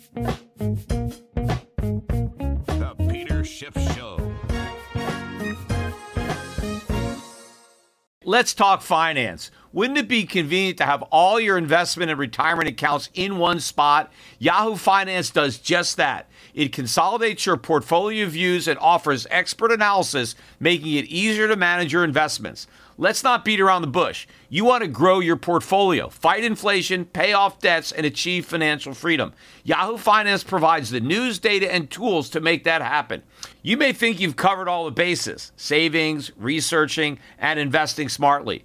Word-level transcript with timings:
The 0.00 0.34
Peter 3.10 3.44
Schiff 3.44 3.74
Show. 3.94 4.32
Let's 8.24 8.54
talk 8.54 8.80
finance. 8.80 9.50
Wouldn't 9.72 9.98
it 9.98 10.08
be 10.08 10.24
convenient 10.24 10.78
to 10.78 10.84
have 10.84 11.02
all 11.12 11.38
your 11.38 11.56
investment 11.56 12.10
and 12.10 12.18
retirement 12.18 12.68
accounts 12.68 13.08
in 13.14 13.38
one 13.38 13.60
spot? 13.60 14.12
Yahoo 14.40 14.74
Finance 14.74 15.30
does 15.30 15.58
just 15.58 15.96
that. 15.96 16.28
It 16.54 16.72
consolidates 16.72 17.46
your 17.46 17.56
portfolio 17.56 18.26
views 18.26 18.66
and 18.66 18.76
offers 18.80 19.28
expert 19.30 19.70
analysis, 19.70 20.34
making 20.58 20.94
it 20.94 21.04
easier 21.04 21.46
to 21.46 21.54
manage 21.54 21.92
your 21.92 22.02
investments. 22.02 22.66
Let's 22.98 23.22
not 23.22 23.44
beat 23.44 23.60
around 23.60 23.82
the 23.82 23.88
bush. 23.88 24.26
You 24.48 24.64
want 24.64 24.82
to 24.82 24.88
grow 24.88 25.20
your 25.20 25.36
portfolio, 25.36 26.08
fight 26.08 26.44
inflation, 26.44 27.04
pay 27.04 27.32
off 27.32 27.60
debts, 27.60 27.92
and 27.92 28.04
achieve 28.04 28.44
financial 28.46 28.92
freedom. 28.92 29.32
Yahoo 29.62 29.96
Finance 29.96 30.42
provides 30.42 30.90
the 30.90 31.00
news, 31.00 31.38
data, 31.38 31.72
and 31.72 31.90
tools 31.90 32.28
to 32.30 32.40
make 32.40 32.64
that 32.64 32.82
happen. 32.82 33.22
You 33.62 33.76
may 33.76 33.92
think 33.92 34.20
you've 34.20 34.36
covered 34.36 34.68
all 34.68 34.84
the 34.84 34.90
bases 34.90 35.52
savings, 35.56 36.32
researching, 36.36 37.20
and 37.38 37.58
investing 37.60 38.08
smartly. 38.08 38.64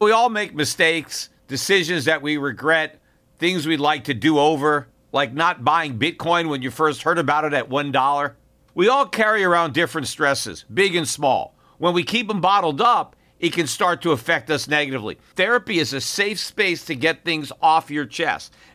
We 0.00 0.12
all 0.12 0.28
make 0.28 0.54
mistakes, 0.54 1.30
decisions 1.48 2.04
that 2.06 2.20
we 2.22 2.36
regret, 2.36 3.00
things 3.38 3.66
we'd 3.66 3.80
like 3.80 4.04
to 4.04 4.14
do 4.14 4.38
over, 4.38 4.88
like 5.12 5.32
not 5.32 5.64
buying 5.64 5.98
Bitcoin 5.98 6.48
when 6.48 6.62
you 6.62 6.70
first 6.70 7.02
heard 7.02 7.18
about 7.18 7.44
it 7.44 7.54
at 7.54 7.68
$1. 7.68 8.32
We 8.74 8.88
all 8.88 9.06
carry 9.06 9.44
around 9.44 9.72
different 9.72 10.08
stresses, 10.08 10.64
big 10.72 10.96
and 10.96 11.06
small. 11.06 11.54
When 11.78 11.94
we 11.94 12.02
keep 12.02 12.28
them 12.28 12.40
bottled 12.40 12.80
up, 12.80 13.14
it 13.38 13.52
can 13.52 13.66
start 13.66 14.02
to 14.02 14.12
affect 14.12 14.50
us 14.50 14.66
negatively. 14.68 15.18
Therapy 15.36 15.78
is 15.78 15.92
a 15.92 16.00
safe 16.00 16.40
space 16.40 16.84
to 16.86 16.94
get 16.94 17.24
things 17.24 17.52
off 17.60 17.90
your 17.90 18.06
chest 18.06 18.54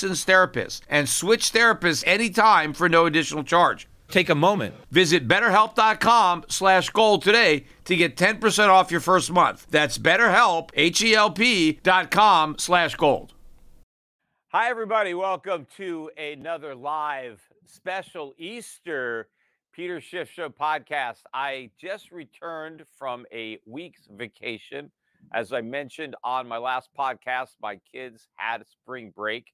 therapist 0.00 0.84
and 0.88 1.08
switch 1.08 1.52
therapists 1.52 2.04
anytime 2.06 2.72
for 2.72 2.88
no 2.88 3.06
additional 3.06 3.44
charge. 3.44 3.88
Take 4.08 4.30
a 4.30 4.34
moment. 4.34 4.74
Visit 4.90 5.28
betterhelp.com 5.28 6.44
slash 6.48 6.90
gold 6.90 7.22
today 7.22 7.66
to 7.84 7.96
get 7.96 8.16
10% 8.16 8.68
off 8.68 8.90
your 8.90 9.00
first 9.00 9.30
month. 9.30 9.66
That's 9.70 9.98
betterhelp, 9.98 10.70
H-E-L-P 10.74 11.80
dot 11.82 12.10
com 12.10 12.56
slash 12.58 12.94
gold. 12.94 13.34
Hi, 14.48 14.70
everybody. 14.70 15.12
Welcome 15.12 15.66
to 15.76 16.10
another 16.16 16.74
live 16.74 17.42
special 17.66 18.32
Easter 18.38 19.28
Peter 19.74 20.00
Schiff 20.00 20.30
Show 20.30 20.48
podcast. 20.48 21.18
I 21.34 21.70
just 21.78 22.10
returned 22.10 22.84
from 22.98 23.26
a 23.30 23.58
week's 23.66 24.08
vacation. 24.10 24.90
As 25.34 25.52
I 25.52 25.60
mentioned 25.60 26.16
on 26.24 26.48
my 26.48 26.56
last 26.56 26.88
podcast, 26.98 27.50
my 27.60 27.78
kids 27.92 28.26
had 28.36 28.66
spring 28.66 29.12
break. 29.14 29.52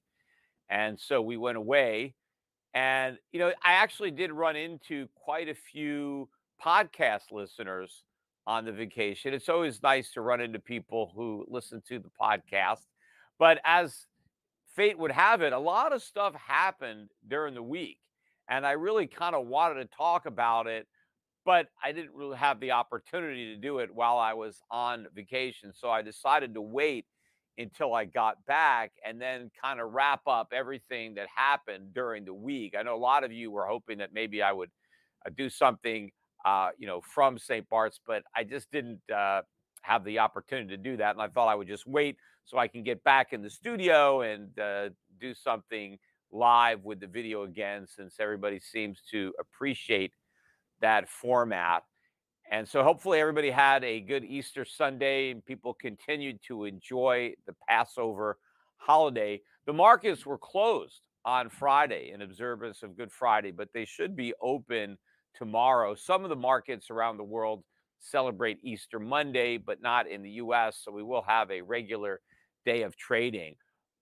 And 0.69 0.99
so 0.99 1.21
we 1.21 1.37
went 1.37 1.57
away. 1.57 2.13
And, 2.73 3.17
you 3.31 3.39
know, 3.39 3.53
I 3.63 3.73
actually 3.73 4.11
did 4.11 4.31
run 4.31 4.55
into 4.55 5.07
quite 5.15 5.47
a 5.47 5.55
few 5.55 6.27
podcast 6.63 7.31
listeners 7.31 8.03
on 8.47 8.65
the 8.65 8.71
vacation. 8.71 9.33
It's 9.33 9.49
always 9.49 9.81
nice 9.81 10.11
to 10.11 10.21
run 10.21 10.41
into 10.41 10.59
people 10.59 11.11
who 11.15 11.45
listen 11.47 11.81
to 11.87 11.99
the 11.99 12.11
podcast. 12.19 12.81
But 13.39 13.59
as 13.63 14.05
fate 14.75 14.97
would 14.99 15.11
have 15.11 15.41
it, 15.41 15.53
a 15.53 15.59
lot 15.59 15.93
of 15.93 16.03
stuff 16.03 16.35
happened 16.35 17.09
during 17.27 17.53
the 17.53 17.63
week. 17.63 17.97
And 18.49 18.65
I 18.65 18.71
really 18.71 19.07
kind 19.07 19.35
of 19.35 19.47
wanted 19.47 19.75
to 19.75 19.97
talk 19.97 20.25
about 20.25 20.67
it, 20.67 20.87
but 21.45 21.67
I 21.83 21.91
didn't 21.91 22.13
really 22.13 22.37
have 22.37 22.59
the 22.59 22.71
opportunity 22.71 23.55
to 23.55 23.59
do 23.59 23.79
it 23.79 23.93
while 23.93 24.17
I 24.17 24.33
was 24.33 24.61
on 24.69 25.07
vacation. 25.15 25.71
So 25.73 25.89
I 25.89 26.01
decided 26.01 26.53
to 26.53 26.61
wait 26.61 27.05
until 27.57 27.93
I 27.93 28.05
got 28.05 28.45
back 28.45 28.91
and 29.05 29.21
then 29.21 29.49
kind 29.61 29.79
of 29.79 29.93
wrap 29.93 30.21
up 30.27 30.51
everything 30.53 31.15
that 31.15 31.27
happened 31.33 31.93
during 31.93 32.25
the 32.25 32.33
week. 32.33 32.75
I 32.77 32.83
know 32.83 32.95
a 32.95 32.97
lot 32.97 33.23
of 33.23 33.31
you 33.31 33.51
were 33.51 33.65
hoping 33.65 33.99
that 33.99 34.13
maybe 34.13 34.41
I 34.41 34.51
would 34.51 34.69
uh, 35.25 35.29
do 35.35 35.49
something, 35.49 36.11
uh, 36.43 36.69
you 36.77 36.87
know, 36.87 37.01
from 37.01 37.37
St. 37.37 37.67
Bart's, 37.69 37.99
but 38.05 38.23
I 38.35 38.43
just 38.43 38.71
didn't 38.71 38.99
uh, 39.13 39.41
have 39.81 40.03
the 40.03 40.19
opportunity 40.19 40.69
to 40.69 40.77
do 40.77 40.97
that. 40.97 41.11
And 41.11 41.21
I 41.21 41.27
thought 41.27 41.47
I 41.47 41.55
would 41.55 41.67
just 41.67 41.87
wait 41.87 42.17
so 42.43 42.57
I 42.57 42.67
can 42.67 42.83
get 42.83 43.03
back 43.03 43.33
in 43.33 43.41
the 43.41 43.49
studio 43.49 44.21
and 44.21 44.57
uh, 44.59 44.89
do 45.19 45.33
something 45.33 45.97
live 46.31 46.83
with 46.83 46.99
the 46.99 47.07
video 47.07 47.43
again, 47.43 47.87
since 47.87 48.15
everybody 48.19 48.59
seems 48.59 49.01
to 49.11 49.33
appreciate 49.39 50.11
that 50.81 51.07
format. 51.07 51.83
And 52.51 52.67
so 52.67 52.83
hopefully 52.83 53.19
everybody 53.19 53.49
had 53.49 53.83
a 53.83 53.99
good 53.99 54.23
Easter 54.23 54.65
Sunday 54.65 55.31
and 55.31 55.43
people 55.43 55.73
continued 55.73 56.39
to 56.47 56.65
enjoy 56.65 57.33
the 57.47 57.55
Passover 57.67 58.37
holiday. 58.77 59.41
The 59.65 59.73
markets 59.73 60.25
were 60.25 60.37
closed 60.37 61.01
on 61.25 61.49
Friday 61.49 62.11
in 62.13 62.21
observance 62.21 62.83
of 62.83 62.95
Good 62.95 63.11
Friday, 63.11 63.51
but 63.51 63.69
they 63.73 63.85
should 63.85 64.15
be 64.15 64.33
open 64.41 64.97
tomorrow. 65.33 65.95
Some 65.95 66.23
of 66.23 66.29
the 66.29 66.35
markets 66.35 66.91
around 66.91 67.17
the 67.17 67.23
world 67.23 67.63
celebrate 67.99 68.59
Easter 68.63 68.99
Monday, 68.99 69.57
but 69.57 69.81
not 69.81 70.07
in 70.07 70.21
the 70.21 70.31
US. 70.31 70.81
So 70.83 70.91
we 70.91 71.03
will 71.03 71.23
have 71.23 71.49
a 71.49 71.61
regular 71.61 72.21
day 72.63 72.83
of 72.83 72.95
trading. 72.95 73.55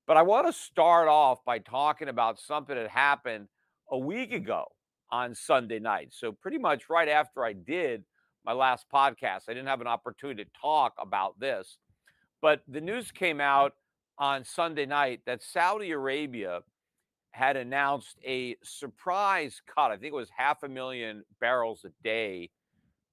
But 0.05 0.17
I 0.17 0.21
want 0.21 0.47
to 0.47 0.53
start 0.53 1.07
off 1.07 1.45
by 1.45 1.59
talking 1.59 2.09
about 2.09 2.39
something 2.39 2.75
that 2.75 2.89
happened 2.89 3.47
a 3.89 3.97
week 3.97 4.33
ago 4.33 4.65
on 5.11 5.33
Sunday 5.33 5.79
night. 5.79 6.09
So, 6.11 6.31
pretty 6.33 6.57
much 6.57 6.89
right 6.89 7.07
after 7.07 7.45
I 7.45 7.53
did 7.53 8.03
my 8.45 8.53
last 8.53 8.85
podcast. 8.93 9.43
I 9.47 9.53
didn't 9.53 9.67
have 9.67 9.81
an 9.81 9.87
opportunity 9.87 10.43
to 10.43 10.49
talk 10.59 10.93
about 10.99 11.39
this, 11.39 11.77
but 12.41 12.61
the 12.67 12.81
news 12.81 13.11
came 13.11 13.39
out 13.39 13.73
on 14.17 14.43
Sunday 14.43 14.85
night 14.85 15.21
that 15.25 15.41
Saudi 15.41 15.91
Arabia 15.91 16.61
had 17.31 17.57
announced 17.57 18.19
a 18.23 18.55
surprise 18.63 19.61
cut. 19.73 19.91
I 19.91 19.97
think 19.97 20.13
it 20.13 20.15
was 20.15 20.29
half 20.35 20.61
a 20.63 20.69
million 20.69 21.23
barrels 21.41 21.83
a 21.83 21.89
day 22.03 22.51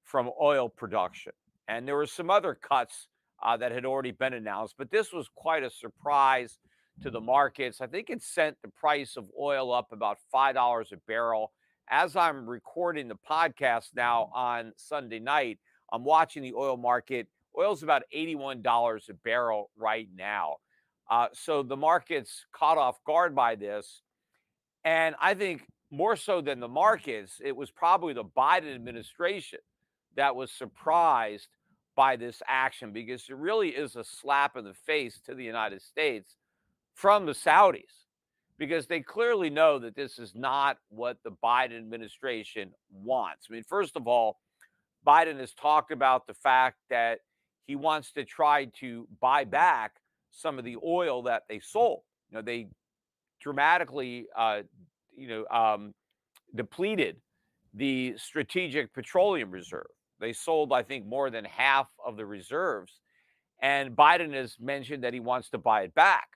from 0.05 0.31
oil 0.41 0.69
production. 0.69 1.33
And 1.69 1.87
there 1.87 1.97
were 1.97 2.07
some 2.07 2.31
other 2.31 2.55
cuts 2.55 3.09
uh, 3.43 3.57
that 3.57 3.73
had 3.73 3.87
already 3.87 4.11
been 4.11 4.35
announced, 4.35 4.75
but 4.77 4.91
this 4.91 5.13
was 5.13 5.29
quite 5.35 5.63
a 5.63 5.71
surprise 5.71 6.59
to 7.03 7.11
the 7.11 7.21
markets. 7.21 7.81
I 7.81 7.87
think 7.87 8.11
it 8.11 8.23
sent 8.23 8.57
the 8.63 8.69
price 8.69 9.17
of 9.17 9.25
oil 9.41 9.73
up 9.73 9.93
about 9.93 10.19
$5 10.35 10.93
a 10.93 10.97
barrel 11.07 11.53
as 11.91 12.15
I'm 12.15 12.49
recording 12.49 13.09
the 13.09 13.19
podcast 13.29 13.89
now 13.97 14.31
on 14.33 14.73
Sunday 14.77 15.19
night, 15.19 15.59
I'm 15.93 16.05
watching 16.05 16.43
the 16.43 16.55
oil 16.55 16.77
market. 16.77 17.27
Oil's 17.59 17.83
about 17.83 18.05
$81 18.15 19.09
a 19.09 19.15
barrel 19.15 19.71
right 19.77 20.09
now. 20.15 20.57
Uh, 21.11 21.27
so 21.33 21.65
the 21.65 21.77
market's 21.77 22.47
caught 22.53 22.79
off 22.79 23.03
guard 23.05 23.35
by 23.35 23.57
this. 23.57 24.03
And 24.85 25.17
I 25.21 25.35
think 25.35 25.67
more 25.91 26.15
so 26.15 26.41
than 26.41 26.61
the 26.61 26.69
markets, 26.69 27.41
it 27.45 27.57
was 27.57 27.73
probably 27.73 28.13
the 28.13 28.25
Biden 28.25 28.73
administration 28.73 29.59
that 30.15 30.37
was 30.37 30.53
surprised 30.53 31.49
by 31.97 32.15
this 32.15 32.41
action 32.47 32.93
because 32.93 33.25
it 33.29 33.37
really 33.37 33.71
is 33.71 33.97
a 33.97 34.05
slap 34.05 34.57
in 34.57 34.65
the 34.65 34.75
face 34.75 35.21
to 35.27 35.35
the 35.35 35.45
United 35.45 35.83
States 35.83 36.37
from 36.95 37.27
the 37.27 37.33
Saudis 37.33 38.00
because 38.61 38.87
they 38.87 39.01
clearly 39.01 39.49
know 39.49 39.79
that 39.79 39.97
this 39.97 40.19
is 40.19 40.35
not 40.35 40.77
what 40.91 41.17
the 41.25 41.33
Biden 41.43 41.79
administration 41.79 42.71
wants. 42.93 43.47
I 43.49 43.55
mean, 43.55 43.65
first 43.67 43.97
of 43.97 44.07
all, 44.07 44.39
Biden 45.05 45.41
has 45.41 45.55
talked 45.55 45.91
about 45.91 46.27
the 46.27 46.35
fact 46.35 46.77
that 46.91 47.21
he 47.67 47.75
wants 47.75 48.13
to 48.13 48.25
try 48.25 48.67
to 48.81 49.09
buy 49.19 49.45
back 49.45 49.93
some 50.31 50.59
of 50.59 50.67
the 50.67 50.77
oil 50.85 51.23
that 51.23 51.45
they 51.49 51.59
sold. 51.59 52.03
You 52.31 52.37
know, 52.37 52.43
they 52.43 52.69
dramatically, 53.41 54.27
uh, 54.37 54.61
you 55.17 55.29
know, 55.29 55.47
um, 55.47 55.95
depleted 56.55 57.17
the 57.73 58.15
strategic 58.19 58.93
petroleum 58.93 59.51
reserve. 59.51 59.87
They 60.21 60.35
sold, 60.35 60.75
I 60.75 60.83
think, 60.83 61.07
more 61.07 61.31
than 61.31 61.47
half 61.47 61.87
of 62.05 62.19
the 62.19 62.27
reserves. 62.27 63.01
And 63.63 63.97
Biden 63.97 64.35
has 64.35 64.57
mentioned 64.61 65.03
that 65.05 65.15
he 65.15 65.21
wants 65.21 65.49
to 65.51 65.59
buy 65.59 65.85
it 65.85 65.95
back. 65.95 66.29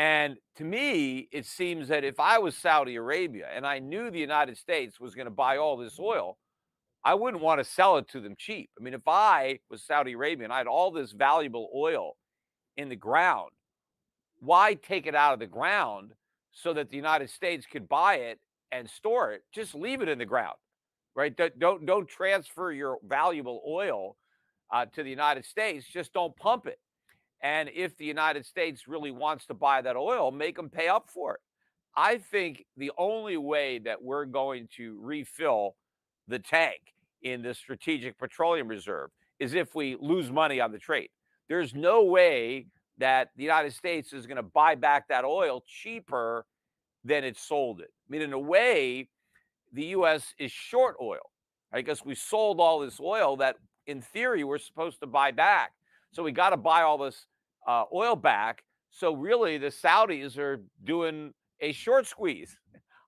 And 0.00 0.38
to 0.56 0.64
me, 0.64 1.28
it 1.30 1.44
seems 1.44 1.88
that 1.88 2.04
if 2.04 2.18
I 2.18 2.38
was 2.38 2.56
Saudi 2.56 2.96
Arabia 2.96 3.48
and 3.54 3.66
I 3.66 3.80
knew 3.80 4.10
the 4.10 4.18
United 4.18 4.56
States 4.56 4.98
was 4.98 5.14
going 5.14 5.26
to 5.26 5.30
buy 5.30 5.58
all 5.58 5.76
this 5.76 6.00
oil, 6.00 6.38
I 7.04 7.12
wouldn't 7.12 7.42
want 7.42 7.60
to 7.60 7.70
sell 7.70 7.98
it 7.98 8.08
to 8.12 8.20
them 8.20 8.34
cheap. 8.38 8.70
I 8.80 8.82
mean, 8.82 8.94
if 8.94 9.06
I 9.06 9.58
was 9.68 9.82
Saudi 9.82 10.12
Arabia 10.12 10.44
and 10.44 10.54
I 10.54 10.56
had 10.56 10.66
all 10.66 10.90
this 10.90 11.12
valuable 11.12 11.68
oil 11.76 12.16
in 12.78 12.88
the 12.88 12.96
ground, 12.96 13.50
why 14.38 14.72
take 14.72 15.06
it 15.06 15.14
out 15.14 15.34
of 15.34 15.38
the 15.38 15.46
ground 15.46 16.12
so 16.50 16.72
that 16.72 16.88
the 16.88 16.96
United 16.96 17.28
States 17.28 17.66
could 17.70 17.86
buy 17.86 18.14
it 18.14 18.40
and 18.72 18.88
store 18.88 19.32
it? 19.32 19.42
Just 19.52 19.74
leave 19.74 20.00
it 20.00 20.08
in 20.08 20.16
the 20.16 20.24
ground, 20.24 20.56
right? 21.14 21.36
Don't 21.36 21.84
don't 21.84 22.08
transfer 22.08 22.72
your 22.72 22.96
valuable 23.06 23.60
oil 23.68 24.16
uh, 24.72 24.86
to 24.94 25.02
the 25.02 25.10
United 25.10 25.44
States. 25.44 25.84
Just 25.86 26.14
don't 26.14 26.34
pump 26.36 26.66
it. 26.66 26.78
And 27.42 27.70
if 27.74 27.96
the 27.96 28.04
United 28.04 28.44
States 28.44 28.86
really 28.86 29.10
wants 29.10 29.46
to 29.46 29.54
buy 29.54 29.80
that 29.82 29.96
oil, 29.96 30.30
make 30.30 30.56
them 30.56 30.68
pay 30.68 30.88
up 30.88 31.08
for 31.08 31.34
it. 31.34 31.40
I 31.96 32.18
think 32.18 32.66
the 32.76 32.92
only 32.98 33.36
way 33.36 33.78
that 33.80 34.02
we're 34.02 34.26
going 34.26 34.68
to 34.76 34.98
refill 35.00 35.76
the 36.28 36.38
tank 36.38 36.94
in 37.22 37.42
the 37.42 37.54
strategic 37.54 38.18
petroleum 38.18 38.68
reserve 38.68 39.10
is 39.38 39.54
if 39.54 39.74
we 39.74 39.96
lose 40.00 40.30
money 40.30 40.60
on 40.60 40.70
the 40.70 40.78
trade. 40.78 41.08
There's 41.48 41.74
no 41.74 42.04
way 42.04 42.66
that 42.98 43.30
the 43.36 43.42
United 43.42 43.72
States 43.72 44.12
is 44.12 44.26
going 44.26 44.36
to 44.36 44.42
buy 44.42 44.74
back 44.74 45.08
that 45.08 45.24
oil 45.24 45.64
cheaper 45.66 46.46
than 47.04 47.24
it 47.24 47.36
sold 47.36 47.80
it. 47.80 47.90
I 47.90 48.12
mean, 48.12 48.22
in 48.22 48.32
a 48.32 48.38
way, 48.38 49.08
the 49.72 49.86
U.S. 49.86 50.34
is 50.38 50.52
short 50.52 50.96
oil, 51.00 51.30
right? 51.72 51.84
Because 51.84 52.04
we 52.04 52.14
sold 52.14 52.60
all 52.60 52.80
this 52.80 53.00
oil 53.00 53.36
that, 53.38 53.56
in 53.86 54.02
theory, 54.02 54.44
we're 54.44 54.58
supposed 54.58 55.00
to 55.00 55.06
buy 55.06 55.30
back. 55.30 55.72
So 56.12 56.22
we 56.22 56.32
got 56.32 56.50
to 56.50 56.56
buy 56.56 56.82
all 56.82 56.98
this 56.98 57.26
uh, 57.66 57.84
oil 57.92 58.16
back. 58.16 58.64
So 58.90 59.14
really, 59.14 59.58
the 59.58 59.68
Saudis 59.68 60.36
are 60.38 60.60
doing 60.84 61.32
a 61.60 61.72
short 61.72 62.06
squeeze 62.06 62.56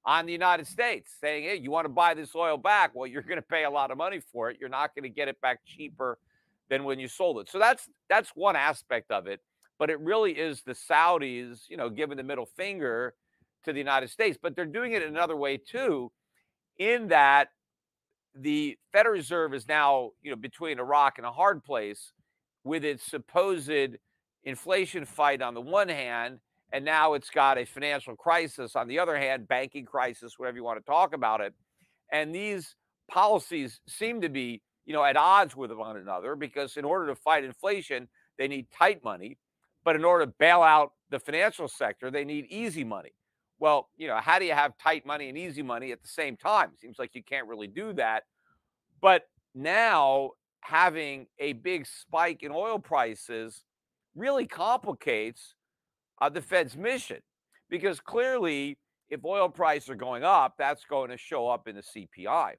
on 0.04 0.26
the 0.26 0.32
United 0.32 0.66
States, 0.66 1.12
saying, 1.20 1.44
"Hey, 1.44 1.56
you 1.56 1.70
want 1.70 1.84
to 1.87 1.93
buy 1.93 2.14
this 2.14 2.34
oil 2.34 2.56
back? 2.56 2.93
Well, 2.94 3.06
you're 3.06 3.22
going 3.22 3.37
to 3.37 3.43
pay 3.43 3.64
a 3.64 3.70
lot 3.70 3.90
of 3.90 3.99
money 3.99 4.20
for 4.20 4.50
it. 4.50 4.58
You're 4.60 4.69
not 4.69 4.94
going 4.94 5.04
to 5.04 5.08
get 5.08 5.28
it 5.28 5.40
back 5.40 5.60
cheaper 5.64 6.19
than 6.69 6.84
when 6.84 6.99
you 6.99 7.08
sold 7.08 7.38
it." 7.40 7.50
So 7.50 7.58
that's 7.58 7.88
that's 8.08 8.31
one 8.34 8.56
aspect 8.56 9.10
of 9.10 9.26
it. 9.26 9.40
But 9.78 9.90
it 9.90 9.98
really 10.00 10.32
is 10.32 10.62
the 10.62 10.75
Saudis, 10.75 11.69
you 11.69 11.76
know, 11.76 11.90
giving 11.90 12.16
the 12.16 12.22
middle 12.22 12.46
finger 12.46 13.14
to 13.64 13.72
the 13.72 13.78
United 13.78 14.10
States. 14.10 14.38
But 14.40 14.55
they're 14.55 14.64
doing 14.64 14.93
it 14.93 15.02
another 15.02 15.37
way 15.37 15.56
too, 15.56 16.12
in 16.78 17.08
that 17.08 17.48
the 18.34 18.78
Federal 18.93 19.14
Reserve 19.14 19.55
is 19.55 19.66
now, 19.66 20.10
you 20.22 20.31
know, 20.31 20.37
between 20.37 20.78
a 20.78 20.84
rock 20.84 21.14
and 21.19 21.26
a 21.26 21.32
hard 21.32 21.64
place 21.64 22.12
with 22.64 22.84
its 22.84 23.04
supposed 23.04 23.96
inflation 24.44 25.04
fight 25.04 25.42
on 25.42 25.54
the 25.54 25.60
one 25.60 25.88
hand, 25.88 26.38
and 26.72 26.84
now 26.84 27.14
it's 27.14 27.30
got 27.30 27.58
a 27.58 27.64
financial 27.64 28.16
crisis 28.16 28.76
on 28.76 28.88
the 28.88 28.98
other 28.98 29.16
hand, 29.16 29.46
banking 29.46 29.84
crisis, 29.84 30.38
whatever 30.38 30.56
you 30.56 30.64
want 30.64 30.78
to 30.78 30.84
talk 30.90 31.14
about 31.14 31.40
it. 31.40 31.52
And 32.10 32.34
these 32.34 32.76
policies 33.10 33.80
seem 33.86 34.20
to 34.22 34.28
be, 34.28 34.62
you 34.86 34.92
know, 34.92 35.04
at 35.04 35.16
odds 35.16 35.54
with 35.54 35.70
one 35.72 35.96
another 35.96 36.34
because 36.34 36.76
in 36.76 36.84
order 36.84 37.06
to 37.08 37.14
fight 37.14 37.44
inflation, 37.44 38.08
they 38.38 38.48
need 38.48 38.66
tight 38.70 39.04
money, 39.04 39.38
but 39.84 39.96
in 39.96 40.04
order 40.04 40.24
to 40.24 40.32
bail 40.38 40.62
out 40.62 40.92
the 41.10 41.18
financial 41.18 41.68
sector, 41.68 42.10
they 42.10 42.24
need 42.24 42.46
easy 42.46 42.84
money. 42.84 43.12
Well, 43.58 43.90
you 43.96 44.08
know, 44.08 44.16
how 44.16 44.38
do 44.38 44.44
you 44.44 44.54
have 44.54 44.76
tight 44.78 45.06
money 45.06 45.28
and 45.28 45.38
easy 45.38 45.62
money 45.62 45.92
at 45.92 46.02
the 46.02 46.08
same 46.08 46.36
time? 46.36 46.70
Seems 46.80 46.98
like 46.98 47.14
you 47.14 47.22
can't 47.22 47.46
really 47.46 47.68
do 47.68 47.92
that. 47.92 48.24
But 49.00 49.28
now 49.54 50.30
having 50.62 51.26
a 51.38 51.52
big 51.52 51.86
spike 51.86 52.42
in 52.42 52.52
oil 52.52 52.78
prices 52.78 53.62
really 54.14 54.46
complicates 54.46 55.54
uh, 56.20 56.28
the 56.28 56.40
Fed's 56.40 56.76
mission 56.76 57.18
because 57.68 58.00
clearly, 58.00 58.78
if 59.08 59.24
oil 59.24 59.48
prices 59.48 59.90
are 59.90 59.94
going 59.94 60.24
up, 60.24 60.54
that's 60.58 60.84
going 60.84 61.10
to 61.10 61.18
show 61.18 61.48
up 61.48 61.68
in 61.68 61.76
the 61.76 61.82
CPI. 61.82 62.52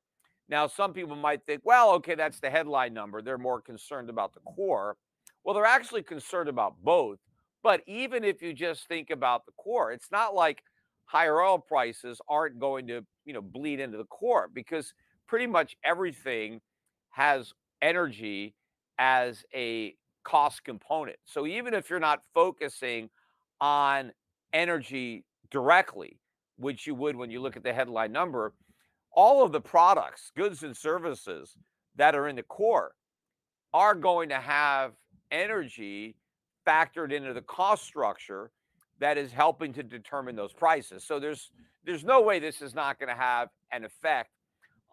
Now, 0.49 0.67
some 0.67 0.93
people 0.93 1.15
might 1.15 1.45
think, 1.45 1.61
well, 1.63 1.93
okay, 1.93 2.15
that's 2.15 2.39
the 2.39 2.49
headline 2.49 2.93
number. 2.93 3.21
They're 3.21 3.37
more 3.37 3.61
concerned 3.61 4.09
about 4.09 4.33
the 4.33 4.41
core. 4.41 4.97
Well, 5.43 5.55
they're 5.55 5.65
actually 5.65 6.03
concerned 6.03 6.49
about 6.49 6.75
both. 6.83 7.19
But 7.63 7.81
even 7.87 8.23
if 8.23 8.41
you 8.41 8.53
just 8.53 8.87
think 8.87 9.09
about 9.09 9.45
the 9.45 9.53
core, 9.53 9.93
it's 9.93 10.11
not 10.11 10.35
like 10.35 10.61
higher 11.05 11.41
oil 11.41 11.59
prices 11.59 12.19
aren't 12.27 12.59
going 12.59 12.87
to, 12.87 13.05
you 13.25 13.33
know, 13.33 13.41
bleed 13.41 13.79
into 13.79 13.97
the 13.97 14.03
core 14.05 14.49
because 14.53 14.93
pretty 15.27 15.47
much 15.47 15.77
everything 15.85 16.59
has 17.11 17.53
energy 17.83 18.55
as 18.97 19.43
a 19.53 19.95
cost 20.23 20.63
component. 20.63 21.17
So 21.25 21.45
even 21.45 21.73
if 21.73 21.89
you're 21.89 21.99
not 21.99 22.21
focusing 22.33 23.09
on 23.59 24.11
energy 24.53 25.25
directly, 25.51 26.19
which 26.57 26.87
you 26.87 26.95
would 26.95 27.15
when 27.15 27.29
you 27.29 27.41
look 27.41 27.57
at 27.57 27.63
the 27.63 27.73
headline 27.73 28.11
number, 28.11 28.53
all 29.11 29.43
of 29.43 29.51
the 29.51 29.61
products, 29.61 30.31
goods 30.35 30.63
and 30.63 30.75
services 30.75 31.57
that 31.95 32.15
are 32.15 32.27
in 32.27 32.37
the 32.37 32.43
core 32.43 32.93
are 33.73 33.95
going 33.95 34.29
to 34.29 34.39
have 34.39 34.93
energy 35.31 36.15
factored 36.65 37.11
into 37.11 37.33
the 37.33 37.41
cost 37.41 37.83
structure 37.83 38.51
that 38.99 39.17
is 39.17 39.31
helping 39.31 39.73
to 39.73 39.83
determine 39.83 40.35
those 40.35 40.53
prices. 40.53 41.03
So 41.03 41.19
there's 41.19 41.51
there's 41.85 42.05
no 42.05 42.21
way 42.21 42.39
this 42.39 42.61
is 42.61 42.73
not 42.73 42.97
going 42.97 43.09
to 43.09 43.21
have 43.21 43.49
an 43.71 43.83
effect 43.83 44.29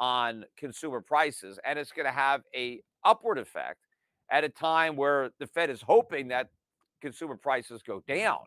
on 0.00 0.44
consumer 0.56 1.00
prices 1.00 1.58
and 1.64 1.78
it's 1.78 1.92
going 1.92 2.06
to 2.06 2.12
have 2.12 2.42
a 2.56 2.80
upward 3.04 3.38
effect 3.38 3.78
at 4.30 4.44
a 4.44 4.48
time 4.48 4.96
where 4.96 5.30
the 5.38 5.46
Fed 5.46 5.70
is 5.70 5.82
hoping 5.82 6.28
that 6.28 6.48
consumer 7.00 7.36
prices 7.36 7.82
go 7.82 8.02
down. 8.08 8.40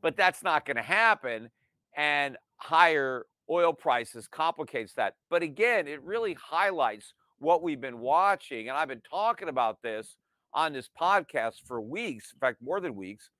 But 0.00 0.16
that's 0.16 0.42
not 0.42 0.66
going 0.66 0.76
to 0.76 0.82
happen. 0.82 1.50
And 1.96 2.36
higher 2.56 3.26
oil 3.50 3.72
prices 3.72 4.26
complicates 4.26 4.94
that. 4.94 5.14
But 5.30 5.42
again, 5.42 5.86
it 5.86 6.02
really 6.02 6.34
highlights 6.34 7.14
what 7.38 7.62
we've 7.62 7.80
been 7.80 7.98
watching. 7.98 8.68
And 8.68 8.78
I've 8.78 8.88
been 8.88 9.02
talking 9.08 9.48
about 9.48 9.82
this 9.82 10.16
on 10.54 10.72
this 10.72 10.88
podcast 11.00 11.54
for 11.66 11.80
weeks, 11.80 12.32
in 12.32 12.38
fact, 12.38 12.62
more 12.62 12.80
than 12.80 12.94
weeks, 12.94 13.30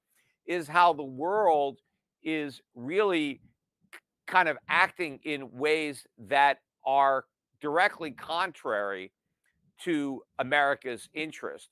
is 0.47 0.69
how 0.69 0.93
the 0.93 1.03
world 1.03 1.79
is 2.23 2.61
really 2.75 3.41
kind 4.27 4.49
of 4.49 4.57
acting 4.69 5.19
in 5.25 5.51
ways 5.53 6.07
that 6.29 6.59
are 6.85 7.25
directly 7.63 8.11
contrary 8.11 9.13
to 9.85 10.23
America's 10.39 11.09
interest. 11.15 11.71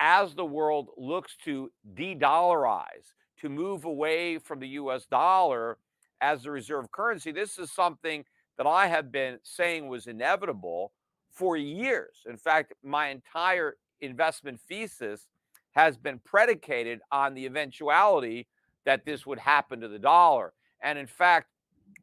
As 0.00 0.34
the 0.34 0.44
world 0.44 0.88
looks 0.96 1.36
to 1.44 1.70
de 1.94 2.14
dollarize, 2.14 3.12
to 3.40 3.48
move 3.48 3.84
away 3.84 4.38
from 4.38 4.60
the 4.60 4.68
US 4.68 5.04
dollar 5.06 5.76
as 6.20 6.44
the 6.44 6.50
reserve 6.50 6.90
currency, 6.90 7.32
this 7.32 7.58
is 7.58 7.70
something 7.70 8.24
that 8.56 8.66
I 8.66 8.86
have 8.86 9.12
been 9.12 9.38
saying 9.42 9.88
was 9.88 10.06
inevitable 10.06 10.92
for 11.30 11.56
years. 11.56 12.22
In 12.26 12.36
fact, 12.36 12.72
my 12.82 13.08
entire 13.08 13.76
investment 14.00 14.60
thesis 14.60 15.26
has 15.72 15.96
been 15.96 16.20
predicated 16.20 17.00
on 17.10 17.34
the 17.34 17.44
eventuality 17.44 18.46
that 18.84 19.04
this 19.04 19.26
would 19.26 19.40
happen 19.40 19.80
to 19.80 19.88
the 19.88 19.98
dollar. 19.98 20.52
And 20.80 20.98
in 20.98 21.08
fact, 21.08 21.48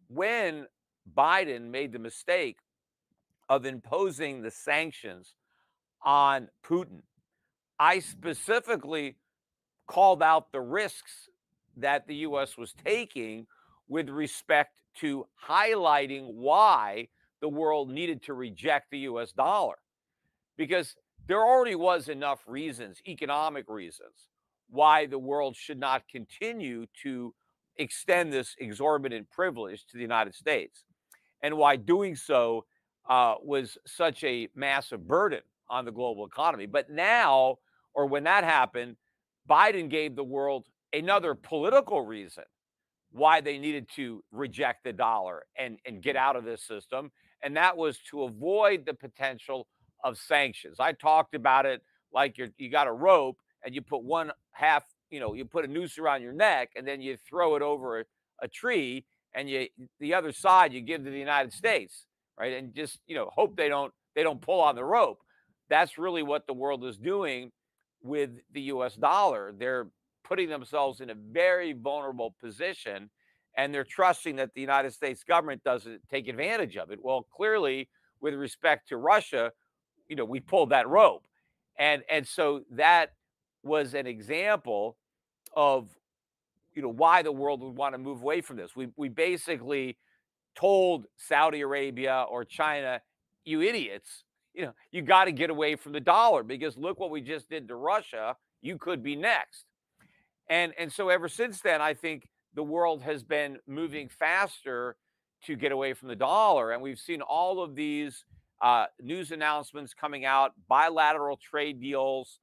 when 0.10 0.68
Biden 1.16 1.70
made 1.72 1.94
the 1.94 2.00
mistake 2.00 2.58
of 3.52 3.66
imposing 3.66 4.42
the 4.42 4.50
sanctions 4.50 5.34
on 6.04 6.48
Putin. 6.66 7.02
I 7.78 8.00
specifically 8.00 9.18
called 9.88 10.24
out 10.24 10.54
the 10.54 10.62
risks 10.62 11.28
that 11.76 12.08
the 12.08 12.16
U.S. 12.28 12.58
was 12.58 12.74
taking 12.86 13.48
with 13.90 14.08
respect 14.08 14.80
to 15.00 15.28
highlighting 15.50 16.34
why 16.36 17.10
the 17.42 17.50
world 17.50 17.90
needed 17.90 18.24
to 18.24 18.34
reject 18.34 18.90
the 18.90 19.00
U.S. 19.00 19.34
dollar. 19.34 19.76
Because 20.56 20.96
there 21.28 21.42
already 21.46 21.76
was 21.76 22.08
enough 22.08 22.40
reasons, 22.48 23.02
economic 23.06 23.66
reasons, 23.68 24.30
why 24.70 25.08
the 25.08 25.20
world 25.20 25.58
should 25.58 25.78
not 25.78 26.08
continue 26.08 26.86
to 27.04 27.34
extend 27.76 28.32
this 28.32 28.56
exorbitant 28.60 29.30
privilege 29.30 29.86
to 29.88 29.98
the 29.98 30.04
United 30.04 30.36
States, 30.36 30.86
and 31.44 31.58
why 31.58 31.76
doing 31.76 32.16
so 32.16 32.64
uh, 33.10 33.36
was 33.44 33.78
such 33.86 34.24
a 34.24 34.48
massive 34.56 35.08
burden 35.08 35.42
on 35.70 35.86
the 35.86 35.92
global 35.92 36.26
economy. 36.26 36.66
But 36.66 36.90
now, 36.90 37.58
or 37.94 38.06
when 38.06 38.24
that 38.26 38.44
happened, 38.44 38.96
Biden 39.50 39.90
gave 39.90 40.16
the 40.16 40.24
world 40.24 40.68
another 40.94 41.36
political 41.36 42.02
reason 42.02 42.44
why 43.12 43.42
they 43.42 43.58
needed 43.58 43.88
to 43.96 44.24
reject 44.32 44.84
the 44.84 44.94
dollar 44.94 45.44
and, 45.58 45.78
and 45.86 46.02
get 46.02 46.16
out 46.16 46.36
of 46.36 46.44
this 46.44 46.64
system. 46.64 47.12
And 47.44 47.56
that 47.58 47.76
was 47.76 48.00
to 48.12 48.24
avoid 48.24 48.86
the 48.86 48.94
potential 48.94 49.68
of 50.04 50.18
sanctions. 50.18 50.78
I 50.80 50.94
talked 50.94 51.36
about 51.36 51.66
it 51.66 51.82
like 52.14 52.38
you're, 52.38 52.50
you 52.58 52.70
got 52.70 52.88
a 52.88 52.92
rope 52.92 53.38
and 53.64 53.76
you 53.76 53.82
put 53.82 54.04
one 54.04 54.32
half, 54.52 54.84
you 55.10 55.20
know, 55.20 55.34
you 55.34 55.46
put 55.46 55.66
a 55.66 55.68
noose 55.68 55.98
around 55.98 56.22
your 56.22 56.34
neck 56.34 56.70
and 56.76 56.88
then 56.88 57.02
you 57.02 57.18
throw 57.18 57.56
it 57.56 57.62
over 57.62 58.02
a, 58.02 58.06
a 58.42 58.48
tree 58.48 59.06
and 59.34 59.50
you 59.50 59.68
the 60.00 60.14
other 60.14 60.32
side 60.32 60.74
you 60.74 60.82
give 60.82 61.04
to 61.04 61.10
the 61.10 61.20
United 61.20 61.54
States, 61.54 62.06
right? 62.40 62.54
And 62.54 62.74
just 62.74 63.00
you 63.08 63.16
know 63.16 63.30
hope 63.34 63.56
they 63.56 63.70
don't 63.70 63.94
they 64.16 64.24
don't 64.24 64.42
pull 64.42 64.62
on 64.62 64.76
the 64.76 64.84
rope. 64.84 65.20
That's 65.70 65.98
really 65.98 66.24
what 66.24 66.48
the 66.48 66.54
world 66.54 66.84
is 66.84 66.98
doing 66.98 67.52
with 68.04 68.32
the 68.52 68.62
U.S. 68.62 68.96
dollar. 68.96 69.54
They're 69.58 69.88
putting 70.24 70.50
themselves 70.50 71.02
in 71.02 71.10
a 71.10 71.16
very 71.16 71.74
vulnerable 71.74 72.36
position, 72.42 73.10
and 73.56 73.74
they're 73.74 73.84
trusting 73.84 74.36
that 74.38 74.54
the 74.54 74.62
United 74.62 74.94
States 74.94 75.24
government 75.24 75.64
doesn't 75.64 76.02
take 76.10 76.28
advantage 76.28 76.78
of 76.78 76.92
it. 76.92 77.00
Well, 77.02 77.28
clearly, 77.34 77.90
with 78.22 78.34
respect 78.34 78.90
to 78.90 78.98
Russia, 78.98 79.52
you 80.08 80.16
know 80.16 80.26
we 80.26 80.40
pulled 80.40 80.70
that 80.70 80.88
rope, 80.88 81.26
and 81.78 82.04
and 82.10 82.28
so 82.28 82.62
that 82.72 83.14
was 83.64 83.94
an 83.94 84.08
example 84.08 84.98
of 85.56 85.90
you 86.74 86.82
know 86.82 86.90
why 86.90 87.22
the 87.22 87.32
world 87.32 87.62
would 87.62 87.76
want 87.76 87.94
to 87.94 87.98
move 87.98 88.22
away 88.22 88.42
from 88.42 88.58
this. 88.58 88.76
We 88.76 88.90
we 88.96 89.10
basically 89.10 89.98
told 90.56 91.06
Saudi 91.18 91.62
Arabia 91.62 92.26
or 92.30 92.46
China, 92.46 93.02
you 93.46 93.62
idiots, 93.62 94.24
you 94.54 94.66
know, 94.66 94.74
you 94.92 95.02
got 95.02 95.26
to 95.26 95.32
get 95.32 95.50
away 95.50 95.76
from 95.76 95.94
the 95.94 96.00
dollar 96.00 96.44
because 96.44 96.78
look 96.78 97.00
what 97.00 97.10
we 97.10 97.22
just 97.22 97.50
did 97.50 97.68
to 97.68 97.76
Russia. 97.76 98.36
You 98.62 98.78
could 98.78 99.02
be 99.02 99.16
next. 99.16 99.66
And 100.50 100.74
and 100.78 100.92
so 100.92 101.10
ever 101.10 101.30
since 101.30 101.62
then, 101.62 101.82
I 101.82 101.94
think 101.94 102.28
the 102.54 102.64
world 102.64 103.02
has 103.04 103.24
been 103.24 103.58
moving 103.68 104.10
faster 104.10 104.98
to 105.46 105.56
get 105.56 105.72
away 105.72 105.94
from 105.94 106.10
the 106.10 106.16
dollar, 106.16 106.72
and 106.72 106.82
we've 106.82 107.00
seen 107.00 107.22
all 107.22 107.64
of 107.64 107.74
these 107.74 108.26
uh, 108.62 108.86
news 109.02 109.32
announcements 109.32 109.94
coming 109.94 110.26
out, 110.26 110.52
bilateral 110.68 111.38
trade 111.38 111.82
deals 111.82 112.40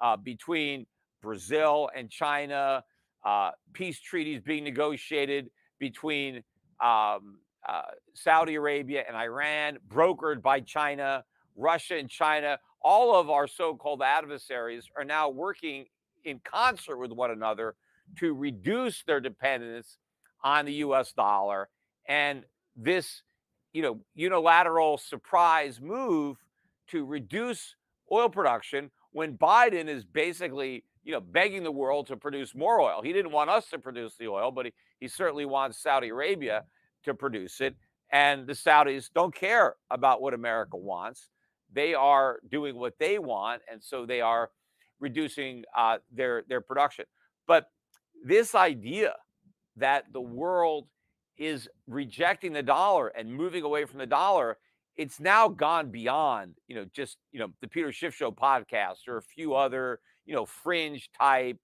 uh, 0.00 0.16
between 0.16 0.86
Brazil 1.22 1.90
and 1.96 2.08
China, 2.10 2.84
uh, 3.24 3.50
peace 3.72 4.00
treaties 4.00 4.40
being 4.40 4.62
negotiated 4.62 5.50
between 5.80 6.44
um, 6.84 7.38
uh, 7.68 7.82
Saudi 8.14 8.54
Arabia 8.54 9.04
and 9.06 9.16
Iran, 9.16 9.78
brokered 9.88 10.42
by 10.42 10.60
China, 10.60 11.24
Russia 11.56 11.96
and 11.96 12.08
China. 12.08 12.58
All 12.82 13.18
of 13.18 13.30
our 13.30 13.46
so 13.46 13.74
called 13.74 14.02
adversaries 14.02 14.88
are 14.96 15.04
now 15.04 15.28
working 15.28 15.86
in 16.24 16.40
concert 16.44 16.98
with 16.98 17.12
one 17.12 17.30
another 17.30 17.74
to 18.18 18.34
reduce 18.34 19.02
their 19.04 19.20
dependence 19.20 19.98
on 20.42 20.64
the 20.64 20.74
US 20.74 21.12
dollar. 21.12 21.68
And 22.08 22.44
this, 22.76 23.22
you 23.72 23.82
know, 23.82 24.00
unilateral 24.14 24.98
surprise 24.98 25.80
move 25.80 26.36
to 26.88 27.04
reduce 27.04 27.74
oil 28.12 28.28
production 28.28 28.90
when 29.10 29.36
Biden 29.36 29.88
is 29.88 30.04
basically 30.04 30.84
you 31.06 31.12
know, 31.12 31.20
begging 31.20 31.62
the 31.62 31.72
world 31.72 32.08
to 32.08 32.16
produce 32.16 32.54
more 32.54 32.80
oil. 32.80 33.00
He 33.00 33.12
didn't 33.12 33.30
want 33.30 33.48
us 33.48 33.70
to 33.70 33.78
produce 33.78 34.16
the 34.16 34.26
oil, 34.26 34.50
but 34.50 34.66
he, 34.66 34.72
he 34.98 35.06
certainly 35.06 35.44
wants 35.44 35.78
Saudi 35.78 36.08
Arabia 36.08 36.64
to 37.06 37.14
produce 37.14 37.60
it. 37.60 37.74
And 38.12 38.46
the 38.46 38.52
Saudis 38.52 39.10
don't 39.12 39.34
care 39.34 39.74
about 39.90 40.22
what 40.22 40.34
America 40.34 40.76
wants. 40.76 41.28
They 41.72 41.94
are 41.94 42.38
doing 42.48 42.76
what 42.76 42.94
they 43.00 43.18
want, 43.18 43.62
and 43.70 43.82
so 43.82 44.06
they 44.06 44.20
are 44.20 44.50
reducing 45.00 45.64
uh, 45.76 45.98
their 46.12 46.44
their 46.48 46.60
production. 46.60 47.06
But 47.48 47.70
this 48.24 48.54
idea 48.54 49.14
that 49.76 50.04
the 50.12 50.20
world 50.20 50.86
is 51.36 51.68
rejecting 51.88 52.52
the 52.52 52.62
dollar 52.62 53.08
and 53.08 53.34
moving 53.34 53.64
away 53.64 53.84
from 53.84 53.98
the 53.98 54.06
dollar, 54.06 54.58
it's 54.96 55.18
now 55.18 55.48
gone 55.48 55.90
beyond 55.90 56.54
you 56.68 56.76
know 56.76 56.86
just 56.94 57.18
you 57.32 57.40
know 57.40 57.48
the 57.60 57.68
Peter 57.68 57.90
Schiff 57.90 58.14
Show 58.14 58.30
podcast 58.30 59.08
or 59.08 59.16
a 59.16 59.22
few 59.22 59.54
other 59.54 59.98
you 60.26 60.34
know, 60.34 60.44
fringe 60.44 61.08
type 61.18 61.58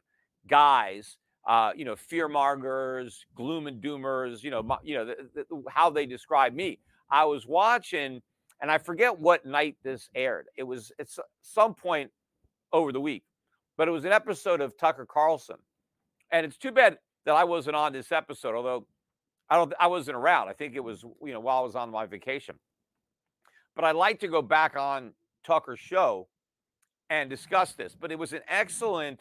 guys, 0.48 1.18
uh, 1.46 1.72
you 1.74 1.84
know, 1.84 1.96
fear 1.96 2.28
mongers, 2.28 3.26
gloom 3.34 3.66
and 3.66 3.82
doomers, 3.82 4.42
you 4.42 4.50
know, 4.50 4.78
you 4.82 4.94
know, 4.94 5.04
the, 5.04 5.16
the, 5.34 5.62
how 5.68 5.90
they 5.90 6.06
describe 6.06 6.54
me. 6.54 6.78
I 7.10 7.24
was 7.24 7.46
watching, 7.46 8.22
and 8.60 8.70
I 8.70 8.78
forget 8.78 9.18
what 9.18 9.44
night 9.44 9.76
this 9.82 10.08
aired. 10.14 10.46
It 10.56 10.62
was 10.62 10.92
at 10.98 11.08
some 11.42 11.74
point 11.74 12.10
over 12.72 12.92
the 12.92 13.00
week, 13.00 13.24
but 13.76 13.88
it 13.88 13.90
was 13.90 14.04
an 14.04 14.12
episode 14.12 14.60
of 14.60 14.76
Tucker 14.78 15.06
Carlson, 15.06 15.56
and 16.30 16.46
it's 16.46 16.56
too 16.56 16.72
bad 16.72 16.98
that 17.26 17.34
I 17.34 17.44
wasn't 17.44 17.76
on 17.76 17.92
this 17.92 18.12
episode. 18.12 18.54
Although 18.54 18.86
I 19.50 19.56
don't, 19.56 19.72
I 19.80 19.88
wasn't 19.88 20.16
around. 20.16 20.48
I 20.48 20.52
think 20.52 20.76
it 20.76 20.84
was 20.84 21.02
you 21.02 21.32
know 21.32 21.40
while 21.40 21.58
I 21.58 21.62
was 21.62 21.74
on 21.74 21.90
my 21.90 22.06
vacation. 22.06 22.54
But 23.74 23.84
I'd 23.84 23.96
like 23.96 24.20
to 24.20 24.28
go 24.28 24.42
back 24.42 24.76
on 24.76 25.12
Tucker's 25.44 25.80
show 25.80 26.28
and 27.10 27.28
discuss 27.28 27.72
this, 27.72 27.96
but 27.98 28.12
it 28.12 28.18
was 28.18 28.32
an 28.32 28.42
excellent 28.48 29.20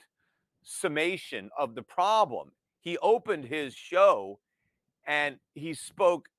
summation 0.64 1.50
of 1.58 1.76
the 1.76 1.82
problem. 1.82 2.52
He 2.82 2.98
opened 3.00 3.46
his 3.46 3.74
show 3.74 4.40
and 5.06 5.38
he 5.54 5.74
spoke 5.74 6.30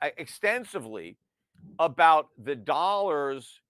uh, 0.00 0.08
extensively 0.16 1.16
about 1.78 2.28
the 2.42 2.56
dollar's 2.56 3.60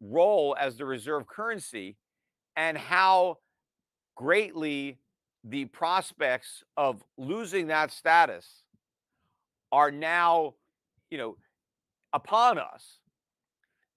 role 0.00 0.56
as 0.58 0.76
the 0.76 0.84
reserve 0.84 1.26
currency 1.26 1.96
and 2.56 2.76
how 2.76 3.38
greatly 4.16 4.98
the 5.44 5.64
prospects 5.66 6.64
of 6.76 7.02
losing 7.16 7.68
that 7.68 7.92
status 7.92 8.62
are 9.70 9.90
now, 9.90 10.54
you 11.10 11.18
know, 11.18 11.36
upon 12.12 12.58
us 12.58 12.98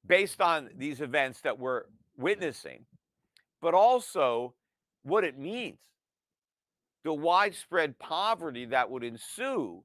based 0.06 0.42
on 0.42 0.70
these 0.78 1.02
events 1.02 1.42
that 1.42 1.58
we're 1.58 1.84
witnessing, 2.18 2.86
but 3.62 3.74
also 3.74 4.54
what 5.04 5.24
it 5.24 5.38
means 5.38 5.78
the 7.04 7.14
widespread 7.14 7.98
poverty 7.98 8.66
that 8.66 8.90
would 8.90 9.04
ensue 9.04 9.84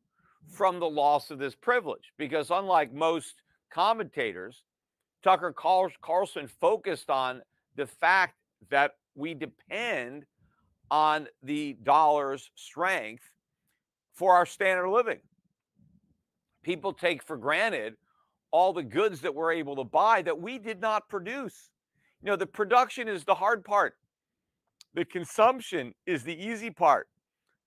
from 0.51 0.79
the 0.79 0.89
loss 0.89 1.31
of 1.31 1.39
this 1.39 1.55
privilege. 1.55 2.13
Because 2.19 2.51
unlike 2.51 2.93
most 2.93 3.35
commentators, 3.73 4.63
Tucker 5.23 5.53
Carlson 5.53 6.49
focused 6.61 7.11
on 7.11 7.43
the 7.75 7.87
fact 7.87 8.35
that 8.71 8.93
we 9.15 9.35
depend 9.35 10.25
on 10.91 11.27
the 11.43 11.77
dollar's 11.83 12.51
strength 12.55 13.25
for 14.15 14.35
our 14.35 14.47
standard 14.47 14.87
of 14.87 14.93
living. 14.93 15.21
People 16.63 16.93
take 16.93 17.23
for 17.23 17.37
granted 17.37 17.95
all 18.51 18.73
the 18.73 18.83
goods 18.83 19.21
that 19.23 19.35
we're 19.35 19.53
able 19.53 19.77
to 19.77 19.85
buy 19.85 20.23
that 20.23 20.41
we 20.41 20.59
did 20.59 20.81
not 20.81 21.09
produce. 21.09 21.71
You 22.23 22.31
know, 22.31 22.37
the 22.37 22.47
production 22.47 23.09
is 23.09 23.25
the 23.25 23.35
hard 23.35 23.65
part. 23.65 23.97
The 24.97 25.05
consumption 25.05 25.93
is 26.07 26.25
the 26.25 26.35
easy 26.35 26.71
part. 26.71 27.07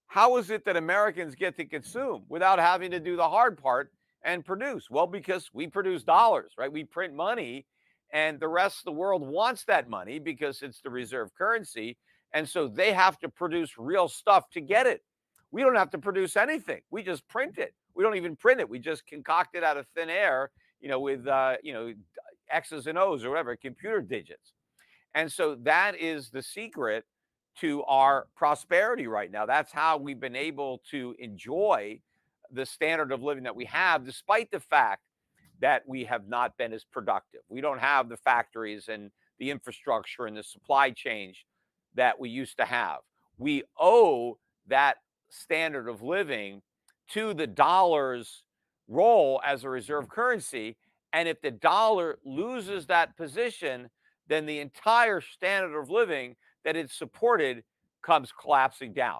How 0.07 0.37
is 0.37 0.49
it 0.49 0.65
that 0.65 0.75
Americans 0.75 1.35
get 1.35 1.55
to 1.57 1.65
consume 1.65 2.23
without 2.27 2.57
having 2.57 2.89
to 2.89 2.99
do 2.99 3.15
the 3.15 3.29
hard 3.29 3.55
part 3.55 3.91
and 4.23 4.43
produce? 4.43 4.89
Well, 4.89 5.05
because 5.05 5.51
we 5.53 5.67
produce 5.67 6.01
dollars, 6.01 6.53
right? 6.57 6.73
We 6.73 6.83
print 6.85 7.13
money, 7.13 7.67
and 8.11 8.39
the 8.39 8.47
rest 8.47 8.79
of 8.79 8.85
the 8.85 8.93
world 8.93 9.21
wants 9.21 9.63
that 9.65 9.87
money 9.87 10.17
because 10.17 10.63
it's 10.63 10.81
the 10.81 10.89
reserve 10.89 11.29
currency. 11.37 11.99
And 12.33 12.49
so 12.49 12.67
they 12.67 12.93
have 12.93 13.19
to 13.19 13.29
produce 13.29 13.77
real 13.77 14.07
stuff 14.07 14.49
to 14.53 14.59
get 14.59 14.87
it. 14.87 15.03
We 15.51 15.61
don't 15.61 15.75
have 15.75 15.91
to 15.91 15.99
produce 15.99 16.35
anything. 16.35 16.81
We 16.89 17.03
just 17.03 17.27
print 17.27 17.59
it. 17.59 17.75
We 17.93 18.03
don't 18.03 18.17
even 18.17 18.37
print 18.37 18.59
it. 18.59 18.67
We 18.67 18.79
just 18.79 19.05
concoct 19.05 19.55
it 19.55 19.63
out 19.63 19.77
of 19.77 19.85
thin 19.95 20.09
air, 20.09 20.49
you 20.81 20.89
know, 20.89 20.99
with 20.99 21.27
uh, 21.27 21.57
you 21.61 21.73
know 21.73 21.93
X's 22.49 22.87
and 22.87 22.97
O's 22.97 23.23
or 23.23 23.29
whatever, 23.29 23.55
computer 23.55 24.01
digits. 24.01 24.53
And 25.13 25.31
so 25.31 25.53
that 25.61 25.95
is 25.95 26.31
the 26.31 26.41
secret 26.41 27.05
to 27.61 27.83
our 27.83 28.27
prosperity 28.35 29.07
right 29.07 29.31
now. 29.31 29.45
That's 29.45 29.71
how 29.71 29.97
we've 29.97 30.19
been 30.19 30.35
able 30.35 30.81
to 30.91 31.15
enjoy 31.19 31.99
the 32.51 32.65
standard 32.65 33.11
of 33.11 33.21
living 33.21 33.43
that 33.43 33.55
we 33.55 33.65
have, 33.65 34.05
despite 34.05 34.51
the 34.51 34.59
fact 34.59 35.03
that 35.61 35.83
we 35.87 36.05
have 36.05 36.27
not 36.27 36.57
been 36.57 36.73
as 36.73 36.83
productive. 36.83 37.41
We 37.49 37.61
don't 37.61 37.79
have 37.79 38.09
the 38.09 38.17
factories 38.17 38.87
and 38.87 39.11
the 39.39 39.51
infrastructure 39.51 40.25
and 40.25 40.35
the 40.35 40.43
supply 40.43 40.91
chain 40.91 41.33
that 41.95 42.19
we 42.19 42.29
used 42.29 42.57
to 42.57 42.65
have. 42.65 42.99
We 43.37 43.63
owe 43.79 44.37
that 44.67 44.97
standard 45.29 45.87
of 45.87 46.01
living 46.01 46.61
to 47.09 47.33
the 47.33 47.47
dollar's 47.47 48.43
role 48.87 49.41
as 49.45 49.63
a 49.63 49.69
reserve 49.69 50.09
currency 50.09 50.75
and 51.13 51.27
if 51.27 51.41
the 51.41 51.51
dollar 51.51 52.19
loses 52.23 52.85
that 52.87 53.17
position, 53.17 53.89
then 54.27 54.45
the 54.45 54.59
entire 54.59 55.21
standard 55.21 55.77
of 55.77 55.89
living 55.89 56.35
that 56.65 56.75
it 56.75 56.91
supported 56.91 57.63
comes 58.03 58.31
collapsing 58.31 58.93
down. 58.93 59.19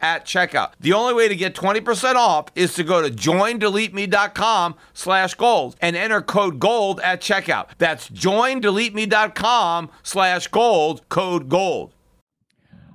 at 0.00 0.24
checkout. 0.24 0.72
The 0.80 0.92
only 0.92 1.14
way 1.14 1.28
to 1.28 1.36
get 1.36 1.54
20% 1.54 2.14
off 2.14 2.46
is 2.54 2.74
to 2.74 2.84
go 2.84 3.02
to 3.02 3.10
joindeleteme.com 3.10 4.76
slash 4.92 5.34
gold 5.34 5.76
and 5.80 5.96
enter 5.96 6.20
code 6.20 6.58
GOLD 6.58 7.00
at 7.00 7.20
checkout. 7.20 7.68
That's 7.78 8.08
joindeleteme.com 8.10 9.90
slash 10.02 10.48
gold, 10.48 11.08
code 11.08 11.48
GOLD. 11.48 11.92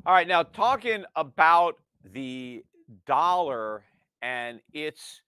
All 0.06 0.14
right, 0.14 0.28
now 0.28 0.44
talking 0.44 1.06
about 1.16 1.78
the 2.14 2.64
dollar 3.06 3.84
and 4.22 4.60
its 4.74 5.22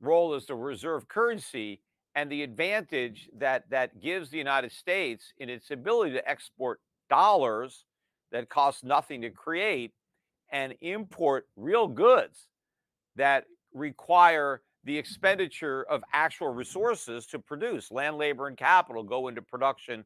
role 0.00 0.34
as 0.34 0.46
the 0.46 0.54
reserve 0.54 1.08
currency 1.08 1.80
and 2.14 2.30
the 2.30 2.42
advantage 2.42 3.28
that 3.38 3.64
that 3.70 4.00
gives 4.00 4.30
the 4.30 4.38
United 4.38 4.72
States 4.72 5.32
in 5.38 5.48
its 5.48 5.70
ability 5.70 6.12
to 6.12 6.28
export 6.28 6.80
dollars 7.08 7.84
that 8.32 8.48
cost 8.48 8.84
nothing 8.84 9.22
to 9.22 9.30
create 9.30 9.92
and 10.50 10.74
import 10.80 11.46
real 11.56 11.88
goods 11.88 12.48
that 13.16 13.44
require 13.72 14.62
the 14.84 14.96
expenditure 14.96 15.84
of 15.90 16.02
actual 16.12 16.48
resources 16.48 17.26
to 17.26 17.38
produce 17.38 17.90
land 17.90 18.16
labor 18.16 18.46
and 18.46 18.56
capital 18.56 19.02
go 19.02 19.28
into 19.28 19.42
production 19.42 20.04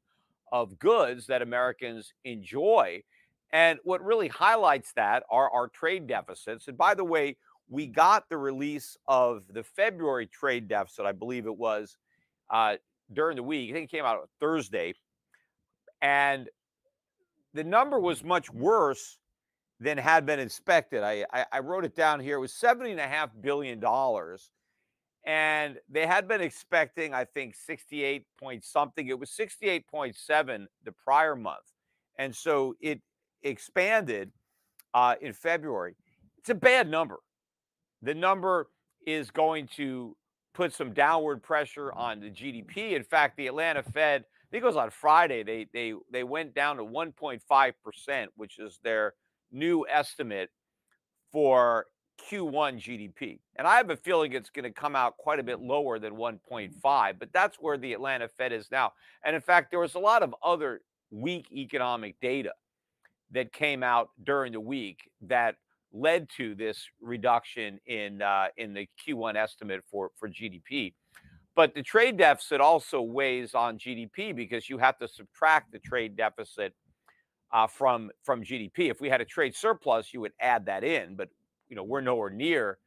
of 0.51 0.79
goods 0.79 1.27
that 1.27 1.43
Americans 1.43 2.13
enjoy 2.25 3.03
and 3.53 3.79
what 3.85 4.05
really 4.05 4.29
highlights 4.29 4.93
that 4.95 5.23
are 5.31 5.51
our 5.51 5.69
trade 5.69 6.07
deficits 6.07 6.69
and 6.69 6.77
by 6.77 6.95
the 6.95 7.05
way 7.05 7.37
we 7.73 7.87
got 7.87 8.29
the 8.29 8.37
release 8.37 8.99
of 9.09 9.45
the 9.51 9.63
February 9.63 10.27
trade 10.27 10.69
deficit, 10.69 11.07
I 11.07 11.13
believe 11.13 11.47
it 11.47 11.57
was, 11.57 11.97
uh, 12.51 12.77
during 13.13 13.37
the 13.37 13.43
week. 13.43 13.71
I 13.71 13.73
think 13.73 13.91
it 13.91 13.97
came 13.97 14.05
out 14.05 14.29
Thursday. 14.41 14.95
And 16.03 16.51
the 17.55 17.65
number 17.65 17.99
was 17.99 18.23
much 18.23 18.51
worse 18.53 19.19
than 19.83 19.99
had 19.99 20.27
been 20.27 20.39
inspected. 20.39 21.03
I, 21.03 21.25
I, 21.33 21.45
I 21.53 21.59
wrote 21.61 21.85
it 21.85 21.97
down 21.97 22.21
here. 22.21 22.37
It 22.37 22.41
was 22.41 22.53
$70.5 22.53 23.31
billion. 23.41 23.83
And 25.25 25.79
they 25.89 26.07
had 26.07 26.27
been 26.27 26.41
expecting, 26.41 27.15
I 27.15 27.25
think, 27.25 27.55
68 27.55 28.25
point 28.39 28.65
something. 28.65 29.07
It 29.09 29.19
was 29.19 29.31
68.7 29.31 30.67
the 30.85 30.93
prior 30.93 31.37
month. 31.37 31.65
And 32.19 32.35
so 32.35 32.75
it 32.81 33.01
expanded 33.43 34.33
uh, 34.95 35.15
in 35.21 35.33
February. 35.33 35.95
It's 36.39 36.51
a 36.51 36.55
bad 36.55 36.89
number 36.89 37.21
the 38.03 38.15
number 38.15 38.69
is 39.07 39.31
going 39.31 39.69
to 39.77 40.17
put 40.55 40.75
some 40.75 40.93
downward 40.93 41.43
pressure 41.43 41.93
on 41.93 42.21
the 42.21 42.31
GDP. 42.31 42.93
In 42.93 43.05
fact, 43.05 43.37
the 43.37 43.47
Atlanta 43.47 43.83
Fed, 43.83 44.23
I 44.23 44.47
think 44.51 44.65
it 44.65 44.67
was 44.67 44.77
on 44.77 44.91
Friday, 44.91 45.43
they 45.43 45.67
they 45.73 45.95
they 46.11 46.25
went 46.25 46.55
down 46.55 46.77
to 46.77 46.85
1.5%, 46.85 48.27
which 48.37 48.59
is 48.59 48.81
their 48.83 49.15
new 49.53 49.87
estimate 49.89 50.51
for 51.31 51.87
Q1 52.31 52.79
GDP. 52.79 53.41
And 53.57 53.67
I 53.67 53.77
have 53.77 53.91
a 53.91 53.97
feeling 53.97 54.33
it's 54.33 54.51
going 54.51 54.65
to 54.65 54.71
come 54.71 54.97
out 54.97 55.17
quite 55.17 55.39
a 55.39 55.43
bit 55.43 55.61
lower 55.61 55.99
than 55.99 56.15
1.5, 56.15 57.19
but 57.19 57.29
that's 57.33 57.57
where 57.57 57.77
the 57.77 57.93
Atlanta 57.93 58.29
Fed 58.29 58.53
is 58.53 58.71
now. 58.71 58.93
And 59.25 59.35
in 59.35 59.43
fact, 59.43 59.71
there 59.71 59.81
was 59.81 59.95
a 59.95 59.99
lot 59.99 60.23
of 60.23 60.35
other 60.43 60.83
weak 61.11 61.51
economic 61.53 62.17
data 62.21 62.53
that 63.33 63.53
came 63.53 63.83
out 63.83 64.11
during 64.25 64.53
the 64.53 64.61
week 64.61 65.11
that 65.23 65.57
led 65.93 66.29
to 66.37 66.55
this 66.55 66.87
reduction 67.01 67.79
in 67.87 68.23
uh, 68.23 68.47
in 68.57 68.73
the 68.73 68.89
Q1 69.07 69.37
estimate 69.37 69.83
for 69.91 70.11
for 70.19 70.29
GDP. 70.29 70.95
But 71.55 71.75
the 71.75 71.83
trade 71.83 72.17
deficit 72.17 72.63
also 72.63 73.03
weighs 73.03 73.55
on 73.55 73.79
GDP 73.79 74.35
because 74.35 74.71
you 74.71 74.79
have 74.79 74.99
to 74.99 75.09
subtract 75.09 75.71
the 75.71 75.79
trade 75.79 76.17
deficit 76.17 76.73
uh, 77.53 77.67
from 77.67 78.11
from 78.23 78.43
GDP. 78.43 78.91
If 78.91 79.01
we 79.01 79.09
had 79.09 79.21
a 79.21 79.25
trade 79.25 79.55
surplus, 79.55 80.13
you 80.13 80.21
would 80.21 80.33
add 80.41 80.67
that 80.67 80.85
in, 80.85 81.17
but 81.17 81.29
you 81.69 81.77
know 81.77 81.85
we're 81.85 82.01
nowhere 82.01 82.31
near 82.31 82.79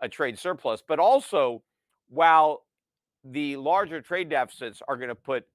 a 0.00 0.08
trade 0.08 0.38
surplus. 0.38 0.82
But 0.86 0.98
also, 0.98 1.62
while 2.08 2.64
the 3.24 3.56
larger 3.56 4.00
trade 4.00 4.28
deficits 4.30 4.82
are 4.88 4.96
going 4.96 5.08
to 5.08 5.14
put 5.14 5.46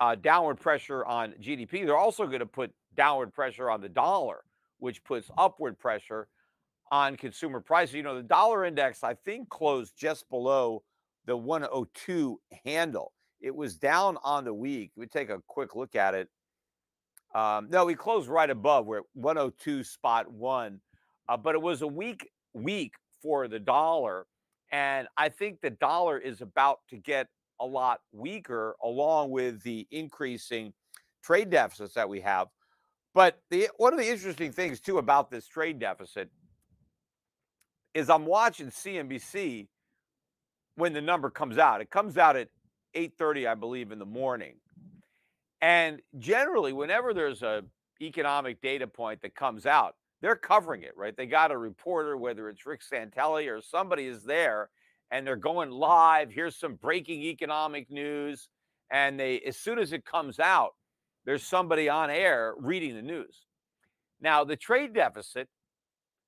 uh, 0.00 0.14
downward 0.16 0.56
pressure 0.56 1.04
on 1.04 1.32
GDP, 1.40 1.86
they're 1.86 1.96
also 1.96 2.26
going 2.26 2.40
to 2.40 2.46
put 2.46 2.72
downward 2.94 3.32
pressure 3.32 3.70
on 3.70 3.80
the 3.80 3.88
dollar 3.88 4.42
which 4.78 5.02
puts 5.04 5.30
upward 5.38 5.78
pressure 5.78 6.28
on 6.90 7.16
consumer 7.16 7.60
prices. 7.60 7.94
You 7.94 8.02
know, 8.02 8.16
the 8.16 8.22
dollar 8.22 8.64
index, 8.64 9.02
I 9.02 9.14
think, 9.14 9.48
closed 9.48 9.94
just 9.96 10.28
below 10.30 10.82
the 11.26 11.36
102 11.36 12.40
handle. 12.64 13.12
It 13.40 13.54
was 13.54 13.76
down 13.76 14.18
on 14.22 14.44
the 14.44 14.54
week. 14.54 14.92
We 14.96 15.06
take 15.06 15.30
a 15.30 15.42
quick 15.46 15.74
look 15.74 15.94
at 15.94 16.14
it. 16.14 16.28
Um, 17.36 17.68
no, 17.68 17.84
we 17.84 17.94
closed 17.94 18.30
right 18.30 18.48
above. 18.48 18.86
We're 18.86 19.00
at 19.00 19.04
102 19.12 19.84
spot 19.84 20.32
one, 20.32 20.80
uh, 21.28 21.36
but 21.36 21.54
it 21.54 21.60
was 21.60 21.82
a 21.82 21.86
weak 21.86 22.30
week 22.54 22.94
for 23.20 23.46
the 23.46 23.58
dollar, 23.58 24.26
and 24.72 25.06
I 25.18 25.28
think 25.28 25.60
the 25.60 25.68
dollar 25.68 26.16
is 26.16 26.40
about 26.40 26.78
to 26.88 26.96
get 26.96 27.26
a 27.60 27.66
lot 27.66 28.00
weaker, 28.10 28.74
along 28.82 29.32
with 29.32 29.62
the 29.64 29.86
increasing 29.90 30.72
trade 31.22 31.50
deficits 31.50 31.92
that 31.92 32.08
we 32.08 32.22
have. 32.22 32.48
But 33.12 33.42
the 33.50 33.68
one 33.76 33.92
of 33.92 33.98
the 33.98 34.08
interesting 34.08 34.50
things 34.50 34.80
too 34.80 34.96
about 34.96 35.30
this 35.30 35.46
trade 35.46 35.78
deficit 35.78 36.30
is 37.92 38.08
I'm 38.08 38.24
watching 38.24 38.68
CNBC 38.68 39.68
when 40.76 40.94
the 40.94 41.02
number 41.02 41.28
comes 41.28 41.58
out. 41.58 41.82
It 41.82 41.90
comes 41.90 42.16
out 42.16 42.34
at 42.34 42.48
8:30, 42.94 43.46
I 43.46 43.54
believe, 43.54 43.92
in 43.92 43.98
the 43.98 44.06
morning. 44.06 44.54
And 45.60 46.00
generally, 46.18 46.72
whenever 46.72 47.14
there's 47.14 47.42
a 47.42 47.64
economic 48.00 48.60
data 48.60 48.86
point 48.86 49.22
that 49.22 49.34
comes 49.34 49.66
out, 49.66 49.96
they're 50.20 50.36
covering 50.36 50.82
it, 50.82 50.96
right? 50.96 51.16
They 51.16 51.26
got 51.26 51.50
a 51.50 51.58
reporter, 51.58 52.16
whether 52.16 52.48
it's 52.48 52.66
Rick 52.66 52.82
Santelli 52.82 53.50
or 53.50 53.60
somebody 53.60 54.06
is 54.06 54.22
there, 54.22 54.70
and 55.10 55.26
they're 55.26 55.36
going 55.36 55.70
live. 55.70 56.30
Here's 56.30 56.56
some 56.56 56.74
breaking 56.74 57.22
economic 57.22 57.90
news. 57.90 58.48
And 58.90 59.18
they, 59.18 59.40
as 59.40 59.56
soon 59.56 59.78
as 59.78 59.92
it 59.92 60.04
comes 60.04 60.38
out, 60.38 60.74
there's 61.24 61.42
somebody 61.42 61.88
on 61.88 62.08
air 62.10 62.54
reading 62.58 62.94
the 62.94 63.02
news. 63.02 63.46
Now, 64.20 64.44
the 64.44 64.56
trade 64.56 64.94
deficit, 64.94 65.48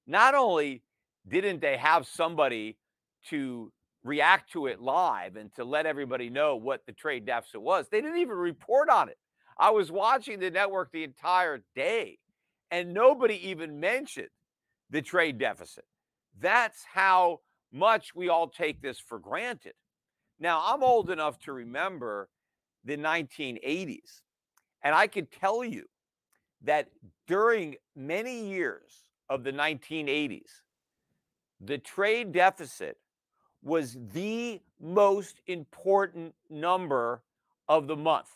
not 0.06 0.34
only 0.34 0.82
didn't 1.26 1.60
they 1.60 1.76
have 1.76 2.06
somebody 2.06 2.76
to 3.28 3.72
react 4.04 4.52
to 4.52 4.66
it 4.66 4.80
live 4.80 5.37
and 5.37 5.54
to 5.54 5.64
let 5.64 5.87
everybody 5.87 6.30
know 6.30 6.56
what 6.56 6.84
the 6.87 6.92
trade 6.92 7.26
deficit 7.26 7.61
was, 7.61 7.87
they 7.88 8.00
didn't 8.00 8.18
even 8.18 8.37
report 8.37 8.88
on 8.88 9.08
it. 9.08 9.18
I 9.58 9.70
was 9.70 9.90
watching 9.90 10.38
the 10.38 10.50
network 10.50 10.92
the 10.92 11.04
entire 11.04 11.62
day 11.74 12.18
and 12.70 12.94
nobody 12.94 13.48
even 13.48 13.80
mentioned 13.80 14.28
the 14.90 15.02
trade 15.02 15.38
deficit. 15.38 15.84
That's 16.40 16.84
how 16.92 17.40
much 17.72 18.14
we 18.14 18.28
all 18.28 18.48
take 18.48 18.80
this 18.80 18.98
for 18.98 19.18
granted. 19.18 19.74
Now, 20.38 20.62
I'm 20.64 20.82
old 20.82 21.11
enough 21.11 21.38
to 21.40 21.52
remember 21.52 22.28
the 22.84 22.96
1980s 22.96 24.22
and 24.82 24.94
I 24.94 25.08
can 25.08 25.26
tell 25.26 25.64
you 25.64 25.87
that 26.62 26.88
during 27.26 27.76
many 27.96 28.48
years 28.48 29.11
of 29.28 29.44
the 29.44 29.52
1980s, 29.52 30.62
the 31.61 31.78
trade 31.78 32.32
deficit 32.32 32.96
was 33.68 33.96
the 34.12 34.61
most 34.81 35.40
important 35.46 36.35
number 36.50 37.22
of 37.68 37.87
the 37.87 37.96
month. 37.96 38.28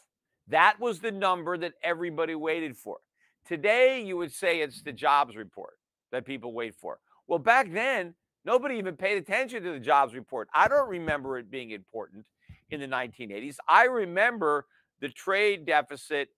That 0.48 0.78
was 0.78 1.00
the 1.00 1.10
number 1.10 1.56
that 1.56 1.72
everybody 1.82 2.34
waited 2.34 2.76
for. 2.76 2.98
Today, 3.46 4.02
you 4.02 4.16
would 4.18 4.32
say 4.32 4.60
it's 4.60 4.82
the 4.82 4.92
jobs 4.92 5.34
report 5.34 5.78
that 6.12 6.26
people 6.26 6.52
wait 6.52 6.74
for. 6.74 6.98
Well, 7.26 7.38
back 7.38 7.72
then, 7.72 8.14
nobody 8.44 8.76
even 8.76 8.96
paid 8.96 9.16
attention 9.16 9.62
to 9.62 9.72
the 9.72 9.80
jobs 9.80 10.14
report. 10.14 10.48
I 10.54 10.68
don't 10.68 10.88
remember 10.88 11.38
it 11.38 11.50
being 11.50 11.70
important 11.70 12.26
in 12.70 12.80
the 12.80 12.86
1980s. 12.86 13.56
I 13.66 13.84
remember 13.84 14.66
the 15.00 15.08
trade 15.08 15.64
deficit 15.64 16.28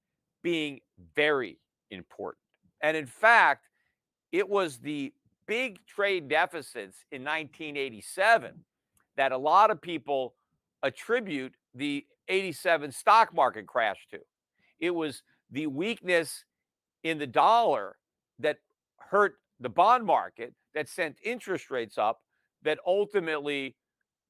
being 0.42 0.80
very 1.16 1.59
important. 1.90 2.40
And 2.80 2.96
in 2.96 3.07
fact, 3.07 3.66
it 4.30 4.48
was 4.48 4.78
the 4.78 5.12
big 5.46 5.85
trade 5.87 6.28
deficits 6.28 7.04
in 7.11 7.22
1987 7.22 8.64
that 9.16 9.33
a 9.33 9.38
lot 9.38 9.70
of 9.70 9.81
people 9.81 10.35
attribute 10.83 11.55
the 11.74 12.05
87 12.29 12.92
stock 12.92 13.35
market 13.35 13.66
crash 13.66 14.07
to. 14.11 14.18
It 14.79 14.94
was 14.94 15.22
the 15.50 15.66
weakness 15.66 16.44
in 17.03 17.18
the 17.18 17.27
dollar 17.27 17.96
that 18.38 18.59
hurt 18.98 19.37
the 19.61 19.68
bond 19.68 20.05
market 20.05 20.55
that 20.74 20.88
sent 20.88 21.16
interest 21.22 21.70
rates 21.70 21.98
up 21.98 22.22
that 22.62 22.79
ultimately 22.87 23.77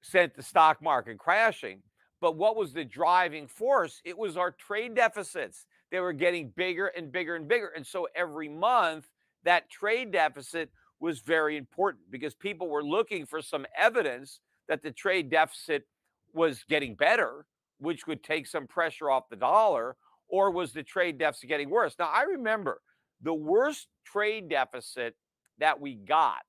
sent 0.03 0.35
the 0.35 0.42
stock 0.42 0.83
market 0.83 1.18
crashing. 1.18 1.81
But 2.20 2.37
what 2.37 2.57
was 2.57 2.73
the 2.73 2.85
driving 2.85 3.47
force? 3.47 4.01
It 4.05 4.16
was 4.16 4.37
our 4.37 4.51
trade 4.51 4.94
deficits. 4.94 5.66
They 5.90 6.01
were 6.01 6.12
getting 6.12 6.53
bigger 6.57 6.88
and 6.88 7.11
bigger 7.11 7.37
and 7.37 7.49
bigger. 7.49 7.73
And 7.75 7.87
so 7.87 8.09
every 8.14 8.49
month, 8.49 9.09
that 9.44 9.70
trade 9.70 10.11
deficit 10.11 10.70
was 11.01 11.20
very 11.20 11.57
important 11.57 12.11
because 12.11 12.35
people 12.35 12.68
were 12.68 12.85
looking 12.85 13.27
for 13.27 13.42
some 13.42 13.66
evidence 13.77 14.40
that 14.68 14.83
the 14.83 14.90
trade 14.90 15.31
deficit 15.31 15.85
was 16.33 16.64
getting 16.68 16.94
better, 16.94 17.46
which 17.79 18.07
would 18.07 18.22
take 18.22 18.46
some 18.46 18.66
pressure 18.66 19.11
off 19.11 19.29
the 19.31 19.37
dollar, 19.37 19.96
or 20.29 20.50
was 20.50 20.72
the 20.72 20.83
trade 20.83 21.18
deficit 21.18 21.48
getting 21.48 21.70
worse? 21.70 21.94
Now, 21.98 22.11
I 22.12 22.22
remember 22.22 22.81
the 23.22 23.35
worst 23.35 23.88
trade 24.05 24.48
deficit 24.48 25.14
that 25.59 25.81
we 25.81 25.94
got 25.94 26.42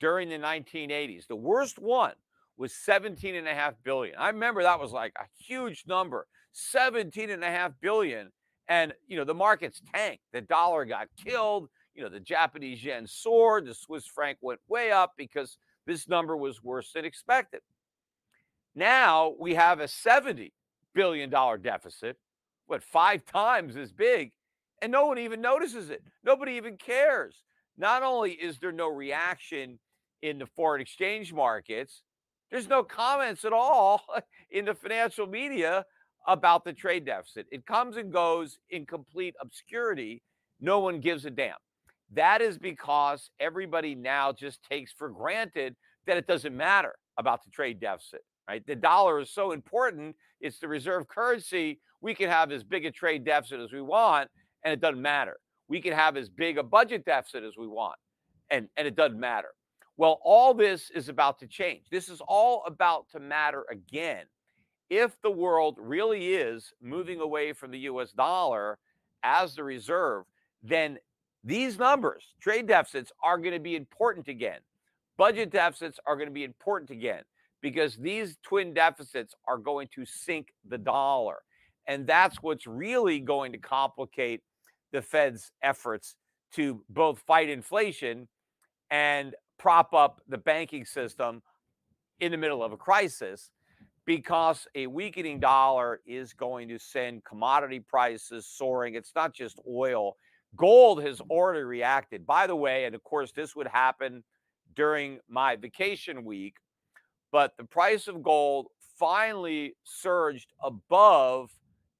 during 0.00 0.28
the 0.28 0.38
1980s, 0.38 1.26
the 1.26 1.36
worst 1.36 1.78
one 1.78 2.12
was 2.56 2.74
17 2.74 3.34
and 3.34 3.48
a 3.48 3.54
half 3.54 3.74
billion. 3.84 4.16
I 4.18 4.28
remember 4.28 4.62
that 4.62 4.80
was 4.80 4.92
like 4.92 5.12
a 5.18 5.24
huge 5.38 5.84
number, 5.86 6.26
17 6.52 7.30
and 7.30 7.44
a 7.44 7.50
half 7.50 7.72
billion. 7.80 8.30
And, 8.68 8.92
you 9.06 9.16
know, 9.16 9.24
the 9.24 9.34
markets 9.34 9.80
tanked. 9.94 10.22
The 10.32 10.40
dollar 10.40 10.84
got 10.84 11.08
killed. 11.22 11.68
You 11.94 12.02
know, 12.02 12.08
the 12.08 12.20
Japanese 12.20 12.82
yen 12.84 13.06
soared. 13.06 13.66
The 13.66 13.74
Swiss 13.74 14.06
franc 14.06 14.38
went 14.40 14.60
way 14.68 14.90
up 14.90 15.12
because 15.16 15.58
this 15.86 16.08
number 16.08 16.36
was 16.36 16.62
worse 16.62 16.92
than 16.92 17.04
expected. 17.04 17.60
Now 18.74 19.34
we 19.38 19.54
have 19.54 19.80
a 19.80 19.84
$70 19.84 20.52
billion 20.94 21.30
deficit, 21.30 22.16
what, 22.66 22.82
five 22.82 23.24
times 23.24 23.76
as 23.76 23.92
big, 23.92 24.32
and 24.82 24.92
no 24.92 25.06
one 25.06 25.18
even 25.18 25.40
notices 25.40 25.90
it. 25.90 26.02
Nobody 26.24 26.52
even 26.52 26.76
cares. 26.76 27.42
Not 27.78 28.02
only 28.02 28.32
is 28.32 28.58
there 28.58 28.72
no 28.72 28.88
reaction 28.88 29.78
in 30.22 30.38
the 30.38 30.46
foreign 30.46 30.80
exchange 30.80 31.32
markets, 31.32 32.02
there's 32.50 32.68
no 32.68 32.82
comments 32.82 33.44
at 33.44 33.52
all 33.52 34.04
in 34.50 34.64
the 34.64 34.74
financial 34.74 35.26
media 35.26 35.84
about 36.26 36.64
the 36.64 36.72
trade 36.72 37.06
deficit. 37.06 37.46
It 37.50 37.66
comes 37.66 37.96
and 37.96 38.12
goes 38.12 38.58
in 38.70 38.86
complete 38.86 39.34
obscurity. 39.40 40.22
No 40.60 40.80
one 40.80 41.00
gives 41.00 41.24
a 41.24 41.30
damn. 41.30 41.56
That 42.12 42.40
is 42.40 42.58
because 42.58 43.30
everybody 43.40 43.94
now 43.94 44.32
just 44.32 44.62
takes 44.62 44.92
for 44.92 45.08
granted 45.08 45.74
that 46.06 46.16
it 46.16 46.26
doesn't 46.26 46.56
matter 46.56 46.94
about 47.18 47.44
the 47.44 47.50
trade 47.50 47.80
deficit, 47.80 48.20
right? 48.48 48.64
The 48.66 48.76
dollar 48.76 49.20
is 49.20 49.30
so 49.30 49.52
important. 49.52 50.14
It's 50.40 50.58
the 50.58 50.68
reserve 50.68 51.08
currency. 51.08 51.80
We 52.00 52.14
can 52.14 52.28
have 52.30 52.52
as 52.52 52.62
big 52.62 52.86
a 52.86 52.90
trade 52.90 53.24
deficit 53.24 53.60
as 53.60 53.72
we 53.72 53.82
want, 53.82 54.30
and 54.64 54.72
it 54.72 54.80
doesn't 54.80 55.02
matter. 55.02 55.36
We 55.68 55.80
can 55.80 55.92
have 55.92 56.16
as 56.16 56.28
big 56.28 56.58
a 56.58 56.62
budget 56.62 57.04
deficit 57.04 57.42
as 57.42 57.56
we 57.56 57.66
want, 57.66 57.96
and, 58.50 58.68
and 58.76 58.86
it 58.86 58.94
doesn't 58.94 59.18
matter. 59.18 59.48
Well, 59.96 60.20
all 60.22 60.54
this 60.54 60.90
is 60.90 61.08
about 61.08 61.38
to 61.40 61.46
change. 61.46 61.84
This 61.90 62.08
is 62.08 62.20
all 62.28 62.62
about 62.66 63.08
to 63.12 63.20
matter 63.20 63.64
again. 63.70 64.24
If 64.90 65.20
the 65.22 65.30
world 65.30 65.78
really 65.80 66.34
is 66.34 66.72
moving 66.80 67.20
away 67.20 67.52
from 67.52 67.70
the 67.70 67.80
US 67.80 68.12
dollar 68.12 68.78
as 69.22 69.54
the 69.54 69.64
reserve, 69.64 70.24
then 70.62 70.98
these 71.46 71.78
numbers, 71.78 72.24
trade 72.40 72.66
deficits, 72.66 73.12
are 73.22 73.38
going 73.38 73.54
to 73.54 73.60
be 73.60 73.76
important 73.76 74.26
again. 74.26 74.58
Budget 75.16 75.50
deficits 75.50 76.00
are 76.04 76.16
going 76.16 76.28
to 76.28 76.34
be 76.34 76.44
important 76.44 76.90
again 76.90 77.22
because 77.62 77.96
these 77.96 78.36
twin 78.42 78.74
deficits 78.74 79.32
are 79.46 79.56
going 79.56 79.88
to 79.94 80.04
sink 80.04 80.52
the 80.68 80.76
dollar. 80.76 81.36
And 81.86 82.04
that's 82.04 82.42
what's 82.42 82.66
really 82.66 83.20
going 83.20 83.52
to 83.52 83.58
complicate 83.58 84.42
the 84.92 85.00
Fed's 85.00 85.52
efforts 85.62 86.16
to 86.54 86.82
both 86.90 87.20
fight 87.20 87.48
inflation 87.48 88.26
and 88.90 89.34
prop 89.56 89.94
up 89.94 90.20
the 90.28 90.38
banking 90.38 90.84
system 90.84 91.42
in 92.18 92.32
the 92.32 92.38
middle 92.38 92.62
of 92.62 92.72
a 92.72 92.76
crisis 92.76 93.50
because 94.04 94.66
a 94.74 94.86
weakening 94.88 95.38
dollar 95.38 96.00
is 96.06 96.32
going 96.32 96.68
to 96.68 96.78
send 96.78 97.24
commodity 97.24 97.80
prices 97.80 98.46
soaring. 98.46 98.94
It's 98.94 99.12
not 99.14 99.32
just 99.32 99.60
oil. 99.68 100.16
Gold 100.56 101.02
has 101.02 101.20
already 101.20 101.62
reacted. 101.62 102.26
By 102.26 102.46
the 102.46 102.56
way, 102.56 102.84
and 102.84 102.94
of 102.94 103.02
course, 103.04 103.32
this 103.32 103.54
would 103.54 103.68
happen 103.68 104.24
during 104.74 105.18
my 105.28 105.56
vacation 105.56 106.24
week, 106.24 106.56
but 107.32 107.56
the 107.56 107.64
price 107.64 108.08
of 108.08 108.22
gold 108.22 108.68
finally 108.98 109.74
surged 109.84 110.52
above 110.62 111.50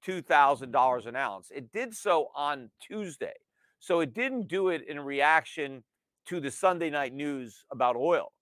$2,000 0.06 1.06
an 1.06 1.16
ounce. 1.16 1.50
It 1.54 1.72
did 1.72 1.94
so 1.94 2.28
on 2.34 2.70
Tuesday. 2.80 3.34
So 3.80 4.00
it 4.00 4.14
didn't 4.14 4.48
do 4.48 4.68
it 4.68 4.86
in 4.88 5.00
reaction 5.00 5.82
to 6.26 6.40
the 6.40 6.50
Sunday 6.50 6.90
night 6.90 7.12
news 7.12 7.64
about 7.70 7.96
oil. 7.96 8.32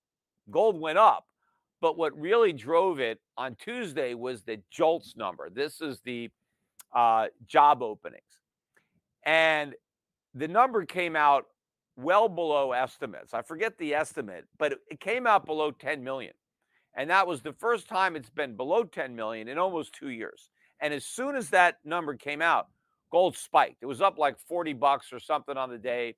Gold 0.50 0.78
went 0.78 0.98
up, 0.98 1.26
but 1.80 1.96
what 1.96 2.18
really 2.18 2.52
drove 2.52 3.00
it 3.00 3.18
on 3.36 3.56
Tuesday 3.56 4.14
was 4.14 4.42
the 4.42 4.60
JOLTS 4.70 5.16
number. 5.16 5.50
This 5.50 5.80
is 5.80 6.00
the 6.04 6.30
uh, 6.94 7.26
job 7.46 7.82
openings. 7.82 8.22
And 9.24 9.74
the 10.34 10.48
number 10.48 10.84
came 10.84 11.16
out 11.16 11.46
well 11.96 12.28
below 12.28 12.72
estimates. 12.72 13.34
I 13.34 13.42
forget 13.42 13.78
the 13.78 13.94
estimate, 13.94 14.46
but 14.58 14.78
it 14.90 15.00
came 15.00 15.26
out 15.26 15.46
below 15.46 15.70
10 15.70 16.02
million. 16.02 16.34
And 16.96 17.10
that 17.10 17.26
was 17.26 17.42
the 17.42 17.52
first 17.52 17.88
time 17.88 18.16
it's 18.16 18.30
been 18.30 18.56
below 18.56 18.84
10 18.84 19.16
million 19.16 19.48
in 19.48 19.58
almost 19.58 19.92
two 19.92 20.10
years. 20.10 20.48
And 20.80 20.92
as 20.92 21.04
soon 21.04 21.36
as 21.36 21.50
that 21.50 21.78
number 21.84 22.14
came 22.14 22.42
out, 22.42 22.68
gold 23.10 23.36
spiked. 23.36 23.78
It 23.82 23.86
was 23.86 24.00
up 24.00 24.18
like 24.18 24.36
40 24.48 24.72
bucks 24.74 25.12
or 25.12 25.18
something 25.18 25.56
on 25.56 25.70
the 25.70 25.78
day 25.78 26.16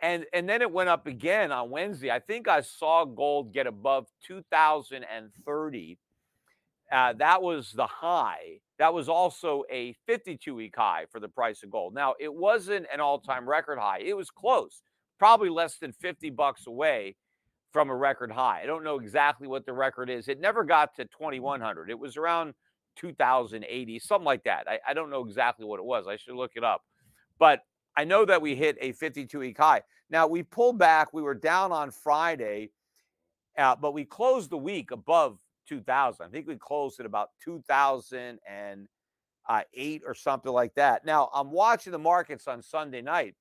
and 0.00 0.26
and 0.32 0.48
then 0.48 0.62
it 0.62 0.70
went 0.70 0.88
up 0.88 1.06
again 1.06 1.52
on 1.52 1.70
Wednesday. 1.70 2.10
I 2.10 2.20
think 2.20 2.48
I 2.48 2.60
saw 2.60 3.04
gold 3.04 3.52
get 3.52 3.66
above 3.66 4.06
2030. 4.26 5.98
Uh, 6.90 7.12
that 7.14 7.42
was 7.42 7.72
the 7.72 7.86
high. 7.86 8.60
That 8.78 8.94
was 8.94 9.08
also 9.08 9.64
a 9.70 9.94
52 10.06 10.54
week 10.54 10.76
high 10.76 11.06
for 11.10 11.20
the 11.20 11.28
price 11.28 11.62
of 11.62 11.70
gold. 11.70 11.94
Now, 11.94 12.14
it 12.18 12.32
wasn't 12.32 12.86
an 12.92 13.00
all 13.00 13.18
time 13.18 13.48
record 13.48 13.78
high. 13.78 14.00
It 14.00 14.16
was 14.16 14.30
close, 14.30 14.82
probably 15.18 15.50
less 15.50 15.76
than 15.78 15.92
50 15.92 16.30
bucks 16.30 16.66
away 16.66 17.16
from 17.72 17.90
a 17.90 17.96
record 17.96 18.32
high. 18.32 18.60
I 18.62 18.66
don't 18.66 18.84
know 18.84 18.98
exactly 18.98 19.46
what 19.48 19.66
the 19.66 19.72
record 19.72 20.08
is. 20.08 20.28
It 20.28 20.40
never 20.40 20.64
got 20.64 20.94
to 20.96 21.04
2100. 21.04 21.90
It 21.90 21.98
was 21.98 22.16
around 22.16 22.54
2080, 22.96 23.98
something 23.98 24.24
like 24.24 24.44
that. 24.44 24.66
I, 24.66 24.78
I 24.88 24.94
don't 24.94 25.10
know 25.10 25.24
exactly 25.24 25.66
what 25.66 25.78
it 25.78 25.84
was. 25.84 26.06
I 26.06 26.16
should 26.16 26.34
look 26.34 26.52
it 26.54 26.64
up. 26.64 26.82
But 27.38 27.60
I 27.96 28.04
know 28.04 28.24
that 28.24 28.40
we 28.40 28.54
hit 28.54 28.76
a 28.80 28.92
52 28.92 29.38
week 29.38 29.58
high. 29.58 29.82
Now 30.08 30.26
we 30.26 30.42
pulled 30.42 30.78
back. 30.78 31.12
We 31.12 31.22
were 31.22 31.34
down 31.34 31.72
on 31.72 31.90
Friday, 31.90 32.70
uh, 33.58 33.76
but 33.76 33.92
we 33.92 34.04
closed 34.04 34.50
the 34.50 34.58
week 34.58 34.90
above 34.90 35.38
2000. 35.68 36.24
I 36.24 36.28
think 36.28 36.46
we 36.46 36.56
closed 36.56 37.00
at 37.00 37.06
about 37.06 37.30
2008 37.44 40.02
or 40.06 40.14
something 40.14 40.52
like 40.52 40.74
that. 40.74 41.04
Now 41.04 41.28
I'm 41.34 41.50
watching 41.50 41.92
the 41.92 41.98
markets 41.98 42.48
on 42.48 42.62
Sunday 42.62 43.02
night. 43.02 43.34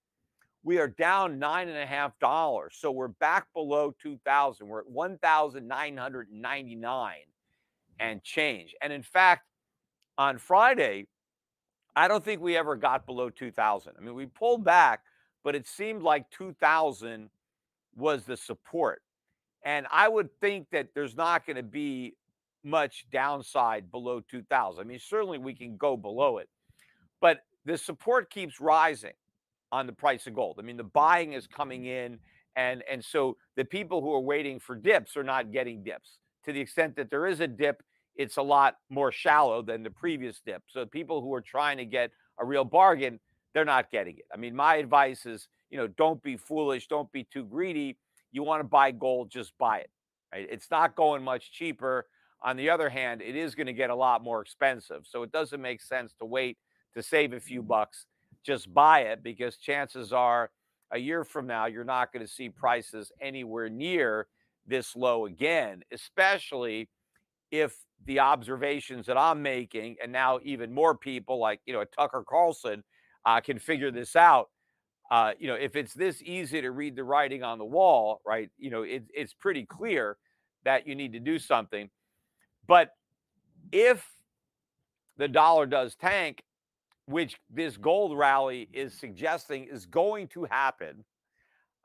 We 0.63 0.79
are 0.79 0.87
down 0.87 1.39
nine 1.39 1.69
and 1.69 1.77
a 1.77 1.85
half 1.85 2.17
dollars. 2.19 2.75
So 2.77 2.91
we're 2.91 3.07
back 3.07 3.47
below 3.53 3.95
2000. 4.01 4.67
We're 4.67 4.79
at 4.79 4.89
1,999 4.89 7.13
and 7.99 8.23
change. 8.23 8.75
And 8.81 8.91
in 8.91 9.03
fact, 9.03 9.43
on 10.17 10.37
Friday, 10.37 11.07
I 11.95 12.07
don't 12.07 12.23
think 12.23 12.41
we 12.41 12.57
ever 12.57 12.75
got 12.75 13.05
below 13.05 13.29
2000. 13.29 13.93
I 13.97 14.01
mean, 14.01 14.13
we 14.13 14.25
pulled 14.25 14.63
back, 14.63 15.01
but 15.43 15.55
it 15.55 15.67
seemed 15.67 16.03
like 16.03 16.29
2000 16.31 17.29
was 17.95 18.25
the 18.25 18.37
support. 18.37 19.01
And 19.67 19.85
I 19.91 20.07
would 20.07 20.29
think 20.39 20.69
that 20.71 20.93
there's 20.95 21.17
not 21.17 21.45
going 21.45 21.57
to 21.57 21.61
be 21.61 22.13
much 22.63 23.05
downside 23.11 23.91
below 23.91 24.21
2000. 24.21 24.79
I 24.79 24.83
mean, 24.85 24.97
certainly 24.97 25.39
we 25.39 25.53
can 25.53 25.75
go 25.75 25.97
below 25.97 26.37
it, 26.37 26.47
but 27.19 27.41
the 27.65 27.77
support 27.77 28.29
keeps 28.29 28.61
rising 28.61 29.11
on 29.73 29.85
the 29.85 29.91
price 29.91 30.25
of 30.25 30.35
gold. 30.35 30.55
I 30.57 30.61
mean, 30.61 30.77
the 30.77 30.85
buying 30.85 31.33
is 31.33 31.47
coming 31.47 31.81
mm-hmm. 31.81 32.13
in 32.13 32.19
and 32.55 32.81
and 32.89 33.03
so 33.03 33.35
the 33.57 33.65
people 33.65 34.01
who 34.01 34.13
are 34.13 34.21
waiting 34.21 34.57
for 34.57 34.73
dips 34.73 35.17
are 35.17 35.23
not 35.23 35.51
getting 35.51 35.83
dips. 35.83 36.17
To 36.45 36.53
the 36.53 36.61
extent 36.61 36.95
that 36.95 37.11
there 37.11 37.27
is 37.27 37.41
a 37.41 37.47
dip, 37.47 37.83
it's 38.15 38.37
a 38.37 38.41
lot 38.41 38.77
more 38.89 39.11
shallow 39.11 39.61
than 39.61 39.83
the 39.83 39.91
previous 39.91 40.39
dip. 40.45 40.63
So 40.67 40.85
people 40.85 41.21
who 41.21 41.33
are 41.33 41.41
trying 41.41 41.75
to 41.75 41.85
get 41.85 42.11
a 42.39 42.45
real 42.45 42.63
bargain, 42.63 43.19
they're 43.53 43.65
not 43.65 43.91
getting 43.91 44.15
it. 44.17 44.25
I 44.33 44.37
mean, 44.37 44.55
my 44.55 44.77
advice 44.77 45.25
is, 45.25 45.49
you 45.69 45.77
know, 45.77 45.87
don't 45.87 46.23
be 46.23 46.37
foolish, 46.37 46.87
don't 46.87 47.11
be 47.11 47.25
too 47.25 47.43
greedy. 47.43 47.97
You 48.31 48.43
want 48.43 48.61
to 48.61 48.67
buy 48.67 48.91
gold, 48.91 49.29
just 49.29 49.57
buy 49.57 49.79
it. 49.79 49.89
Right? 50.33 50.47
It's 50.49 50.69
not 50.71 50.95
going 50.95 51.23
much 51.23 51.51
cheaper. 51.51 52.07
On 52.43 52.55
the 52.55 52.69
other 52.69 52.89
hand, 52.89 53.21
it 53.21 53.35
is 53.35 53.55
going 53.55 53.67
to 53.67 53.73
get 53.73 53.89
a 53.89 53.95
lot 53.95 54.23
more 54.23 54.41
expensive. 54.41 55.05
So 55.09 55.23
it 55.23 55.31
doesn't 55.31 55.61
make 55.61 55.81
sense 55.81 56.13
to 56.19 56.25
wait 56.25 56.57
to 56.95 57.01
save 57.01 57.33
a 57.33 57.39
few 57.39 57.63
bucks. 57.63 58.05
Just 58.43 58.73
buy 58.73 59.01
it 59.01 59.23
because 59.23 59.57
chances 59.57 60.13
are 60.13 60.51
a 60.91 60.97
year 60.97 61.23
from 61.23 61.47
now, 61.47 61.65
you're 61.65 61.83
not 61.83 62.13
going 62.13 62.25
to 62.25 62.31
see 62.31 62.49
prices 62.49 63.11
anywhere 63.19 63.69
near 63.69 64.27
this 64.65 64.95
low 64.95 65.25
again, 65.25 65.81
especially 65.91 66.89
if 67.51 67.75
the 68.05 68.19
observations 68.19 69.05
that 69.07 69.17
I'm 69.17 69.41
making, 69.41 69.95
and 70.01 70.11
now 70.11 70.39
even 70.43 70.73
more 70.73 70.95
people 70.95 71.39
like 71.39 71.61
you 71.65 71.73
know 71.73 71.83
Tucker 71.83 72.23
Carlson 72.27 72.83
uh, 73.25 73.41
can 73.41 73.59
figure 73.59 73.91
this 73.91 74.15
out. 74.15 74.49
Uh, 75.09 75.31
you 75.39 75.47
know, 75.47 75.55
if 75.55 75.75
it's 75.75 75.93
this 75.93 76.21
easy 76.23 76.61
to 76.61 76.71
read 76.71 76.95
the 76.95 77.03
writing 77.03 77.43
on 77.43 77.57
the 77.57 77.65
wall, 77.65 78.21
right? 78.25 78.49
You 78.57 78.69
know, 78.69 78.83
it, 78.83 79.03
it's 79.13 79.33
pretty 79.33 79.65
clear 79.65 80.17
that 80.65 80.87
you 80.87 80.95
need 80.95 81.13
to 81.13 81.19
do 81.19 81.39
something. 81.39 81.89
But 82.67 82.91
if 83.71 84.05
the 85.17 85.27
dollar 85.27 85.65
does 85.65 85.95
tank, 85.95 86.43
which 87.05 87.37
this 87.49 87.77
gold 87.77 88.17
rally 88.17 88.67
is 88.73 88.93
suggesting 88.93 89.67
is 89.71 89.85
going 89.85 90.27
to 90.29 90.43
happen, 90.43 91.05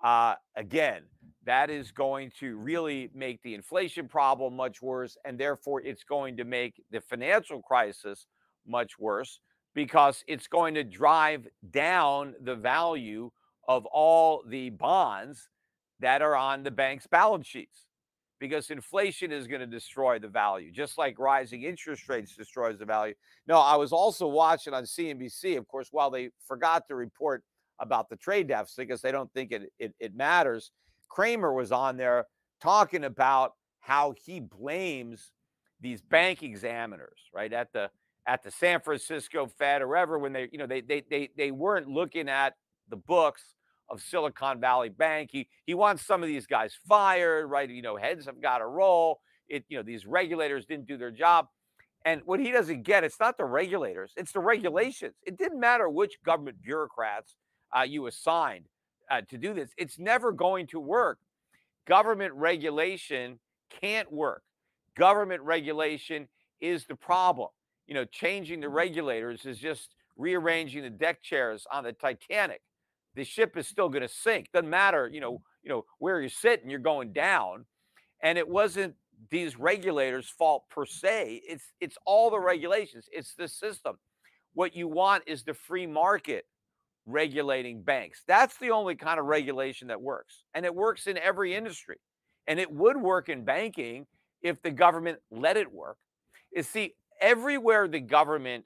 uh, 0.03 0.35
again, 0.57 1.03
that 1.45 1.71
is 1.71 1.93
going 1.93 2.33
to 2.41 2.57
really 2.57 3.09
make 3.15 3.41
the 3.43 3.55
inflation 3.55 4.09
problem 4.09 4.57
much 4.57 4.83
worse. 4.83 5.17
And 5.25 5.39
therefore, 5.39 5.81
it's 5.83 6.03
going 6.03 6.37
to 6.39 6.45
make 6.45 6.83
the 6.91 7.01
financial 7.01 7.63
crisis 7.63 8.27
much 8.67 8.99
worse 8.99 9.39
because 9.75 10.25
it's 10.27 10.47
going 10.47 10.75
to 10.75 10.85
drive 10.85 11.47
down 11.71 12.35
the 12.43 12.55
value 12.55 13.31
of 13.69 13.87
all 13.87 14.43
the 14.47 14.71
bonds 14.71 15.49
that 16.01 16.21
are 16.21 16.37
on 16.37 16.63
the 16.63 16.71
bank's 16.71 17.07
balance 17.07 17.47
sheets 17.47 17.87
because 18.41 18.71
inflation 18.71 19.31
is 19.31 19.47
going 19.47 19.61
to 19.61 19.67
destroy 19.67 20.19
the 20.19 20.29
value 20.29 20.73
just 20.73 20.99
like 20.99 21.19
rising 21.19 21.63
interest 21.63 22.09
rates 22.09 22.35
destroys 22.37 22.79
the 22.79 22.85
value. 22.85 23.15
No 23.47 23.59
i 23.59 23.77
was 23.77 23.93
also 23.93 24.27
watching 24.27 24.75
on 24.75 24.83
cnbc 24.83 25.57
of 25.57 25.69
course 25.69 25.89
while 25.93 26.11
they 26.11 26.31
forgot 26.47 26.89
to 26.89 26.97
report 26.97 27.45
about 27.79 28.09
the 28.09 28.17
trade 28.17 28.49
deficit 28.49 28.89
because 28.89 29.01
they 29.01 29.13
don't 29.13 29.33
think 29.33 29.53
it, 29.53 29.73
it, 29.79 29.95
it 30.01 30.15
matters 30.15 30.73
Cramer 31.09 31.53
was 31.53 31.73
on 31.73 31.97
there 31.97 32.27
talking 32.61 33.05
about 33.05 33.53
how 33.81 34.15
he 34.25 34.41
blames 34.41 35.31
these 35.81 36.01
bank 36.01 36.43
examiners 36.43 37.19
right 37.33 37.53
at 37.53 37.73
the 37.73 37.91
at 38.27 38.43
the 38.43 38.51
San 38.51 38.81
Francisco 38.81 39.47
Fed 39.59 39.83
or 39.83 39.89
wherever 39.89 40.19
when 40.19 40.33
they, 40.33 40.49
you 40.53 40.59
know, 40.59 40.67
they 40.67 40.81
they 40.81 41.03
they 41.11 41.31
they 41.37 41.51
weren't 41.51 41.89
looking 41.89 42.29
at 42.29 42.55
the 42.89 42.97
books 42.97 43.43
of 43.89 44.01
Silicon 44.01 44.61
Valley 44.61 44.89
Bank. 44.89 45.31
He 45.33 45.49
he 45.67 45.75
wants 45.75 46.05
some 46.05 46.23
of 46.23 46.29
these 46.29 46.47
guys 46.47 46.77
fired, 46.89 47.47
right? 47.47 47.69
You 47.69 47.83
know, 47.83 47.97
heads 47.97 48.27
have 48.27 48.41
got 48.41 48.59
to 48.59 48.67
roll. 48.67 49.21
It, 49.49 49.65
you 49.69 49.77
know, 49.77 49.83
these 49.83 50.07
regulators 50.07 50.67
didn't 50.67 50.87
do 50.87 50.97
their 50.97 51.11
job. 51.11 51.49
And 52.05 52.23
what 52.25 52.41
he 52.41 52.51
doesn't 52.51 52.83
get, 52.83 53.05
it's 53.05 53.21
not 53.21 53.37
the 53.37 53.45
regulators, 53.45 54.13
it's 54.17 54.33
the 54.33 54.41
regulations. 54.41 55.15
It 55.25 55.37
didn't 55.39 55.61
matter 55.61 55.89
which 55.89 56.19
government 56.25 56.61
bureaucrats 56.63 57.37
uh, 57.77 57.83
you 57.83 58.07
assigned 58.07 58.67
uh, 59.11 59.21
to 59.29 59.39
do 59.39 59.55
this. 59.55 59.71
It's 59.77 59.99
never 59.99 60.33
going 60.33 60.67
to 60.69 60.81
work. 60.81 61.19
Government 61.87 62.35
regulation 62.35 63.39
can't 63.81 64.11
work. 64.13 64.43
Government 64.97 65.43
regulation 65.43 66.29
is 66.61 66.87
the 66.87 66.97
problem 66.97 67.49
you 67.93 67.99
know, 67.99 68.07
changing 68.07 68.61
the 68.61 68.69
mm-hmm. 68.69 68.77
regulators 68.77 69.45
is 69.45 69.59
just 69.59 69.91
rearranging 70.17 70.83
the 70.83 70.89
deck 70.89 71.23
chairs 71.23 71.67
on 71.71 71.85
the 71.85 71.93
Titanic. 71.93 72.63
The 73.17 73.23
ship 73.23 73.55
is 73.59 73.69
still 73.69 73.91
going 73.91 74.01
to 74.01 74.09
sink. 74.09 74.49
Doesn't 74.51 74.71
matter, 74.71 75.11
you 75.13 75.21
know, 75.21 75.33
mm-hmm. 75.33 75.65
you 75.65 75.69
know 75.69 75.85
where 75.99 76.19
you're 76.19 76.31
sitting, 76.31 76.71
you're 76.71 76.79
going 76.79 77.13
down. 77.13 77.67
And 78.23 78.39
it 78.39 78.49
wasn't 78.49 78.95
these 79.31 79.59
regulators' 79.59 80.31
fault 80.31 80.65
per 80.71 80.87
se. 80.87 81.43
It's 81.47 81.65
it's 81.83 81.99
all 82.07 82.31
the 82.31 82.41
regulations. 82.41 83.11
It's 83.13 83.35
the 83.35 83.47
system. 83.47 83.99
What 84.55 84.75
you 84.75 84.89
want 84.89 85.25
is 85.27 85.43
the 85.43 85.53
free 85.53 85.87
market 85.87 86.47
regulating 87.05 87.83
banks. 87.83 88.23
That's 88.27 88.57
the 88.57 88.71
only 88.71 88.95
kind 88.95 89.21
of 89.21 89.27
regulation 89.27 89.89
that 89.89 90.01
works. 90.01 90.45
And 90.55 90.65
it 90.65 90.75
works 90.75 91.07
in 91.07 91.19
every 91.19 91.55
industry. 91.55 91.97
And 92.47 92.59
it 92.59 92.73
would 92.73 92.97
work 92.97 93.29
in 93.29 93.45
banking 93.45 94.07
if 94.41 94.63
the 94.63 94.71
government 94.71 95.19
let 95.31 95.59
it 95.59 95.71
work. 95.71 95.99
Is 96.53 96.67
see, 96.67 96.95
everywhere 97.23 97.89
the 97.89 98.01
government 98.01 98.65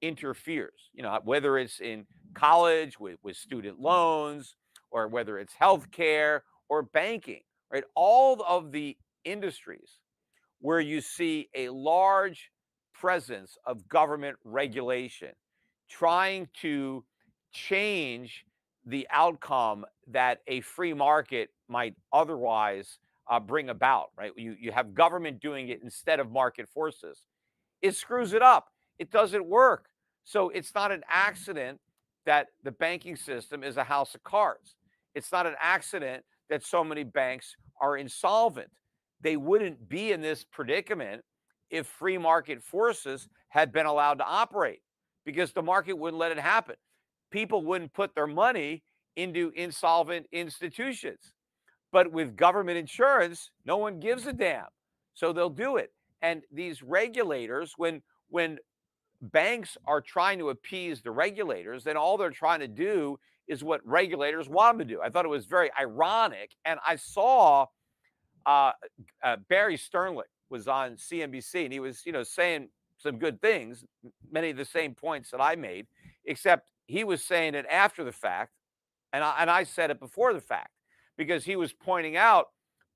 interferes, 0.00 0.90
you 0.94 1.02
know, 1.02 1.18
whether 1.24 1.58
it's 1.58 1.80
in 1.80 2.06
college 2.34 2.98
with, 2.98 3.18
with 3.22 3.36
student 3.36 3.80
loans 3.80 4.56
or 4.90 5.08
whether 5.08 5.38
it's 5.38 5.54
healthcare 5.60 6.40
or 6.68 6.82
banking, 6.82 7.42
right? 7.70 7.84
All 7.94 8.42
of 8.46 8.72
the 8.72 8.96
industries 9.24 9.98
where 10.60 10.80
you 10.80 11.00
see 11.00 11.48
a 11.54 11.68
large 11.68 12.50
presence 12.94 13.58
of 13.66 13.88
government 13.88 14.36
regulation 14.44 15.30
trying 15.90 16.48
to 16.60 17.04
change 17.52 18.44
the 18.86 19.06
outcome 19.10 19.84
that 20.06 20.40
a 20.46 20.60
free 20.60 20.94
market 20.94 21.50
might 21.68 21.94
otherwise 22.12 22.98
uh, 23.30 23.40
bring 23.40 23.70
about, 23.70 24.10
right? 24.16 24.32
You, 24.36 24.54
you 24.58 24.72
have 24.72 24.94
government 24.94 25.40
doing 25.40 25.68
it 25.68 25.80
instead 25.82 26.20
of 26.20 26.30
market 26.30 26.68
forces 26.68 27.22
it 27.84 27.94
screws 27.94 28.32
it 28.32 28.40
up. 28.40 28.68
It 28.98 29.10
doesn't 29.10 29.44
work. 29.44 29.90
So 30.24 30.48
it's 30.48 30.74
not 30.74 30.90
an 30.90 31.02
accident 31.06 31.78
that 32.24 32.46
the 32.62 32.72
banking 32.72 33.14
system 33.14 33.62
is 33.62 33.76
a 33.76 33.84
house 33.84 34.14
of 34.14 34.24
cards. 34.24 34.76
It's 35.14 35.30
not 35.30 35.46
an 35.46 35.54
accident 35.60 36.24
that 36.48 36.64
so 36.64 36.82
many 36.82 37.04
banks 37.04 37.54
are 37.82 37.98
insolvent. 37.98 38.70
They 39.20 39.36
wouldn't 39.36 39.86
be 39.86 40.12
in 40.12 40.22
this 40.22 40.44
predicament 40.44 41.22
if 41.68 41.86
free 41.86 42.16
market 42.16 42.62
forces 42.62 43.28
had 43.50 43.70
been 43.70 43.84
allowed 43.84 44.18
to 44.18 44.24
operate 44.24 44.80
because 45.26 45.52
the 45.52 45.62
market 45.62 45.92
wouldn't 45.92 46.18
let 46.18 46.32
it 46.32 46.38
happen. 46.38 46.76
People 47.30 47.66
wouldn't 47.66 47.92
put 47.92 48.14
their 48.14 48.26
money 48.26 48.82
into 49.16 49.52
insolvent 49.54 50.26
institutions. 50.32 51.34
But 51.92 52.10
with 52.10 52.34
government 52.34 52.78
insurance, 52.78 53.50
no 53.66 53.76
one 53.76 54.00
gives 54.00 54.26
a 54.26 54.32
damn. 54.32 54.68
So 55.12 55.34
they'll 55.34 55.50
do 55.50 55.76
it. 55.76 55.92
And 56.24 56.42
these 56.50 56.82
regulators, 56.82 57.74
when 57.76 58.00
when 58.30 58.58
banks 59.20 59.76
are 59.86 60.00
trying 60.00 60.38
to 60.38 60.48
appease 60.48 61.02
the 61.02 61.10
regulators, 61.10 61.84
then 61.84 61.98
all 61.98 62.16
they're 62.16 62.30
trying 62.30 62.60
to 62.60 62.68
do 62.68 63.18
is 63.46 63.62
what 63.62 63.86
regulators 63.86 64.48
want 64.48 64.78
them 64.78 64.88
to 64.88 64.94
do. 64.94 65.02
I 65.02 65.10
thought 65.10 65.26
it 65.26 65.28
was 65.28 65.44
very 65.44 65.70
ironic. 65.78 66.52
And 66.64 66.80
I 66.86 66.96
saw 66.96 67.66
uh, 68.46 68.72
uh, 69.22 69.36
Barry 69.48 69.76
Sternlicht 69.76 70.32
was 70.48 70.66
on 70.66 70.96
CNBC 70.96 71.64
and 71.64 71.72
he 71.72 71.80
was, 71.80 72.04
you 72.06 72.12
know, 72.12 72.22
saying 72.22 72.68
some 72.96 73.18
good 73.18 73.40
things, 73.42 73.84
many 74.32 74.48
of 74.48 74.56
the 74.56 74.64
same 74.64 74.94
points 74.94 75.30
that 75.30 75.42
I 75.42 75.56
made, 75.56 75.86
except 76.24 76.66
he 76.86 77.04
was 77.04 77.22
saying 77.22 77.54
it 77.54 77.66
after 77.70 78.02
the 78.02 78.12
fact. 78.12 78.52
And 79.12 79.22
I, 79.22 79.36
and 79.40 79.50
I 79.50 79.64
said 79.64 79.90
it 79.90 80.00
before 80.00 80.32
the 80.32 80.40
fact 80.40 80.70
because 81.18 81.44
he 81.44 81.54
was 81.54 81.72
pointing 81.72 82.16
out 82.16 82.46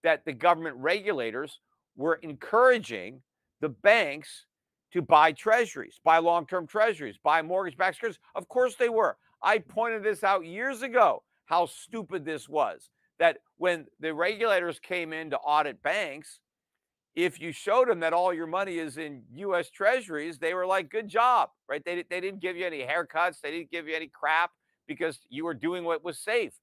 that 0.02 0.24
the 0.24 0.32
government 0.32 0.76
regulators 0.78 1.60
were 1.98 2.14
encouraging 2.22 3.20
the 3.60 3.68
banks 3.68 4.46
to 4.92 5.02
buy 5.02 5.32
treasuries, 5.32 6.00
buy 6.02 6.16
long 6.18 6.46
term 6.46 6.66
treasuries, 6.66 7.18
buy 7.22 7.42
mortgage 7.42 7.76
backed 7.76 7.96
securities. 7.96 8.20
Of 8.34 8.48
course 8.48 8.76
they 8.76 8.88
were. 8.88 9.18
I 9.42 9.58
pointed 9.58 10.02
this 10.02 10.24
out 10.24 10.46
years 10.46 10.80
ago 10.80 11.22
how 11.44 11.66
stupid 11.66 12.24
this 12.24 12.48
was. 12.48 12.88
That 13.18 13.38
when 13.56 13.86
the 14.00 14.14
regulators 14.14 14.78
came 14.78 15.12
in 15.12 15.30
to 15.30 15.38
audit 15.38 15.82
banks, 15.82 16.38
if 17.16 17.40
you 17.40 17.50
showed 17.50 17.88
them 17.88 18.00
that 18.00 18.12
all 18.12 18.32
your 18.32 18.46
money 18.46 18.78
is 18.78 18.96
in 18.96 19.22
US 19.34 19.70
treasuries, 19.70 20.38
they 20.38 20.54
were 20.54 20.66
like, 20.66 20.88
good 20.88 21.08
job, 21.08 21.50
right? 21.68 21.84
They, 21.84 22.04
they 22.08 22.20
didn't 22.20 22.40
give 22.40 22.56
you 22.56 22.64
any 22.64 22.78
haircuts, 22.78 23.40
they 23.40 23.50
didn't 23.50 23.72
give 23.72 23.88
you 23.88 23.96
any 23.96 24.06
crap 24.06 24.52
because 24.86 25.18
you 25.28 25.44
were 25.44 25.54
doing 25.54 25.84
what 25.84 26.04
was 26.04 26.18
safe. 26.20 26.54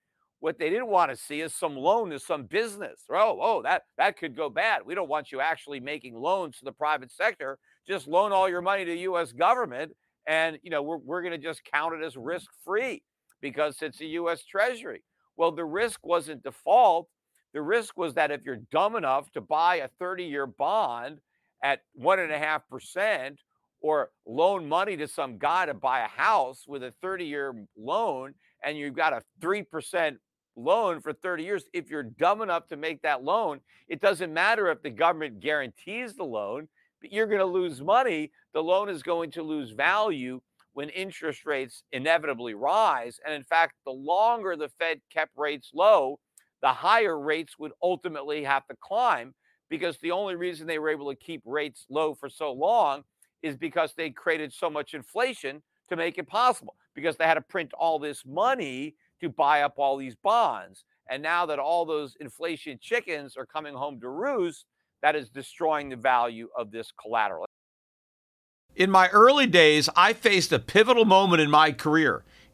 What 0.46 0.60
they 0.60 0.70
didn't 0.70 0.90
want 0.90 1.10
to 1.10 1.18
see 1.18 1.42
is 1.42 1.56
some 1.56 1.76
loan 1.76 2.12
to 2.12 2.20
some 2.20 2.44
business. 2.44 3.02
Oh, 3.10 3.40
oh, 3.42 3.64
that 3.64 3.82
that 3.98 4.16
could 4.16 4.36
go 4.36 4.48
bad. 4.48 4.84
We 4.86 4.94
don't 4.94 5.10
want 5.10 5.32
you 5.32 5.42
actually 5.42 5.80
making 5.80 6.14
loans 6.14 6.60
to 6.60 6.66
the 6.66 6.72
private 6.72 7.12
sector. 7.12 7.58
Just 7.88 8.08
loan 8.08 8.32
all 8.32 8.48
your 8.48 8.62
money 8.62 8.86
to 8.86 8.92
the 8.92 9.00
U.S. 9.00 9.32
government, 9.32 9.94
and 10.28 10.60
you 10.62 10.70
know 10.70 10.84
we're 10.84 10.98
we're 10.98 11.24
going 11.24 11.32
to 11.32 11.40
just 11.40 11.64
count 11.64 11.96
it 11.96 12.06
as 12.06 12.16
risk 12.16 12.52
free 12.64 13.02
because 13.42 13.82
it's 13.82 14.00
a 14.02 14.06
U.S. 14.06 14.46
Treasury. 14.46 15.02
Well, 15.36 15.52
the 15.52 15.66
risk 15.66 16.06
wasn't 16.06 16.44
default. 16.44 17.08
The 17.56 17.64
risk 17.64 17.98
was 17.98 18.14
that 18.14 18.30
if 18.30 18.42
you're 18.46 18.62
dumb 18.72 18.96
enough 18.96 19.32
to 19.32 19.42
buy 19.42 19.78
a 19.78 19.90
30-year 20.00 20.46
bond 20.46 21.22
at 21.64 21.80
one 21.94 22.20
and 22.20 22.32
a 22.32 22.38
half 22.38 22.70
percent 22.70 23.40
or 23.82 24.12
loan 24.28 24.70
money 24.70 24.96
to 24.98 25.08
some 25.08 25.40
guy 25.40 25.66
to 25.66 25.74
buy 25.74 26.02
a 26.02 26.08
house 26.08 26.66
with 26.68 26.84
a 26.84 26.94
30 27.02 27.26
year 27.26 27.66
loan 27.76 28.36
and 28.64 28.78
you've 28.78 28.96
got 28.96 29.14
a 29.14 29.22
3% 29.42 30.18
loan 30.56 31.02
for 31.02 31.14
30 31.14 31.44
years, 31.44 31.66
if 31.74 31.90
you're 31.90 32.04
dumb 32.04 32.42
enough 32.42 32.68
to 32.68 32.78
make 32.78 33.02
that 33.02 33.24
loan, 33.24 33.60
it 33.88 34.02
doesn't 34.02 34.34
matter 34.34 34.70
if 34.70 34.82
the 34.82 34.90
government 34.90 35.40
guarantees 35.40 36.16
the 36.16 36.24
loan, 36.24 36.68
but 37.02 37.12
you're 37.12 37.28
going 37.28 37.40
to 37.40 37.46
lose 37.46 37.82
money. 37.82 38.32
The 38.54 38.64
loan 38.64 38.90
is 38.90 39.04
going 39.04 39.32
to 39.32 39.44
lose 39.44 39.72
value 39.72 40.42
when 40.74 40.90
interest 40.90 41.46
rates 41.46 41.84
inevitably 41.92 42.54
rise. 42.54 43.20
And 43.26 43.34
in 43.34 43.44
fact, 43.44 43.76
the 43.86 43.92
longer 43.92 44.56
the 44.56 44.70
Fed 44.70 45.00
kept 45.12 45.32
rates 45.38 45.72
low, 45.74 46.20
the 46.62 46.74
higher 46.74 47.20
rates 47.20 47.58
would 47.60 47.72
ultimately 47.82 48.44
have 48.44 48.66
to 48.68 48.76
climb 48.80 49.34
because 49.70 49.98
the 50.00 50.12
only 50.12 50.36
reason 50.36 50.68
they 50.68 50.80
were 50.80 50.90
able 50.90 51.10
to 51.10 51.16
keep 51.16 51.42
rates 51.46 51.86
low 51.90 52.14
for 52.14 52.30
so 52.30 52.52
long 52.52 53.04
is 53.42 53.56
because 53.58 53.94
they 53.94 54.10
created 54.10 54.52
so 54.52 54.70
much 54.70 54.94
inflation 54.94 55.62
to 55.90 55.96
make 55.96 56.18
it 56.18 56.28
possible 56.28 56.76
because 56.94 57.16
they 57.18 57.26
had 57.26 57.36
to 57.36 57.42
print 57.42 57.72
all 57.74 58.00
this 58.00 58.26
money 58.26 58.96
to 59.22 59.30
buy 59.30 59.62
up 59.62 59.74
all 59.78 59.98
these 59.98 60.16
bonds. 60.16 60.84
And 61.10 61.22
now 61.22 61.46
that 61.46 61.60
all 61.60 61.86
those 61.86 62.16
inflation 62.20 62.80
chickens 62.82 63.38
are 63.38 63.46
coming 63.46 63.74
home 63.74 64.00
to 64.02 64.10
roost, 64.10 64.66
that 65.02 65.16
is 65.16 65.30
destroying 65.30 65.90
the 65.90 65.96
value 65.96 66.50
of 66.58 66.72
this 66.72 66.92
collateral. 67.00 67.46
In 68.76 68.92
my 68.92 69.08
early 69.10 69.48
days, 69.48 69.88
I 69.96 70.14
faced 70.14 70.52
a 70.52 70.60
pivotal 70.60 71.06
moment 71.06 71.42
in 71.42 71.50
my 71.50 71.72
career. 71.72 72.24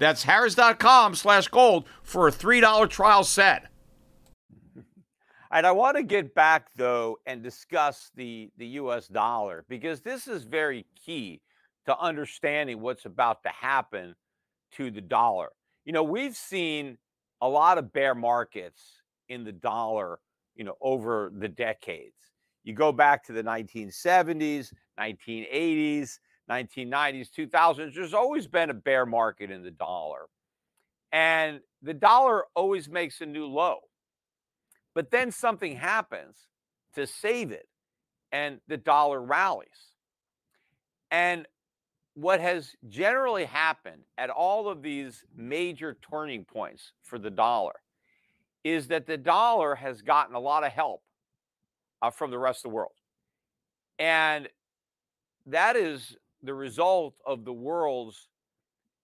That's 0.00 0.22
harrys.com 0.22 1.14
slash 1.14 1.48
gold 1.48 1.84
for 2.02 2.26
a 2.26 2.32
$3 2.32 2.88
trial 2.88 3.22
set. 3.22 3.66
And 5.52 5.66
I 5.66 5.72
want 5.72 5.96
to 5.96 6.02
get 6.02 6.34
back 6.34 6.68
though 6.76 7.18
and 7.26 7.42
discuss 7.42 8.10
the 8.14 8.50
the 8.56 8.66
US 8.66 9.08
dollar 9.08 9.64
because 9.68 10.00
this 10.00 10.28
is 10.28 10.44
very 10.44 10.86
key 10.94 11.40
to 11.86 11.98
understanding 11.98 12.80
what's 12.80 13.04
about 13.04 13.42
to 13.42 13.48
happen 13.48 14.14
to 14.76 14.92
the 14.92 15.00
dollar. 15.00 15.48
You 15.84 15.92
know, 15.92 16.04
we've 16.04 16.36
seen 16.36 16.96
a 17.40 17.48
lot 17.48 17.78
of 17.78 17.92
bear 17.92 18.14
markets 18.14 19.02
in 19.28 19.42
the 19.42 19.52
dollar, 19.52 20.20
you 20.54 20.64
know, 20.64 20.76
over 20.80 21.32
the 21.36 21.48
decades. 21.48 22.14
You 22.62 22.72
go 22.72 22.92
back 22.92 23.24
to 23.24 23.32
the 23.32 23.42
1970s, 23.42 24.72
1980s, 25.00 26.20
1990s, 26.50 27.30
2000s, 27.30 27.94
there's 27.94 28.14
always 28.14 28.46
been 28.46 28.70
a 28.70 28.74
bear 28.74 29.06
market 29.06 29.50
in 29.50 29.62
the 29.62 29.70
dollar. 29.70 30.26
And 31.12 31.60
the 31.82 31.94
dollar 31.94 32.44
always 32.54 32.88
makes 32.88 33.20
a 33.20 33.26
new 33.26 33.46
low. 33.46 33.78
But 34.94 35.10
then 35.10 35.30
something 35.30 35.76
happens 35.76 36.36
to 36.94 37.06
save 37.06 37.52
it, 37.52 37.68
and 38.32 38.60
the 38.66 38.76
dollar 38.76 39.22
rallies. 39.22 39.94
And 41.10 41.46
what 42.14 42.40
has 42.40 42.74
generally 42.88 43.44
happened 43.44 44.02
at 44.18 44.30
all 44.30 44.68
of 44.68 44.82
these 44.82 45.24
major 45.36 45.96
turning 46.10 46.44
points 46.44 46.92
for 47.02 47.18
the 47.18 47.30
dollar 47.30 47.74
is 48.64 48.88
that 48.88 49.06
the 49.06 49.16
dollar 49.16 49.76
has 49.76 50.02
gotten 50.02 50.34
a 50.34 50.40
lot 50.40 50.64
of 50.64 50.72
help 50.72 51.02
uh, 52.02 52.10
from 52.10 52.30
the 52.30 52.38
rest 52.38 52.64
of 52.64 52.70
the 52.70 52.74
world. 52.74 52.92
And 53.98 54.48
that 55.46 55.76
is 55.76 56.16
the 56.42 56.54
result 56.54 57.14
of 57.26 57.44
the 57.44 57.52
world's 57.52 58.28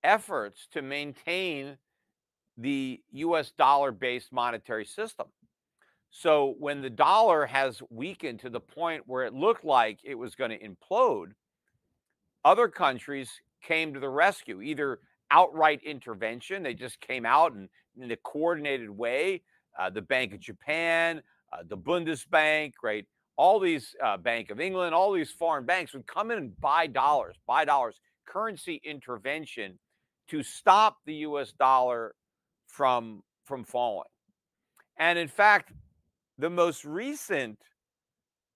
efforts 0.03 0.69
to 0.73 0.83
maintain 0.83 1.77
the 2.57 3.01
US 3.13 3.51
dollar 3.51 3.93
based 3.93 4.33
monetary 4.33 4.85
system. 4.85 5.27
So 6.11 6.55
when 6.59 6.81
the 6.81 6.91
dollar 6.91 7.45
has 7.47 7.83
weakened 7.91 8.41
to 8.41 8.51
the 8.51 8.61
point 8.61 9.03
where 9.07 9.25
it 9.25 9.35
looked 9.35 9.65
like 9.65 9.99
it 10.03 10.15
was 10.15 10.35
going 10.35 10.51
to 10.51 10.59
implode, 10.59 11.33
other 12.45 12.69
countries 12.69 13.31
came 13.63 13.93
to 13.93 14.01
the 14.01 14.09
rescue, 14.09 14.63
either 14.63 15.01
outright 15.31 15.83
intervention, 15.83 16.63
they 16.63 16.75
just 16.75 17.01
came 17.01 17.27
out 17.27 17.53
and 17.53 17.69
in 18.01 18.11
a 18.11 18.17
coordinated 18.17 18.91
way, 18.91 19.43
uh, 19.79 19.91
the 19.91 20.03
Bank 20.03 20.33
of 20.33 20.41
Japan, 20.41 21.23
uh, 21.53 21.63
the 21.67 21.77
Bundesbank, 21.77 22.73
right? 22.83 23.07
All 23.37 23.61
these 23.61 23.95
uh, 24.03 24.17
Bank 24.17 24.51
of 24.51 24.61
England, 24.61 24.95
all 24.95 25.13
these 25.13 25.31
foreign 25.31 25.67
banks 25.67 25.93
would 25.93 26.07
come 26.07 26.31
in 26.31 26.39
and 26.39 26.61
buy 26.61 26.87
dollars, 26.87 27.37
buy 27.47 27.65
dollars, 27.65 28.01
currency 28.27 28.81
intervention 28.85 29.79
to 30.29 30.43
stop 30.43 30.99
the 31.05 31.15
US 31.17 31.53
dollar 31.53 32.15
from 32.67 33.23
from 33.45 33.65
falling. 33.65 34.09
And 34.99 35.19
in 35.19 35.29
fact, 35.29 35.73
the 36.39 36.51
most 36.51 36.85
recent 36.85 37.59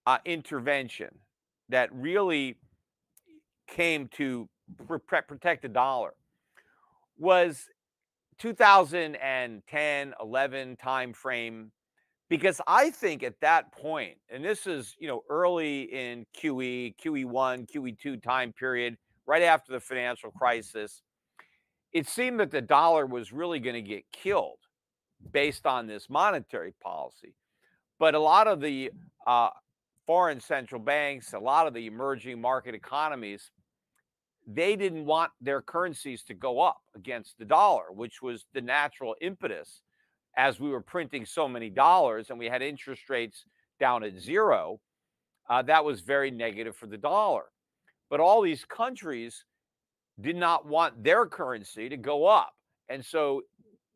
uh, 0.07 0.19
intervention 0.25 1.11
that 1.69 1.93
really 1.93 2.57
came 3.69 4.09
to 4.09 4.49
protect 4.87 5.62
the 5.62 5.69
dollar 5.69 6.14
was 7.19 7.66
2010 8.38 10.14
11 10.21 10.77
time 10.77 11.12
frame 11.12 11.71
because 12.31 12.61
i 12.66 12.88
think 12.88 13.23
at 13.23 13.38
that 13.40 13.71
point 13.73 14.16
and 14.31 14.43
this 14.43 14.66
is 14.66 14.97
you 14.99 15.07
know 15.07 15.23
early 15.29 15.83
in 15.83 16.25
qe 16.35 16.95
qe1 16.97 17.71
qe2 17.71 18.23
time 18.23 18.53
period 18.55 18.97
right 19.27 19.43
after 19.43 19.73
the 19.73 19.81
financial 19.81 20.31
crisis 20.31 21.03
it 21.93 22.09
seemed 22.09 22.40
that 22.40 22.51
the 22.51 22.62
dollar 22.62 23.05
was 23.05 23.33
really 23.33 23.59
going 23.59 23.75
to 23.75 23.83
get 23.83 24.05
killed 24.12 24.59
based 25.33 25.66
on 25.66 25.87
this 25.87 26.09
monetary 26.09 26.73
policy. 26.83 27.35
But 27.99 28.14
a 28.14 28.19
lot 28.21 28.47
of 28.47 28.61
the 28.61 28.90
uh, 29.27 29.51
foreign 30.07 30.40
central 30.40 30.81
banks 30.81 31.33
a 31.35 31.38
lot 31.38 31.66
of 31.66 31.75
the 31.75 31.87
emerging 31.87 32.40
market 32.40 32.75
economies 32.75 33.51
they 34.47 34.75
didn't 34.75 35.05
want 35.05 35.31
their 35.40 35.61
currencies 35.61 36.25
to 36.25 36.35
go 36.35 36.61
up 36.61 36.81
against 36.97 37.38
the 37.38 37.45
dollar, 37.45 37.93
which 37.93 38.23
was 38.23 38.47
the 38.55 38.61
natural 38.61 39.14
impetus 39.21 39.83
as 40.37 40.61
we 40.61 40.71
were 40.71 40.81
printing 40.81 41.25
so 41.25 41.49
many 41.49 41.71
dollars 41.71 42.31
and 42.31 42.38
we 42.38 42.47
had 42.47 42.62
interest 42.62 43.09
rates 43.09 43.45
down 43.79 44.05
at 44.05 44.19
zero. 44.19 44.81
Uh, 45.49 45.62
that 45.62 45.85
was 45.85 46.01
very 46.01 46.31
negative 46.31 46.77
for 46.77 46.87
the 46.87 46.99
dollar. 46.99 47.45
But 48.09 48.21
all 48.21 48.40
these 48.43 48.64
countries 48.64 49.45
did 50.21 50.37
not 50.37 50.66
want 50.66 51.03
their 51.03 51.27
currency 51.27 51.88
to 51.88 51.97
go 51.97 52.27
up. 52.27 52.53
And 52.88 53.05
so 53.05 53.43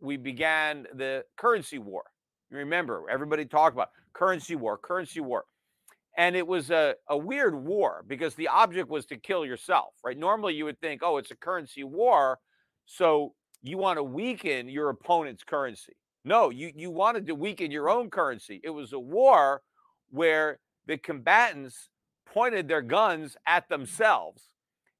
we 0.00 0.16
began 0.16 0.86
the 0.94 1.24
currency 1.36 1.78
war. 1.78 2.04
You 2.50 2.58
Remember, 2.58 3.04
everybody 3.10 3.44
talked 3.44 3.74
about 3.74 3.90
currency 4.12 4.56
war, 4.56 4.78
currency 4.78 5.20
war. 5.20 5.44
And 6.16 6.36
it 6.36 6.46
was 6.46 6.70
a, 6.70 6.94
a 7.08 7.16
weird 7.16 7.54
war 7.56 8.04
because 8.06 8.34
the 8.36 8.46
object 8.46 8.88
was 8.88 9.04
to 9.06 9.16
kill 9.16 9.44
yourself, 9.44 9.94
right? 10.04 10.16
Normally 10.16 10.54
you 10.54 10.64
would 10.64 10.80
think, 10.80 11.02
oh, 11.02 11.16
it's 11.16 11.32
a 11.32 11.36
currency 11.36 11.82
war. 11.82 12.38
So 12.86 13.34
you 13.62 13.78
want 13.78 13.96
to 13.96 14.04
weaken 14.04 14.68
your 14.68 14.90
opponent's 14.90 15.42
currency. 15.42 15.94
No, 16.24 16.50
you, 16.50 16.72
you 16.74 16.90
wanted 16.90 17.26
to 17.26 17.34
weaken 17.34 17.70
your 17.70 17.90
own 17.90 18.10
currency. 18.10 18.60
It 18.64 18.70
was 18.70 18.92
a 18.92 18.98
war 18.98 19.62
where 20.10 20.58
the 20.86 20.96
combatants 20.96 21.90
pointed 22.26 22.68
their 22.68 22.82
guns 22.82 23.36
at 23.46 23.68
themselves 23.68 24.42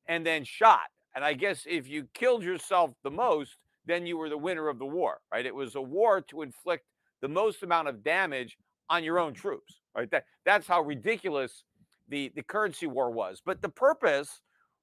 and 0.06 0.26
then 0.26 0.44
shot. 0.44 0.88
And 1.14 1.24
I 1.24 1.32
guess 1.34 1.64
if 1.66 1.88
you 1.88 2.08
killed 2.14 2.42
yourself 2.42 2.90
the 3.02 3.10
most, 3.10 3.56
then 3.86 4.06
you 4.06 4.18
were 4.18 4.28
the 4.28 4.38
winner 4.38 4.68
of 4.68 4.78
the 4.78 4.86
war, 4.86 5.20
right? 5.32 5.46
It 5.46 5.54
was 5.54 5.74
a 5.74 5.80
war 5.80 6.20
to 6.22 6.42
inflict 6.42 6.84
the 7.20 7.28
most 7.28 7.62
amount 7.62 7.88
of 7.88 8.02
damage 8.04 8.56
on 8.90 9.04
your 9.04 9.18
own 9.18 9.32
troops 9.34 9.80
right? 9.94 10.10
That 10.10 10.24
that's 10.44 10.66
how 10.66 10.82
ridiculous 10.82 11.64
the 12.08 12.32
the 12.34 12.42
currency 12.42 12.86
war 12.86 13.10
was. 13.10 13.40
But 13.44 13.62
the 13.62 13.68
purpose 13.68 14.40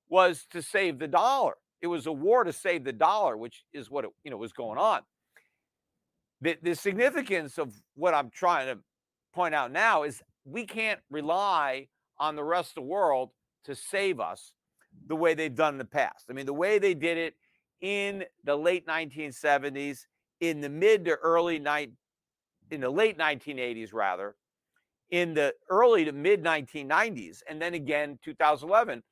was 0.09 0.45
to 0.51 0.61
save 0.61 0.99
the 0.99 1.07
dollar. 1.07 1.53
It 1.81 1.87
was 1.87 2.05
a 2.05 2.11
war 2.11 2.43
to 2.43 2.53
save 2.53 2.83
the 2.83 2.93
dollar, 2.93 3.37
which 3.37 3.63
is 3.73 3.89
what 3.89 4.05
it, 4.05 4.11
you 4.23 4.31
know 4.31 4.37
was 4.37 4.53
going 4.53 4.77
on. 4.77 5.01
The, 6.41 6.57
the 6.61 6.75
significance 6.75 7.57
of 7.57 7.73
what 7.95 8.13
I'm 8.13 8.29
trying 8.29 8.67
to 8.67 8.81
point 9.33 9.53
out 9.53 9.71
now 9.71 10.03
is 10.03 10.21
we 10.43 10.65
can't 10.65 10.99
rely 11.09 11.87
on 12.19 12.35
the 12.35 12.43
rest 12.43 12.71
of 12.71 12.75
the 12.75 12.89
world 12.89 13.29
to 13.65 13.75
save 13.75 14.19
us 14.19 14.53
the 15.07 15.15
way 15.15 15.33
they've 15.33 15.53
done 15.53 15.75
in 15.75 15.77
the 15.77 15.85
past. 15.85 16.25
I 16.29 16.33
mean, 16.33 16.45
the 16.45 16.53
way 16.53 16.79
they 16.79 16.93
did 16.93 17.17
it 17.17 17.35
in 17.79 18.23
the 18.43 18.55
late 18.55 18.87
1970s, 18.87 20.05
in 20.39 20.61
the 20.61 20.69
mid 20.69 21.05
to 21.05 21.15
early 21.17 21.59
night, 21.59 21.91
in 22.71 22.81
the 22.81 22.89
late 22.89 23.17
1980s 23.17 23.93
rather, 23.93 24.35
in 25.11 25.33
the 25.33 25.53
early 25.69 26.05
to 26.05 26.11
mid 26.11 26.43
1990s 26.43 27.39
and 27.47 27.61
then 27.61 27.73
again 27.73 28.17
2011 28.23 29.03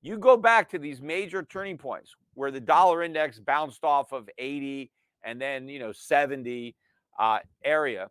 you 0.00 0.16
go 0.16 0.36
back 0.36 0.70
to 0.70 0.78
these 0.78 1.02
major 1.02 1.42
turning 1.42 1.76
points 1.76 2.14
where 2.34 2.52
the 2.52 2.60
dollar 2.60 3.02
index 3.02 3.40
bounced 3.40 3.82
off 3.82 4.12
of 4.12 4.30
80 4.38 4.90
and 5.28 5.40
then 5.40 5.68
you 5.68 5.78
know 5.78 5.92
70 5.92 6.74
uh, 7.18 7.38
area 7.64 8.08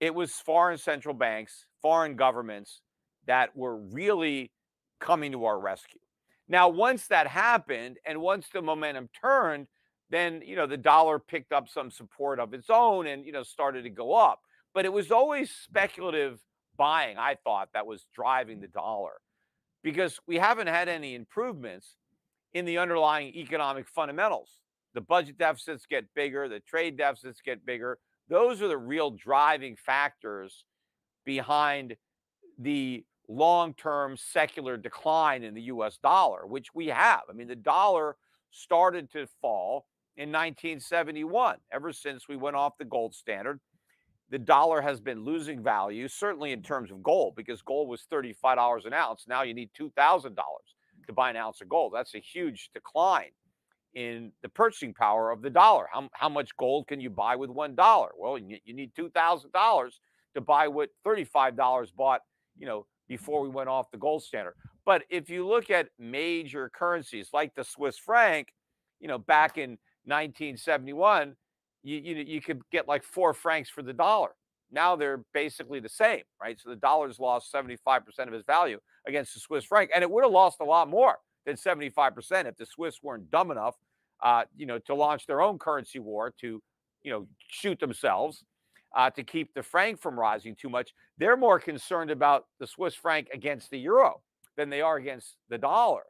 it 0.00 0.14
was 0.14 0.32
foreign 0.32 0.78
central 0.78 1.14
banks 1.14 1.66
foreign 1.80 2.16
governments 2.16 2.82
that 3.26 3.56
were 3.56 3.76
really 3.76 4.50
coming 5.00 5.32
to 5.32 5.44
our 5.44 5.58
rescue 5.58 6.00
now 6.48 6.68
once 6.68 7.06
that 7.08 7.26
happened 7.26 7.98
and 8.06 8.20
once 8.20 8.48
the 8.52 8.62
momentum 8.62 9.08
turned 9.20 9.66
then 10.10 10.42
you 10.44 10.56
know 10.56 10.66
the 10.66 10.76
dollar 10.76 11.18
picked 11.18 11.52
up 11.52 11.68
some 11.68 11.90
support 11.90 12.38
of 12.38 12.54
its 12.54 12.70
own 12.70 13.06
and 13.06 13.24
you 13.24 13.32
know 13.32 13.42
started 13.42 13.82
to 13.82 13.90
go 13.90 14.14
up. 14.14 14.40
But 14.74 14.84
it 14.84 14.92
was 14.92 15.10
always 15.10 15.50
speculative 15.50 16.40
buying, 16.76 17.16
I 17.16 17.36
thought, 17.42 17.70
that 17.72 17.86
was 17.86 18.06
driving 18.14 18.60
the 18.60 18.68
dollar 18.68 19.12
because 19.82 20.20
we 20.26 20.36
haven't 20.36 20.66
had 20.66 20.88
any 20.88 21.14
improvements 21.14 21.96
in 22.52 22.66
the 22.66 22.78
underlying 22.78 23.34
economic 23.34 23.88
fundamentals. 23.88 24.50
The 24.96 25.02
budget 25.02 25.36
deficits 25.36 25.84
get 25.84 26.06
bigger, 26.14 26.48
the 26.48 26.60
trade 26.60 26.96
deficits 26.96 27.42
get 27.42 27.66
bigger. 27.66 27.98
Those 28.30 28.62
are 28.62 28.68
the 28.68 28.78
real 28.78 29.10
driving 29.10 29.76
factors 29.76 30.64
behind 31.26 31.96
the 32.58 33.04
long 33.28 33.74
term 33.74 34.16
secular 34.16 34.78
decline 34.78 35.42
in 35.42 35.52
the 35.52 35.64
US 35.64 35.98
dollar, 35.98 36.46
which 36.46 36.74
we 36.74 36.86
have. 36.86 37.20
I 37.28 37.34
mean, 37.34 37.46
the 37.46 37.54
dollar 37.54 38.16
started 38.50 39.12
to 39.12 39.26
fall 39.42 39.86
in 40.16 40.30
1971. 40.32 41.58
Ever 41.70 41.92
since 41.92 42.26
we 42.26 42.36
went 42.36 42.56
off 42.56 42.78
the 42.78 42.86
gold 42.86 43.14
standard, 43.14 43.60
the 44.30 44.38
dollar 44.38 44.80
has 44.80 44.98
been 44.98 45.26
losing 45.26 45.62
value, 45.62 46.08
certainly 46.08 46.52
in 46.52 46.62
terms 46.62 46.90
of 46.90 47.02
gold, 47.02 47.34
because 47.36 47.60
gold 47.60 47.90
was 47.90 48.06
$35 48.10 48.86
an 48.86 48.94
ounce. 48.94 49.26
Now 49.28 49.42
you 49.42 49.52
need 49.52 49.68
$2,000 49.78 50.34
to 51.06 51.12
buy 51.12 51.28
an 51.28 51.36
ounce 51.36 51.60
of 51.60 51.68
gold. 51.68 51.92
That's 51.94 52.14
a 52.14 52.18
huge 52.18 52.70
decline 52.72 53.32
in 53.94 54.32
the 54.42 54.48
purchasing 54.48 54.92
power 54.92 55.30
of 55.30 55.42
the 55.42 55.50
dollar. 55.50 55.86
How, 55.92 56.08
how 56.12 56.28
much 56.28 56.54
gold 56.56 56.86
can 56.86 57.00
you 57.00 57.10
buy 57.10 57.36
with 57.36 57.50
$1? 57.50 58.08
Well, 58.18 58.38
you, 58.38 58.58
you 58.64 58.74
need 58.74 58.92
$2,000 58.94 59.90
to 60.34 60.40
buy 60.40 60.68
what 60.68 60.90
$35 61.06 61.88
bought, 61.96 62.20
you 62.58 62.66
know, 62.66 62.86
before 63.08 63.40
we 63.40 63.48
went 63.48 63.68
off 63.68 63.90
the 63.90 63.98
gold 63.98 64.22
standard. 64.22 64.54
But 64.84 65.02
if 65.10 65.30
you 65.30 65.46
look 65.46 65.70
at 65.70 65.88
major 65.98 66.70
currencies 66.70 67.30
like 67.32 67.54
the 67.54 67.64
Swiss 67.64 67.98
franc, 67.98 68.52
you 69.00 69.08
know, 69.08 69.18
back 69.18 69.58
in 69.58 69.70
1971, 70.04 71.34
you, 71.82 71.96
you, 71.98 72.16
you 72.16 72.40
could 72.40 72.60
get 72.70 72.86
like 72.86 73.02
four 73.02 73.32
francs 73.32 73.70
for 73.70 73.82
the 73.82 73.92
dollar. 73.92 74.30
Now 74.70 74.96
they're 74.96 75.24
basically 75.32 75.80
the 75.80 75.88
same, 75.88 76.22
right? 76.40 76.60
So 76.60 76.70
the 76.70 76.76
dollar's 76.76 77.18
lost 77.18 77.52
75% 77.52 78.00
of 78.26 78.34
its 78.34 78.44
value 78.44 78.78
against 79.06 79.34
the 79.34 79.40
Swiss 79.40 79.64
franc, 79.64 79.90
and 79.94 80.02
it 80.02 80.10
would 80.10 80.24
have 80.24 80.32
lost 80.32 80.58
a 80.60 80.64
lot 80.64 80.88
more 80.88 81.16
than 81.46 81.56
75% 81.56 82.46
if 82.46 82.56
the 82.56 82.66
Swiss 82.66 83.02
weren't 83.02 83.30
dumb 83.30 83.50
enough, 83.50 83.76
uh, 84.22 84.44
you 84.56 84.66
know, 84.66 84.78
to 84.80 84.94
launch 84.94 85.26
their 85.26 85.40
own 85.40 85.58
currency 85.58 85.98
war 85.98 86.34
to, 86.40 86.62
you 87.02 87.10
know, 87.10 87.26
shoot 87.48 87.78
themselves 87.78 88.44
uh, 88.94 89.10
to 89.10 89.22
keep 89.22 89.54
the 89.54 89.62
franc 89.62 90.00
from 90.00 90.18
rising 90.18 90.54
too 90.54 90.68
much. 90.68 90.92
They're 91.18 91.36
more 91.36 91.58
concerned 91.58 92.10
about 92.10 92.46
the 92.58 92.66
Swiss 92.66 92.94
franc 92.94 93.28
against 93.32 93.70
the 93.70 93.78
euro 93.78 94.20
than 94.56 94.68
they 94.68 94.80
are 94.80 94.96
against 94.96 95.36
the 95.48 95.58
dollar. 95.58 96.02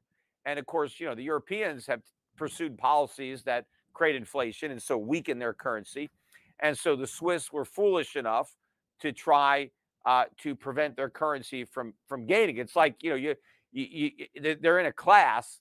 And 0.45 0.59
of 0.59 0.66
course, 0.66 0.99
you 0.99 1.07
know, 1.07 1.14
the 1.14 1.24
Europeans 1.24 1.87
have 1.87 2.01
pursued 2.37 2.78
policies 2.78 3.43
that 3.43 3.66
create 3.93 4.16
inflation 4.16 4.70
and 4.70 4.82
so 4.82 4.97
weaken 4.97 5.39
their 5.39 5.55
currency. 5.55 6.11
And 6.61 6.76
so 6.76 6.97
the 6.97 7.07
Swiss 7.07 7.53
were 7.53 7.64
foolish 7.64 8.16
enough 8.16 8.55
to 9.01 9.12
try 9.12 9.70
uh, 10.07 10.24
to 10.39 10.55
prevent 10.55 10.97
their 10.97 11.11
currency 11.11 11.64
from 11.64 11.93
from 12.07 12.26
gaining. 12.26 12.59
It's 12.59 12.76
like 12.76 12.95
you 13.03 13.11
know 13.11 13.16
you, 13.16 13.34
you, 13.83 14.11
you 14.16 14.57
they're 14.61 14.79
in 14.79 14.87
a 14.87 14.93
class 14.93 15.61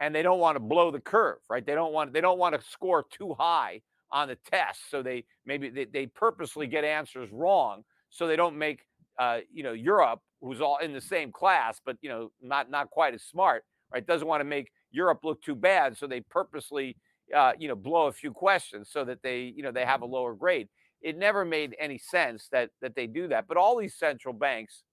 and 0.00 0.14
they 0.14 0.22
don't 0.22 0.40
want 0.40 0.56
to 0.56 0.60
blow 0.60 0.90
the 0.90 1.00
curve, 1.00 1.38
right? 1.48 1.64
They 1.64 1.74
don't 1.74 1.92
want 1.92 2.12
they 2.12 2.20
don't 2.20 2.38
want 2.38 2.54
to 2.54 2.70
score 2.70 3.04
too 3.10 3.34
high 3.38 3.82
on 4.10 4.28
the 4.28 4.36
test, 4.50 4.90
so 4.90 5.02
they 5.02 5.24
maybe 5.46 5.70
they, 5.70 5.84
they 5.86 6.06
purposely 6.06 6.66
get 6.66 6.84
answers 6.84 7.30
wrong 7.32 7.84
so 8.10 8.26
they 8.26 8.36
don't 8.36 8.56
make 8.56 8.80
uh, 9.18 9.38
you 9.52 9.62
know 9.62 9.72
Europe, 9.72 10.20
who's 10.40 10.60
all 10.60 10.78
in 10.78 10.92
the 10.92 11.00
same 11.00 11.32
class 11.32 11.80
but 11.84 11.96
you 12.02 12.08
know 12.08 12.30
not 12.42 12.70
not 12.70 12.90
quite 12.90 13.14
as 13.14 13.22
smart, 13.22 13.64
right? 13.92 14.06
Doesn't 14.06 14.28
want 14.28 14.40
to 14.40 14.44
make 14.44 14.70
Europe 14.90 15.20
look 15.24 15.42
too 15.42 15.54
bad, 15.56 15.96
so 15.96 16.06
they 16.06 16.20
purposely 16.20 16.96
uh, 17.34 17.52
you 17.58 17.68
know, 17.68 17.74
blow 17.74 18.06
a 18.06 18.12
few 18.12 18.32
questions 18.32 18.90
so 18.90 19.04
that 19.04 19.22
they, 19.22 19.52
you 19.56 19.62
know, 19.62 19.72
they 19.72 19.84
have 19.84 20.02
a 20.02 20.06
lower 20.06 20.34
grade. 20.34 20.68
It 21.00 21.16
never 21.16 21.44
made 21.44 21.74
any 21.80 21.98
sense 21.98 22.48
that 22.52 22.70
that 22.80 22.94
they 22.94 23.06
do 23.06 23.28
that. 23.28 23.48
But 23.48 23.56
all 23.56 23.76
these 23.76 23.96
central 23.96 24.34
banks, 24.34 24.84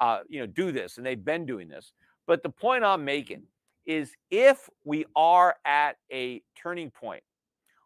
uh, 0.00 0.20
you 0.28 0.40
know, 0.40 0.46
do 0.46 0.72
this, 0.72 0.96
and 0.96 1.06
they've 1.06 1.24
been 1.24 1.46
doing 1.46 1.68
this. 1.68 1.92
But 2.26 2.42
the 2.42 2.50
point 2.50 2.84
I'm 2.84 3.04
making 3.04 3.42
is, 3.86 4.12
if 4.30 4.68
we 4.84 5.06
are 5.16 5.56
at 5.64 5.96
a 6.12 6.42
turning 6.54 6.90
point 6.90 7.22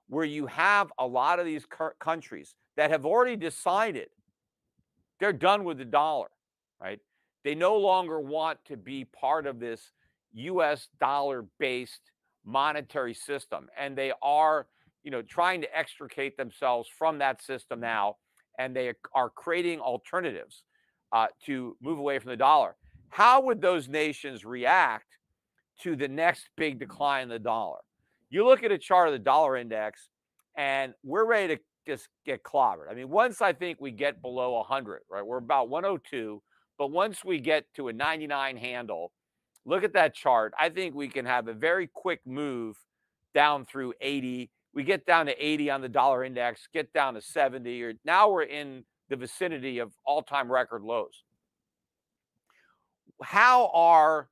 where 0.08 0.24
you 0.24 0.46
have 0.46 0.92
a 0.98 1.06
lot 1.06 1.38
of 1.38 1.46
these 1.46 1.64
countries 2.00 2.54
that 2.76 2.90
have 2.90 3.06
already 3.06 3.36
decided 3.36 4.08
they're 5.20 5.32
done 5.32 5.64
with 5.64 5.78
the 5.78 5.84
dollar, 5.84 6.28
right? 6.80 6.98
They 7.44 7.54
no 7.54 7.76
longer 7.76 8.20
want 8.20 8.58
to 8.66 8.76
be 8.76 9.04
part 9.04 9.46
of 9.46 9.60
this 9.60 9.92
U.S. 10.34 10.88
dollar 10.98 11.44
based 11.58 12.12
monetary 12.44 13.14
system 13.14 13.68
and 13.78 13.96
they 13.96 14.12
are 14.20 14.66
you 15.04 15.10
know 15.10 15.22
trying 15.22 15.60
to 15.60 15.78
extricate 15.78 16.36
themselves 16.36 16.88
from 16.88 17.18
that 17.18 17.40
system 17.40 17.80
now 17.80 18.16
and 18.58 18.74
they 18.74 18.92
are 19.14 19.30
creating 19.30 19.78
alternatives 19.78 20.64
uh, 21.12 21.26
to 21.44 21.76
move 21.80 21.98
away 21.98 22.18
from 22.18 22.30
the 22.30 22.36
dollar 22.36 22.76
how 23.10 23.40
would 23.42 23.60
those 23.60 23.88
nations 23.88 24.44
react 24.44 25.18
to 25.80 25.96
the 25.96 26.08
next 26.08 26.48
big 26.56 26.78
decline 26.78 27.24
in 27.24 27.28
the 27.28 27.38
dollar 27.38 27.78
you 28.30 28.44
look 28.44 28.62
at 28.62 28.72
a 28.72 28.78
chart 28.78 29.08
of 29.08 29.12
the 29.12 29.18
dollar 29.18 29.56
index 29.56 30.08
and 30.56 30.94
we're 31.02 31.24
ready 31.24 31.56
to 31.56 31.62
just 31.86 32.08
get 32.24 32.42
clobbered 32.42 32.90
i 32.90 32.94
mean 32.94 33.08
once 33.08 33.42
i 33.42 33.52
think 33.52 33.80
we 33.80 33.90
get 33.90 34.22
below 34.22 34.52
100 34.58 35.00
right 35.10 35.24
we're 35.24 35.38
about 35.38 35.68
102 35.68 36.42
but 36.78 36.90
once 36.90 37.24
we 37.24 37.38
get 37.38 37.64
to 37.74 37.88
a 37.88 37.92
99 37.92 38.56
handle 38.56 39.12
look 39.64 39.84
at 39.84 39.92
that 39.94 40.14
chart. 40.14 40.52
I 40.58 40.68
think 40.68 40.94
we 40.94 41.08
can 41.08 41.24
have 41.26 41.48
a 41.48 41.52
very 41.52 41.86
quick 41.86 42.20
move 42.26 42.76
down 43.34 43.64
through 43.64 43.94
80. 44.00 44.50
We 44.74 44.84
get 44.84 45.06
down 45.06 45.26
to 45.26 45.44
80 45.44 45.70
on 45.70 45.80
the 45.80 45.88
dollar 45.88 46.24
index, 46.24 46.68
get 46.72 46.92
down 46.92 47.14
to 47.14 47.20
70, 47.20 47.82
or 47.82 47.94
now 48.04 48.30
we're 48.30 48.42
in 48.42 48.84
the 49.12 49.16
vicinity 49.16 49.78
of 49.78 49.92
all-time 50.06 50.50
record 50.50 50.82
lows. 50.82 51.22
How 53.22 53.70
are 53.74 54.30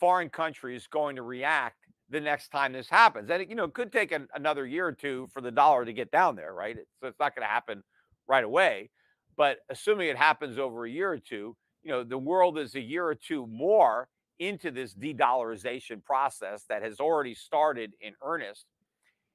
foreign 0.00 0.30
countries 0.30 0.86
going 0.90 1.16
to 1.16 1.22
react 1.22 1.76
the 2.08 2.18
next 2.18 2.48
time 2.48 2.72
this 2.72 2.88
happens? 2.88 3.28
And 3.28 3.46
you 3.46 3.54
know, 3.54 3.64
it 3.64 3.74
could 3.74 3.92
take 3.92 4.10
an, 4.10 4.28
another 4.34 4.66
year 4.66 4.86
or 4.86 4.92
two 4.92 5.28
for 5.34 5.42
the 5.42 5.50
dollar 5.50 5.84
to 5.84 5.92
get 5.92 6.10
down 6.10 6.34
there, 6.34 6.54
right? 6.54 6.76
So 7.00 7.08
it's 7.08 7.20
not 7.20 7.36
going 7.36 7.46
to 7.46 7.52
happen 7.52 7.82
right 8.26 8.42
away. 8.42 8.88
But 9.36 9.58
assuming 9.68 10.08
it 10.08 10.16
happens 10.16 10.58
over 10.58 10.86
a 10.86 10.90
year 10.90 11.12
or 11.12 11.18
two, 11.18 11.54
you 11.82 11.90
know, 11.90 12.02
the 12.02 12.16
world 12.16 12.58
is 12.58 12.74
a 12.74 12.80
year 12.80 13.04
or 13.04 13.14
two 13.14 13.46
more 13.46 14.08
into 14.38 14.70
this 14.70 14.94
de 14.94 15.12
dollarization 15.12 16.02
process 16.02 16.64
that 16.70 16.82
has 16.82 17.00
already 17.00 17.34
started 17.34 17.92
in 18.00 18.14
earnest, 18.24 18.64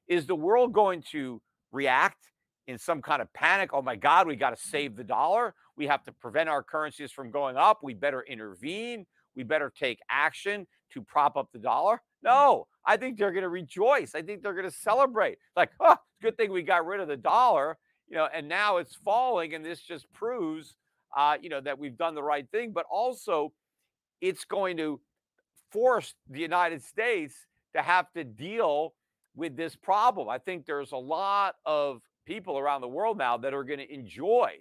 is 0.08 0.26
the 0.26 0.36
world 0.36 0.74
going 0.74 1.04
to 1.12 1.40
react 1.72 2.32
in 2.68 2.78
some 2.78 3.02
kind 3.02 3.22
of 3.22 3.32
panic? 3.34 3.72
Oh 3.74 3.82
my 3.82 3.96
God, 3.96 4.28
we 4.28 4.36
got 4.36 4.56
to 4.56 4.62
save 4.62 4.96
the 4.96 5.04
dollar. 5.04 5.56
We 5.76 5.88
have 5.88 6.04
to 6.04 6.12
prevent 6.12 6.50
our 6.50 6.64
currencies 6.64 7.12
from 7.12 7.32
going 7.32 7.58
up. 7.58 7.80
We 7.82 7.94
better 7.94 8.22
intervene. 8.22 9.06
We 9.36 9.44
better 9.44 9.72
take 9.78 10.00
action 10.10 10.68
to 10.94 11.02
prop 11.02 11.38
up 11.38 11.50
the 11.54 11.60
dollar. 11.60 12.02
No, 12.24 12.68
I 12.86 12.98
think 12.98 13.18
they're 13.18 13.32
going 13.32 13.44
to 13.44 13.50
rejoice. 13.50 14.16
I 14.16 14.22
think 14.22 14.42
they're 14.42 14.54
going 14.54 14.70
to 14.70 14.76
celebrate. 14.76 15.38
Like, 15.56 15.72
oh, 15.80 15.98
good 16.22 16.38
thing 16.38 16.52
we 16.52 16.64
got 16.64 16.86
rid 16.86 17.00
of 17.00 17.08
the 17.08 17.18
dollar, 17.18 17.78
you 18.10 18.18
know, 18.18 18.28
and 18.34 18.48
now 18.48 18.78
it's 18.78 18.96
falling. 18.96 19.54
And 19.54 19.64
this 19.64 19.82
just 19.82 20.12
proves, 20.14 20.76
uh, 21.16 21.38
you 21.42 21.50
know, 21.50 21.62
that 21.62 21.78
we've 21.78 21.98
done 21.98 22.16
the 22.16 22.24
right 22.24 22.48
thing. 22.52 22.72
But 22.74 22.86
also, 22.90 23.54
it's 24.22 24.46
going 24.46 24.78
to 24.78 25.00
force 25.72 26.14
the 26.30 26.40
United 26.40 26.84
States 26.84 27.36
to 27.76 27.82
have 27.82 28.12
to 28.14 28.24
deal 28.24 28.94
with 29.36 29.56
this 29.56 29.76
problem. 29.76 30.28
I 30.28 30.40
think 30.40 30.66
there's 30.66 30.92
a 30.92 30.98
lot 30.98 31.56
of 31.66 32.02
people 32.28 32.60
around 32.60 32.82
the 32.82 32.88
world 32.88 33.18
now 33.18 33.38
that 33.38 33.54
are 33.54 33.64
going 33.64 33.80
to 33.80 33.92
enjoy 33.92 34.52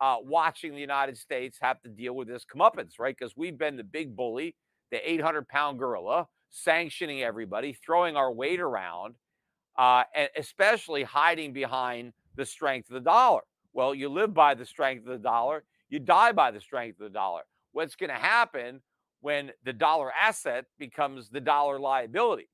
uh, 0.00 0.16
watching 0.22 0.74
the 0.74 0.80
United 0.80 1.16
States 1.16 1.58
have 1.60 1.80
to 1.82 1.88
deal 1.88 2.14
with 2.14 2.28
this 2.28 2.44
comeuppance, 2.44 2.98
right? 2.98 3.16
Because 3.18 3.36
we've 3.36 3.58
been 3.58 3.76
the 3.76 3.84
big 3.84 4.14
bully, 4.14 4.54
the 4.90 5.10
800 5.10 5.48
pound 5.48 5.78
gorilla, 5.78 6.28
sanctioning 6.50 7.22
everybody, 7.22 7.72
throwing 7.72 8.16
our 8.16 8.32
weight 8.32 8.60
around, 8.60 9.14
uh, 9.78 10.04
and 10.14 10.28
especially 10.36 11.02
hiding 11.02 11.52
behind 11.52 12.12
the 12.36 12.46
strength 12.46 12.90
of 12.90 12.94
the 12.94 13.00
dollar. 13.00 13.42
Well, 13.72 13.94
you 13.94 14.08
live 14.08 14.34
by 14.34 14.54
the 14.54 14.66
strength 14.66 15.06
of 15.06 15.12
the 15.12 15.18
dollar, 15.18 15.64
you 15.88 15.98
die 15.98 16.32
by 16.32 16.50
the 16.50 16.60
strength 16.60 17.00
of 17.00 17.04
the 17.04 17.18
dollar 17.18 17.42
what's 17.72 17.96
going 17.96 18.10
to 18.10 18.16
happen 18.16 18.80
when 19.20 19.50
the 19.64 19.72
dollar 19.72 20.12
asset 20.12 20.66
becomes 20.78 21.28
the 21.28 21.40
dollar 21.40 21.78
liability, 21.78 22.48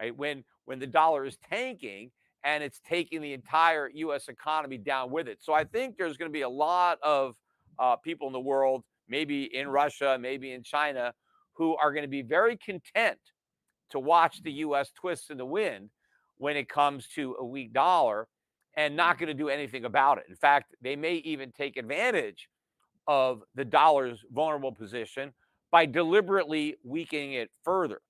right? 0.00 0.16
When 0.16 0.44
when 0.66 0.78
the 0.78 0.86
dollar 0.86 1.24
is 1.24 1.38
tanking 1.48 2.10
and 2.44 2.62
it's 2.62 2.80
taking 2.86 3.22
the 3.22 3.32
entire 3.32 3.90
U.S. 3.94 4.28
economy 4.28 4.78
down 4.78 5.10
with 5.10 5.28
it. 5.28 5.38
So 5.40 5.52
I 5.52 5.64
think 5.64 5.96
there's 5.96 6.16
going 6.16 6.30
to 6.30 6.32
be 6.32 6.42
a 6.42 6.48
lot 6.48 6.98
of 7.02 7.34
uh, 7.78 7.96
people 7.96 8.26
in 8.26 8.32
the 8.32 8.40
world, 8.40 8.84
maybe 9.08 9.44
in 9.44 9.68
Russia, 9.68 10.18
maybe 10.20 10.52
in 10.52 10.62
China, 10.62 11.12
who 11.54 11.74
are 11.76 11.92
going 11.92 12.04
to 12.04 12.08
be 12.08 12.22
very 12.22 12.56
content 12.56 13.18
to 13.90 13.98
watch 13.98 14.42
the 14.42 14.52
U.S. 14.52 14.90
twist 14.94 15.30
in 15.30 15.38
the 15.38 15.46
wind 15.46 15.90
when 16.36 16.56
it 16.56 16.68
comes 16.68 17.08
to 17.14 17.36
a 17.40 17.44
weak 17.44 17.72
dollar 17.72 18.28
and 18.76 18.96
not 18.96 19.18
going 19.18 19.28
to 19.28 19.34
do 19.34 19.48
anything 19.48 19.84
about 19.84 20.18
it. 20.18 20.24
In 20.28 20.36
fact, 20.36 20.74
they 20.82 20.96
may 20.96 21.16
even 21.16 21.52
take 21.52 21.76
advantage 21.76 22.48
of 23.06 23.42
the 23.54 23.64
dollar's 23.64 24.24
vulnerable 24.32 24.72
position 24.72 25.32
by 25.70 25.86
deliberately 25.86 26.76
weakening 26.84 27.34
it 27.34 27.50
further. 27.62 28.00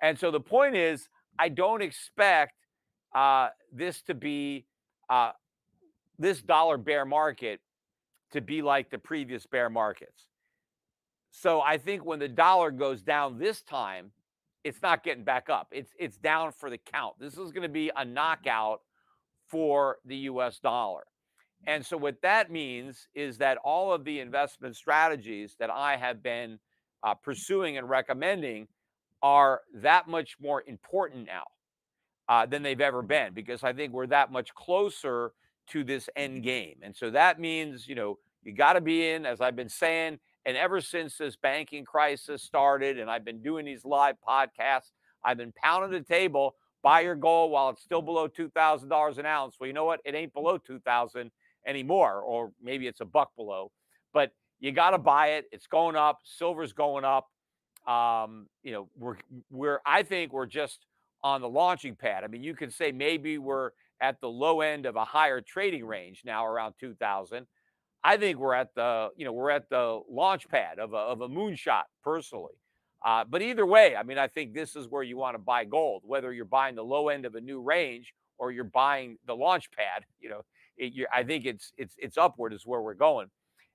And 0.00 0.18
so 0.18 0.30
the 0.30 0.40
point 0.40 0.76
is, 0.76 1.08
I 1.38 1.48
don't 1.48 1.82
expect 1.82 2.54
uh, 3.14 3.48
this 3.72 4.02
to 4.02 4.14
be 4.14 4.66
uh, 5.08 5.32
this 6.18 6.42
dollar 6.42 6.76
bear 6.76 7.04
market 7.04 7.60
to 8.32 8.40
be 8.40 8.62
like 8.62 8.90
the 8.90 8.98
previous 8.98 9.46
bear 9.46 9.70
markets. 9.70 10.24
So 11.30 11.60
I 11.60 11.78
think 11.78 12.04
when 12.04 12.18
the 12.18 12.28
dollar 12.28 12.70
goes 12.70 13.02
down 13.02 13.38
this 13.38 13.62
time, 13.62 14.10
it's 14.62 14.80
not 14.82 15.04
getting 15.04 15.24
back 15.24 15.50
up. 15.50 15.68
It's 15.72 15.92
it's 15.98 16.16
down 16.16 16.52
for 16.52 16.70
the 16.70 16.78
count. 16.78 17.14
This 17.18 17.34
is 17.34 17.52
going 17.52 17.62
to 17.62 17.68
be 17.68 17.90
a 17.96 18.04
knockout 18.04 18.80
for 19.48 19.98
the 20.04 20.16
US 20.16 20.58
dollar. 20.58 21.04
And 21.66 21.84
so 21.84 21.96
what 21.96 22.20
that 22.22 22.50
means 22.50 23.08
is 23.14 23.38
that 23.38 23.58
all 23.58 23.92
of 23.92 24.04
the 24.04 24.20
investment 24.20 24.76
strategies 24.76 25.56
that 25.58 25.70
I 25.70 25.96
have 25.96 26.22
been 26.22 26.58
uh, 27.02 27.14
pursuing 27.14 27.78
and 27.78 27.88
recommending 27.88 28.68
are 29.22 29.62
that 29.74 30.06
much 30.06 30.36
more 30.40 30.62
important 30.66 31.26
now 31.26 31.44
uh, 32.28 32.46
than 32.46 32.62
they've 32.62 32.80
ever 32.80 33.02
been 33.02 33.32
because 33.34 33.62
I 33.62 33.72
think 33.72 33.92
we're 33.92 34.06
that 34.08 34.32
much 34.32 34.54
closer 34.54 35.32
to 35.68 35.84
this 35.84 36.08
end 36.16 36.42
game. 36.42 36.76
And 36.82 36.94
so 36.94 37.10
that 37.10 37.40
means, 37.40 37.88
you 37.88 37.94
know, 37.94 38.18
you 38.42 38.52
got 38.52 38.74
to 38.74 38.80
be 38.80 39.08
in, 39.08 39.24
as 39.24 39.40
I've 39.40 39.56
been 39.56 39.68
saying, 39.68 40.18
and 40.46 40.56
ever 40.56 40.80
since 40.80 41.16
this 41.16 41.36
banking 41.36 41.84
crisis 41.84 42.42
started, 42.42 42.98
and 42.98 43.10
I've 43.10 43.24
been 43.24 43.42
doing 43.42 43.64
these 43.64 43.84
live 43.84 44.16
podcasts, 44.26 44.92
I've 45.24 45.38
been 45.38 45.52
pounding 45.52 45.90
the 45.90 46.04
table, 46.04 46.54
buy 46.82 47.00
your 47.00 47.14
gold 47.14 47.50
while 47.50 47.70
it's 47.70 47.82
still 47.82 48.02
below 48.02 48.28
$2,000 48.28 49.18
an 49.18 49.26
ounce. 49.26 49.56
Well, 49.58 49.66
you 49.66 49.72
know 49.72 49.86
what? 49.86 50.00
It 50.04 50.14
ain't 50.14 50.34
below 50.34 50.58
2000 50.58 51.30
anymore, 51.66 52.20
or 52.20 52.52
maybe 52.62 52.86
it's 52.86 53.00
a 53.00 53.06
buck 53.06 53.34
below, 53.36 53.70
but 54.12 54.32
you 54.60 54.72
got 54.72 54.90
to 54.90 54.98
buy 54.98 55.28
it. 55.28 55.46
It's 55.50 55.66
going 55.66 55.96
up. 55.96 56.20
Silver's 56.24 56.74
going 56.74 57.04
up. 57.04 57.28
Um, 57.86 58.46
you 58.62 58.72
know, 58.72 58.88
we're, 58.98 59.16
we're, 59.50 59.80
I 59.84 60.02
think 60.02 60.32
we're 60.32 60.46
just 60.46 60.86
on 61.24 61.40
the 61.40 61.48
launching 61.48 61.96
pad. 61.96 62.22
I 62.22 62.28
mean, 62.28 62.44
you 62.44 62.54
can 62.54 62.70
say 62.70 62.92
maybe 62.92 63.38
we're 63.38 63.70
at 64.00 64.20
the 64.20 64.28
low 64.28 64.60
end 64.60 64.84
of 64.84 64.94
a 64.94 65.04
higher 65.04 65.40
trading 65.40 65.84
range 65.84 66.22
now 66.24 66.46
around 66.46 66.74
2000. 66.78 67.46
I 68.04 68.18
think 68.18 68.38
we're 68.38 68.54
at 68.54 68.74
the, 68.74 69.08
you 69.16 69.24
know, 69.24 69.32
we're 69.32 69.50
at 69.50 69.70
the 69.70 70.00
launch 70.10 70.46
pad 70.48 70.78
of 70.78 70.92
a, 70.92 70.98
of 70.98 71.22
a 71.22 71.28
moonshot 71.28 71.84
personally. 72.04 72.52
Uh, 73.02 73.24
but 73.24 73.40
either 73.40 73.64
way, 73.64 73.96
I 73.96 74.02
mean, 74.02 74.18
I 74.18 74.28
think 74.28 74.52
this 74.52 74.76
is 74.76 74.88
where 74.88 75.02
you 75.02 75.16
want 75.16 75.34
to 75.34 75.38
buy 75.38 75.64
gold, 75.64 76.02
whether 76.04 76.32
you're 76.32 76.44
buying 76.44 76.74
the 76.74 76.84
low 76.84 77.08
end 77.08 77.24
of 77.24 77.34
a 77.34 77.40
new 77.40 77.60
range 77.60 78.12
or 78.36 78.52
you're 78.52 78.64
buying 78.64 79.16
the 79.26 79.34
launch 79.34 79.70
pad. 79.72 80.04
You 80.20 80.30
know, 80.30 80.44
it, 80.78 81.06
I 81.12 81.22
think 81.22 81.44
it's 81.44 81.72
it's 81.76 81.94
it's 81.98 82.16
upward 82.16 82.54
is 82.54 82.64
where 82.64 82.80
we're 82.80 82.94
going, 82.94 83.28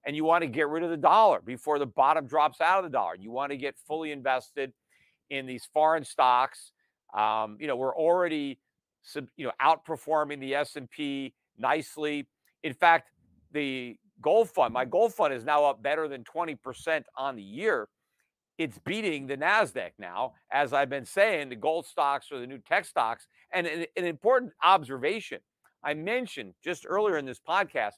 and 0.03 0.15
you 0.15 0.25
want 0.25 0.41
to 0.41 0.47
get 0.47 0.67
rid 0.67 0.83
of 0.83 0.89
the 0.89 0.97
dollar 0.97 1.41
before 1.41 1.77
the 1.77 1.85
bottom 1.85 2.25
drops 2.25 2.59
out 2.59 2.79
of 2.79 2.85
the 2.85 2.89
dollar. 2.89 3.13
You 3.19 3.29
want 3.29 3.51
to 3.51 3.57
get 3.57 3.75
fully 3.87 4.11
invested 4.11 4.73
in 5.29 5.45
these 5.45 5.69
foreign 5.71 6.03
stocks. 6.03 6.71
Um, 7.13 7.57
you 7.59 7.67
know, 7.67 7.75
we're 7.75 7.95
already, 7.95 8.59
you 9.35 9.45
know, 9.45 9.51
outperforming 9.61 10.39
the 10.39 10.55
S 10.55 10.75
and 10.75 10.89
P 10.89 11.33
nicely. 11.57 12.27
In 12.63 12.73
fact, 12.73 13.09
the 13.51 13.97
gold 14.21 14.49
fund. 14.49 14.73
My 14.73 14.85
gold 14.85 15.13
fund 15.13 15.33
is 15.33 15.43
now 15.43 15.65
up 15.65 15.81
better 15.81 16.07
than 16.07 16.23
20% 16.23 17.03
on 17.17 17.35
the 17.35 17.43
year. 17.43 17.87
It's 18.57 18.77
beating 18.79 19.25
the 19.25 19.37
NASDAQ 19.37 19.91
now. 19.97 20.33
As 20.51 20.73
I've 20.73 20.89
been 20.89 21.05
saying, 21.05 21.49
the 21.49 21.55
gold 21.55 21.85
stocks 21.85 22.31
are 22.31 22.39
the 22.39 22.47
new 22.47 22.57
tech 22.57 22.85
stocks. 22.85 23.27
And 23.53 23.65
an, 23.65 23.85
an 23.95 24.05
important 24.05 24.51
observation 24.61 25.39
I 25.83 25.93
mentioned 25.93 26.53
just 26.63 26.85
earlier 26.87 27.17
in 27.17 27.25
this 27.25 27.39
podcast 27.39 27.93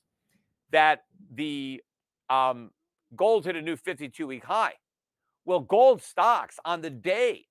that 0.71 1.03
the 1.33 1.81
um, 2.29 2.71
gold 3.15 3.45
hit 3.45 3.55
a 3.55 3.61
new 3.61 3.75
52 3.75 4.27
week 4.27 4.43
high. 4.43 4.73
Well, 5.45 5.61
gold 5.61 6.03
stocks 6.03 6.59
on 6.63 6.81
the 6.81 6.89
day 6.89 7.47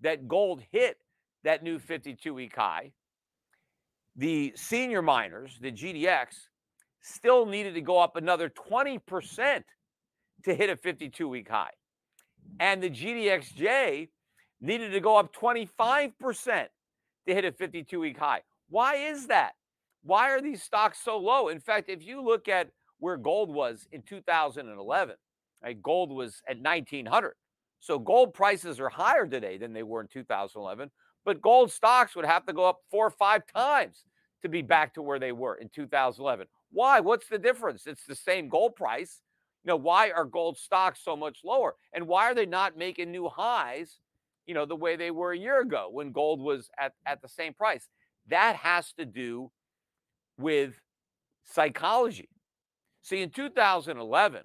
that 0.00 0.28
gold 0.28 0.62
hit 0.70 0.98
that 1.44 1.62
new 1.62 1.78
52 1.78 2.34
week 2.34 2.56
high, 2.56 2.92
the 4.16 4.52
senior 4.56 5.02
miners, 5.02 5.58
the 5.60 5.72
GDX, 5.72 6.48
still 7.00 7.46
needed 7.46 7.74
to 7.74 7.80
go 7.80 7.98
up 7.98 8.16
another 8.16 8.48
20% 8.50 9.62
to 10.44 10.54
hit 10.54 10.70
a 10.70 10.76
52 10.76 11.28
week 11.28 11.48
high. 11.48 11.70
And 12.60 12.82
the 12.82 12.90
GDXJ 12.90 14.08
needed 14.60 14.90
to 14.90 15.00
go 15.00 15.16
up 15.16 15.34
25% 15.34 16.66
to 17.26 17.34
hit 17.34 17.44
a 17.44 17.52
52 17.52 18.00
week 18.00 18.18
high. 18.18 18.42
Why 18.68 18.96
is 18.96 19.26
that? 19.28 19.52
Why 20.02 20.30
are 20.30 20.40
these 20.40 20.62
stocks 20.62 20.98
so 21.04 21.18
low? 21.18 21.48
In 21.48 21.60
fact, 21.60 21.88
if 21.88 22.04
you 22.04 22.22
look 22.22 22.48
at 22.48 22.70
where 22.98 23.16
gold 23.16 23.52
was 23.52 23.86
in 23.92 24.02
2011, 24.02 25.16
right, 25.62 25.82
gold 25.82 26.10
was 26.10 26.42
at 26.48 26.58
1900. 26.60 27.34
So 27.80 27.98
gold 27.98 28.34
prices 28.34 28.80
are 28.80 28.88
higher 28.88 29.26
today 29.26 29.56
than 29.58 29.72
they 29.72 29.82
were 29.82 30.00
in 30.00 30.08
2011, 30.08 30.90
but 31.24 31.40
gold 31.40 31.70
stocks 31.70 32.16
would 32.16 32.24
have 32.24 32.46
to 32.46 32.52
go 32.52 32.64
up 32.64 32.80
four 32.90 33.06
or 33.06 33.10
five 33.10 33.42
times 33.54 34.04
to 34.42 34.48
be 34.48 34.62
back 34.62 34.94
to 34.94 35.02
where 35.02 35.18
they 35.18 35.32
were 35.32 35.56
in 35.56 35.68
2011. 35.68 36.46
Why? 36.70 37.00
What's 37.00 37.28
the 37.28 37.38
difference? 37.38 37.86
It's 37.86 38.04
the 38.04 38.14
same 38.14 38.48
gold 38.48 38.76
price. 38.76 39.20
You 39.64 39.70
know, 39.70 39.76
why 39.76 40.10
are 40.10 40.24
gold 40.24 40.58
stocks 40.58 41.00
so 41.02 41.16
much 41.16 41.38
lower? 41.44 41.74
And 41.92 42.06
why 42.06 42.24
are 42.24 42.34
they 42.34 42.46
not 42.46 42.76
making 42.76 43.10
new 43.10 43.28
highs, 43.28 44.00
you 44.46 44.54
know, 44.54 44.64
the 44.64 44.76
way 44.76 44.96
they 44.96 45.10
were 45.10 45.32
a 45.32 45.38
year 45.38 45.60
ago 45.60 45.88
when 45.90 46.12
gold 46.12 46.40
was 46.40 46.70
at, 46.78 46.92
at 47.06 47.20
the 47.20 47.28
same 47.28 47.54
price? 47.54 47.88
That 48.28 48.56
has 48.56 48.92
to 48.94 49.04
do 49.04 49.50
with 50.38 50.74
psychology. 51.44 52.28
See, 53.02 53.22
in 53.22 53.30
2011, 53.30 54.42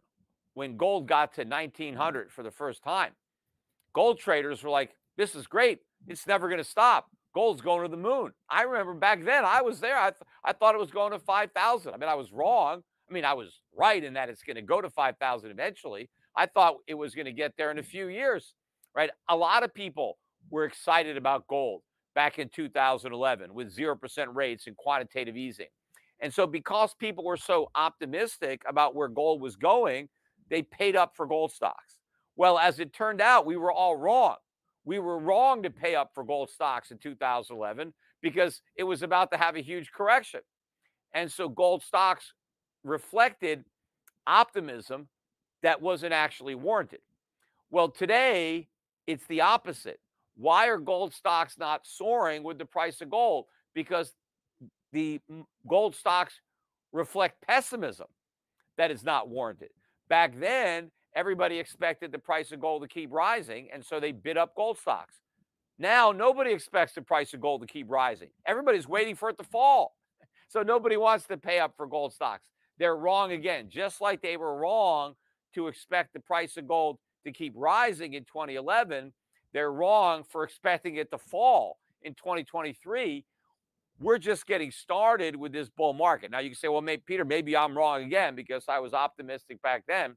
when 0.53 0.77
gold 0.77 1.07
got 1.07 1.33
to 1.33 1.43
1900 1.43 2.31
for 2.31 2.43
the 2.43 2.51
first 2.51 2.83
time, 2.83 3.11
gold 3.93 4.19
traders 4.19 4.63
were 4.63 4.69
like, 4.69 4.91
this 5.17 5.35
is 5.35 5.47
great. 5.47 5.79
It's 6.07 6.27
never 6.27 6.47
going 6.47 6.59
to 6.59 6.69
stop 6.69 7.07
gold's 7.33 7.61
going 7.61 7.83
to 7.83 7.89
the 7.89 7.97
moon. 7.97 8.31
I 8.49 8.63
remember 8.63 8.93
back 8.93 9.23
then 9.23 9.43
I 9.43 9.61
was 9.61 9.79
there. 9.79 9.97
I, 9.97 10.11
th- 10.11 10.21
I 10.43 10.53
thought 10.53 10.75
it 10.75 10.81
was 10.81 10.91
going 10.91 11.11
to 11.11 11.19
5,000. 11.19 11.93
I 11.93 11.97
mean, 11.97 12.09
I 12.09 12.15
was 12.15 12.31
wrong. 12.31 12.81
I 13.09 13.13
mean, 13.13 13.25
I 13.25 13.33
was 13.33 13.61
right 13.75 14.03
in 14.03 14.13
that 14.13 14.29
it's 14.29 14.43
going 14.43 14.55
to 14.55 14.61
go 14.61 14.81
to 14.81 14.89
5,000 14.89 15.49
eventually. 15.49 16.09
I 16.35 16.45
thought 16.45 16.77
it 16.87 16.93
was 16.93 17.15
going 17.15 17.25
to 17.25 17.33
get 17.33 17.53
there 17.57 17.71
in 17.71 17.79
a 17.79 17.83
few 17.83 18.07
years, 18.07 18.53
right? 18.95 19.09
A 19.29 19.35
lot 19.35 19.63
of 19.63 19.73
people 19.73 20.17
were 20.49 20.65
excited 20.65 21.17
about 21.17 21.47
gold 21.47 21.81
back 22.15 22.39
in 22.39 22.49
2011 22.49 23.53
with 23.53 23.75
0% 23.75 24.27
rates 24.33 24.67
and 24.67 24.77
quantitative 24.77 25.35
easing. 25.35 25.67
And 26.19 26.33
so, 26.33 26.47
because 26.47 26.93
people 26.93 27.25
were 27.25 27.37
so 27.37 27.69
optimistic 27.75 28.61
about 28.67 28.95
where 28.95 29.09
gold 29.09 29.41
was 29.41 29.55
going, 29.55 30.07
they 30.49 30.61
paid 30.61 30.95
up 30.95 31.13
for 31.15 31.25
gold 31.25 31.51
stocks. 31.51 31.97
Well, 32.35 32.57
as 32.57 32.79
it 32.79 32.93
turned 32.93 33.21
out, 33.21 33.45
we 33.45 33.57
were 33.57 33.71
all 33.71 33.95
wrong 33.95 34.35
we 34.85 34.99
were 34.99 35.17
wrong 35.17 35.63
to 35.63 35.69
pay 35.69 35.95
up 35.95 36.11
for 36.13 36.23
gold 36.23 36.49
stocks 36.49 36.91
in 36.91 36.97
2011 36.97 37.93
because 38.21 38.61
it 38.75 38.83
was 38.83 39.01
about 39.01 39.31
to 39.31 39.37
have 39.37 39.55
a 39.55 39.61
huge 39.61 39.91
correction. 39.91 40.41
And 41.13 41.31
so 41.31 41.47
gold 41.47 41.83
stocks 41.83 42.33
reflected 42.83 43.63
optimism 44.27 45.07
that 45.61 45.81
wasn't 45.81 46.13
actually 46.13 46.55
warranted. 46.55 46.99
Well, 47.69 47.89
today 47.89 48.67
it's 49.07 49.25
the 49.27 49.41
opposite. 49.41 49.99
Why 50.35 50.67
are 50.67 50.77
gold 50.77 51.13
stocks 51.13 51.57
not 51.57 51.81
soaring 51.85 52.43
with 52.43 52.57
the 52.57 52.65
price 52.65 52.99
of 53.01 53.09
gold? 53.09 53.45
Because 53.73 54.13
the 54.91 55.19
gold 55.67 55.95
stocks 55.95 56.39
reflect 56.91 57.41
pessimism 57.47 58.07
that 58.77 58.91
is 58.91 59.03
not 59.03 59.29
warranted. 59.29 59.69
Back 60.09 60.39
then, 60.39 60.91
everybody 61.15 61.59
expected 61.59 62.11
the 62.11 62.19
price 62.19 62.51
of 62.51 62.59
gold 62.59 62.81
to 62.81 62.87
keep 62.87 63.11
rising, 63.11 63.69
and 63.73 63.85
so 63.85 63.99
they 63.99 64.11
bid 64.11 64.37
up 64.37 64.55
gold 64.55 64.77
stocks. 64.77 65.15
Now, 65.79 66.11
nobody 66.11 66.51
expects 66.51 66.93
the 66.93 67.01
price 67.01 67.33
of 67.33 67.41
gold 67.41 67.61
to 67.61 67.67
keep 67.67 67.89
rising. 67.89 68.29
Everybody's 68.45 68.87
waiting 68.87 69.15
for 69.15 69.29
it 69.29 69.37
to 69.37 69.43
fall. 69.43 69.95
So 70.49 70.61
nobody 70.61 70.97
wants 70.97 71.25
to 71.29 71.37
pay 71.37 71.57
up 71.57 71.73
for 71.75 71.87
gold 71.87 72.13
stocks. 72.13 72.45
They're 72.77 72.95
wrong 72.95 73.31
again, 73.31 73.69
just 73.69 74.01
like 74.01 74.21
they 74.21 74.37
were 74.37 74.55
wrong 74.55 75.15
to 75.55 75.67
expect 75.67 76.13
the 76.13 76.19
price 76.19 76.57
of 76.57 76.67
gold 76.67 76.99
to 77.25 77.31
keep 77.31 77.53
rising 77.55 78.13
in 78.13 78.23
2011. 78.25 79.13
They're 79.51 79.71
wrong 79.71 80.23
for 80.29 80.43
expecting 80.43 80.97
it 80.97 81.09
to 81.09 81.17
fall 81.17 81.79
in 82.03 82.13
2023. 82.13 83.25
We're 83.99 84.19
just 84.19 84.45
getting 84.45 84.69
started 84.69 85.35
with 85.35 85.53
this 85.53 85.69
bull 85.69 85.93
market. 85.93 86.29
Now, 86.29 86.37
you 86.37 86.51
can 86.51 86.57
say, 86.57 86.67
well, 86.67 86.81
maybe, 86.81 87.01
Peter, 87.03 87.25
maybe 87.25 87.57
I'm 87.57 87.75
wrong 87.75 88.03
again 88.03 88.35
because 88.35 88.65
I 88.69 88.77
was 88.77 88.93
optimistic 88.93 89.59
back 89.63 89.85
then 89.87 90.15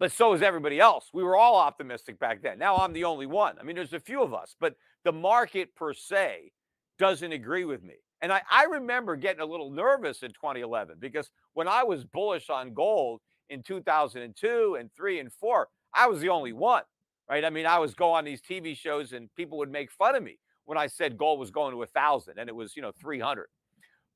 but 0.00 0.10
so 0.10 0.32
is 0.32 0.40
everybody 0.40 0.80
else. 0.80 1.10
We 1.12 1.22
were 1.22 1.36
all 1.36 1.56
optimistic 1.56 2.18
back 2.18 2.42
then. 2.42 2.58
Now 2.58 2.78
I'm 2.78 2.94
the 2.94 3.04
only 3.04 3.26
one. 3.26 3.56
I 3.60 3.62
mean, 3.62 3.76
there's 3.76 3.92
a 3.92 4.00
few 4.00 4.22
of 4.22 4.32
us, 4.32 4.56
but 4.58 4.74
the 5.04 5.12
market 5.12 5.76
per 5.76 5.92
se 5.92 6.52
doesn't 6.98 7.30
agree 7.30 7.66
with 7.66 7.84
me. 7.84 7.96
And 8.22 8.32
I, 8.32 8.40
I 8.50 8.64
remember 8.64 9.14
getting 9.14 9.42
a 9.42 9.46
little 9.46 9.70
nervous 9.70 10.22
in 10.22 10.30
2011 10.30 10.96
because 10.98 11.30
when 11.52 11.68
I 11.68 11.84
was 11.84 12.04
bullish 12.04 12.48
on 12.48 12.72
gold 12.72 13.20
in 13.50 13.62
2002 13.62 14.76
and 14.80 14.90
three 14.92 15.20
and 15.20 15.30
four, 15.32 15.68
I 15.94 16.06
was 16.06 16.20
the 16.20 16.30
only 16.30 16.54
one, 16.54 16.82
right? 17.28 17.44
I 17.44 17.50
mean, 17.50 17.66
I 17.66 17.78
was 17.78 17.94
go 17.94 18.10
on 18.10 18.24
these 18.24 18.40
TV 18.40 18.74
shows 18.74 19.12
and 19.12 19.28
people 19.36 19.58
would 19.58 19.70
make 19.70 19.90
fun 19.90 20.16
of 20.16 20.22
me 20.22 20.38
when 20.64 20.78
I 20.78 20.86
said 20.86 21.18
gold 21.18 21.38
was 21.38 21.50
going 21.50 21.74
to 21.74 21.82
a 21.82 21.86
thousand 21.86 22.38
and 22.38 22.48
it 22.48 22.56
was, 22.56 22.74
you 22.74 22.80
know, 22.80 22.92
300. 22.98 23.48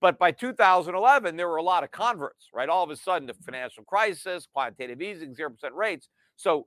But 0.01 0.19
by 0.19 0.33
2011, 0.33 1.37
there 1.37 1.49
were 1.49 1.57
a 1.57 1.63
lot 1.63 1.85
of 1.85 1.91
converts, 1.91 2.49
right? 2.53 2.69
All 2.69 2.85
of 2.85 2.91
a 2.91 2.97
sudden, 2.97 3.27
the 3.27 3.35
financial 3.35 3.85
crisis, 3.85 4.47
quantitative 4.53 5.01
easing, 5.01 5.35
0% 5.35 5.55
rates. 5.73 6.09
So 6.37 6.67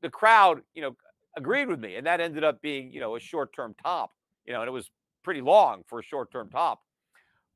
the 0.00 0.08
crowd, 0.08 0.62
you 0.74 0.82
know, 0.82 0.96
agreed 1.36 1.68
with 1.68 1.80
me. 1.80 1.96
And 1.96 2.06
that 2.06 2.20
ended 2.20 2.44
up 2.44 2.62
being, 2.62 2.92
you 2.92 3.00
know, 3.00 3.16
a 3.16 3.20
short 3.20 3.52
term 3.54 3.74
top, 3.82 4.12
you 4.46 4.52
know, 4.52 4.60
and 4.60 4.68
it 4.68 4.72
was 4.72 4.90
pretty 5.28 5.40
long 5.42 5.82
for 5.86 5.98
a 5.98 6.02
short-term 6.02 6.48
top. 6.48 6.80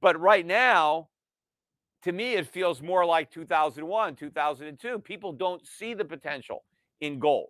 But 0.02 0.20
right 0.20 0.44
now, 0.44 1.08
to 2.02 2.12
me, 2.12 2.34
it 2.34 2.46
feels 2.46 2.82
more 2.82 3.06
like 3.06 3.30
2001, 3.30 4.16
2002. 4.16 4.98
People 4.98 5.32
don't 5.32 5.66
see 5.66 5.94
the 5.94 6.04
potential 6.04 6.64
in 7.00 7.18
gold, 7.18 7.48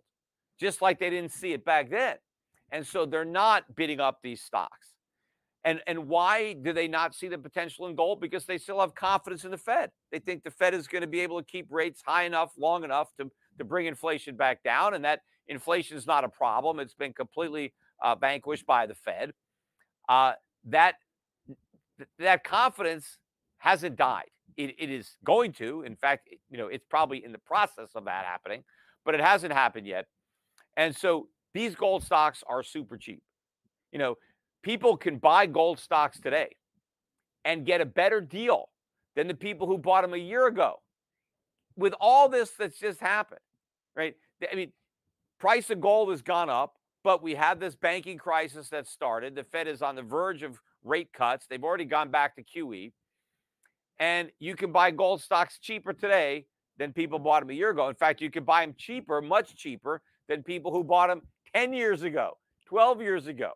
just 0.61 0.81
like 0.81 1.01
they 1.01 1.11
didn't 1.11 1.33
see 1.33 1.53
it 1.53 1.65
back 1.65 1.91
then. 1.91 2.17
And 2.71 2.87
so 2.87 3.05
they're 3.05 3.25
not 3.25 3.65
bidding 3.75 3.99
up 3.99 4.21
these 4.23 4.41
stocks. 4.41 4.92
And, 5.65 5.81
and 5.87 6.09
why 6.09 6.55
do 6.55 6.73
they 6.73 6.89
not 6.89 7.15
see 7.15 7.29
the 7.29 7.39
potential 7.39 7.87
in 7.87 7.95
gold? 7.95 8.21
Because 8.21 8.47
they 8.47 8.59
still 8.59 8.81
have 8.81 8.95
confidence 8.95 9.45
in 9.45 9.53
the 9.53 9.59
Fed. 9.59 9.91
They 10.11 10.19
think 10.19 10.43
the 10.43 10.51
Fed 10.51 10.75
is 10.75 10.89
going 10.89 11.03
to 11.03 11.09
be 11.09 11.21
able 11.21 11.41
to 11.41 11.47
keep 11.47 11.67
rates 11.71 12.03
high 12.05 12.25
enough, 12.25 12.53
long 12.59 12.83
enough 12.83 13.15
to, 13.19 13.31
to 13.59 13.65
bring 13.65 13.87
inflation 13.87 14.35
back 14.35 14.63
down, 14.65 14.95
and 14.95 15.05
that 15.05 15.21
inflation 15.47 15.97
is 15.97 16.07
not 16.07 16.25
a 16.25 16.29
problem. 16.29 16.81
It's 16.81 16.95
been 16.95 17.13
completely 17.13 17.73
uh, 18.03 18.17
vanquished 18.17 18.67
by 18.67 18.87
the 18.87 18.95
Fed. 18.95 19.33
Uh, 20.09 20.33
that 20.65 20.97
that 22.19 22.43
confidence 22.43 23.19
hasn't 23.59 23.97
died. 23.97 24.31
It, 24.57 24.75
it 24.79 24.91
is 24.91 25.17
going 25.25 25.53
to. 25.55 25.83
In 25.83 25.95
fact, 25.95 26.29
you 26.51 26.59
know, 26.59 26.67
it's 26.67 26.85
probably 26.89 27.25
in 27.25 27.31
the 27.31 27.39
process 27.39 27.91
of 27.95 28.05
that 28.07 28.25
happening, 28.25 28.65
but 29.05 29.15
it 29.15 29.21
hasn't 29.21 29.53
happened 29.53 29.87
yet. 29.87 30.07
And 30.77 30.95
so 30.95 31.29
these 31.55 31.75
gold 31.75 32.03
stocks 32.03 32.43
are 32.47 32.63
super 32.63 32.97
cheap. 32.97 33.23
You 33.93 33.99
know, 33.99 34.17
people 34.63 34.97
can 34.97 35.19
buy 35.19 35.47
gold 35.47 35.79
stocks 35.79 36.21
today 36.21 36.57
and 37.45 37.67
get 37.67 37.81
a 37.81 37.87
better 37.87 38.21
deal 38.21 38.69
than 39.17 39.29
the 39.29 39.35
people 39.35 39.67
who 39.67 39.77
bought 39.77 40.03
them 40.03 40.15
a 40.15 40.19
year 40.19 40.47
ago. 40.47 40.81
With 41.77 41.95
all 42.01 42.29
this 42.29 42.51
that's 42.51 42.79
just 42.79 43.01
happened, 43.01 43.41
right? 43.97 44.15
I 44.51 44.55
mean, 44.55 44.73
price 45.39 45.71
of 45.71 45.81
gold 45.81 46.11
has 46.11 46.23
gone 46.23 46.51
up, 46.51 46.77
but 47.03 47.23
we 47.23 47.35
have 47.35 47.59
this 47.59 47.75
banking 47.75 48.19
crisis 48.19 48.69
that 48.69 48.87
started. 48.87 49.35
The 49.35 49.45
Fed 49.45 49.67
is 49.67 49.83
on 49.83 49.97
the 49.97 50.03
verge 50.03 50.43
of 50.43 50.61
rate 50.85 51.13
cuts. 51.13 51.47
They've 51.47 51.63
already 51.63 51.85
gone 51.85 52.11
back 52.11 52.37
to 52.37 52.43
QE. 52.43 52.93
And 53.99 54.31
you 54.39 54.55
can 54.55 54.73
buy 54.73 54.91
gold 54.91 55.21
stocks 55.21 55.59
cheaper 55.59 55.93
today 55.93 56.47
than 56.79 56.93
people 56.93 57.19
bought 57.19 57.41
them 57.41 57.51
a 57.51 57.55
year 57.55 57.71
ago. 57.71 57.89
In 57.89 57.95
fact, 57.95 58.21
you 58.21 58.31
can 58.31 58.45
buy 58.45 58.65
them 58.65 58.75
cheaper, 58.77 59.21
much 59.21 59.55
cheaper 59.55 60.03
than 60.29 60.43
people 60.43 60.73
who 60.73 60.83
bought 60.85 61.09
them 61.09 61.23
10 61.55 61.73
years 61.73 62.03
ago, 62.03 62.39
12 62.67 63.01
years 63.01 63.27
ago. 63.27 63.53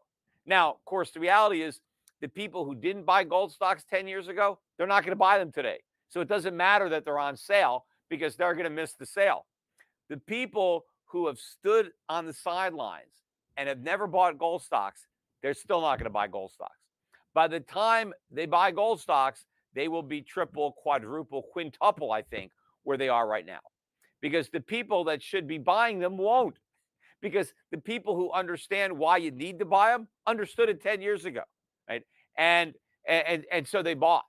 Now, 0.46 0.70
of 0.70 0.84
course, 0.84 1.10
the 1.10 1.20
reality 1.20 1.62
is 1.62 1.80
the 2.20 2.28
people 2.28 2.64
who 2.64 2.74
didn't 2.74 3.04
buy 3.04 3.24
gold 3.24 3.52
stocks 3.52 3.84
10 3.90 4.08
years 4.08 4.28
ago, 4.28 4.58
they're 4.76 4.86
not 4.86 5.02
going 5.02 5.12
to 5.12 5.16
buy 5.16 5.38
them 5.38 5.52
today. 5.52 5.80
So 6.08 6.20
it 6.20 6.28
doesn't 6.28 6.56
matter 6.56 6.88
that 6.88 7.04
they're 7.04 7.18
on 7.18 7.36
sale 7.36 7.84
because 8.08 8.36
they're 8.36 8.54
going 8.54 8.64
to 8.64 8.70
miss 8.70 8.94
the 8.94 9.06
sale. 9.06 9.46
The 10.08 10.16
people 10.16 10.84
who 11.06 11.26
have 11.26 11.38
stood 11.38 11.90
on 12.08 12.26
the 12.26 12.32
sidelines 12.32 13.22
and 13.56 13.68
have 13.68 13.80
never 13.80 14.06
bought 14.06 14.38
gold 14.38 14.62
stocks, 14.62 15.06
they're 15.42 15.54
still 15.54 15.80
not 15.80 15.98
going 15.98 16.04
to 16.04 16.10
buy 16.10 16.28
gold 16.28 16.52
stocks. 16.52 16.78
By 17.34 17.48
the 17.48 17.60
time 17.60 18.14
they 18.30 18.46
buy 18.46 18.70
gold 18.70 19.00
stocks, 19.00 19.44
they 19.74 19.88
will 19.88 20.02
be 20.02 20.22
triple, 20.22 20.72
quadruple, 20.72 21.42
quintuple, 21.42 22.12
I 22.12 22.22
think, 22.22 22.52
where 22.84 22.96
they 22.96 23.08
are 23.08 23.26
right 23.26 23.44
now. 23.44 23.60
Because 24.22 24.48
the 24.48 24.60
people 24.60 25.04
that 25.04 25.22
should 25.22 25.46
be 25.46 25.58
buying 25.58 25.98
them 25.98 26.16
won't 26.16 26.56
because 27.22 27.52
the 27.70 27.78
people 27.78 28.14
who 28.14 28.30
understand 28.32 28.96
why 28.96 29.16
you 29.16 29.30
need 29.30 29.58
to 29.58 29.64
buy 29.64 29.90
them 29.90 30.08
understood 30.26 30.68
it 30.68 30.82
10 30.82 31.00
years 31.00 31.24
ago 31.24 31.42
right? 31.88 32.02
And 32.36 32.74
and 33.08 33.44
and 33.52 33.66
so 33.66 33.82
they 33.82 33.94
bought. 33.94 34.24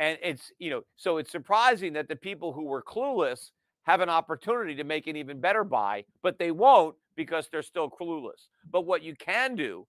And 0.00 0.18
it's 0.22 0.52
you 0.58 0.70
know 0.70 0.82
so 0.96 1.18
it's 1.18 1.30
surprising 1.30 1.92
that 1.94 2.08
the 2.08 2.16
people 2.16 2.52
who 2.52 2.64
were 2.64 2.82
clueless 2.82 3.50
have 3.84 4.00
an 4.00 4.08
opportunity 4.08 4.74
to 4.76 4.84
make 4.84 5.06
an 5.06 5.16
even 5.16 5.40
better 5.40 5.64
buy 5.64 6.04
but 6.22 6.38
they 6.38 6.50
won't 6.50 6.94
because 7.16 7.48
they're 7.50 7.62
still 7.62 7.90
clueless. 7.90 8.46
But 8.70 8.86
what 8.86 9.02
you 9.02 9.14
can 9.16 9.56
do 9.56 9.86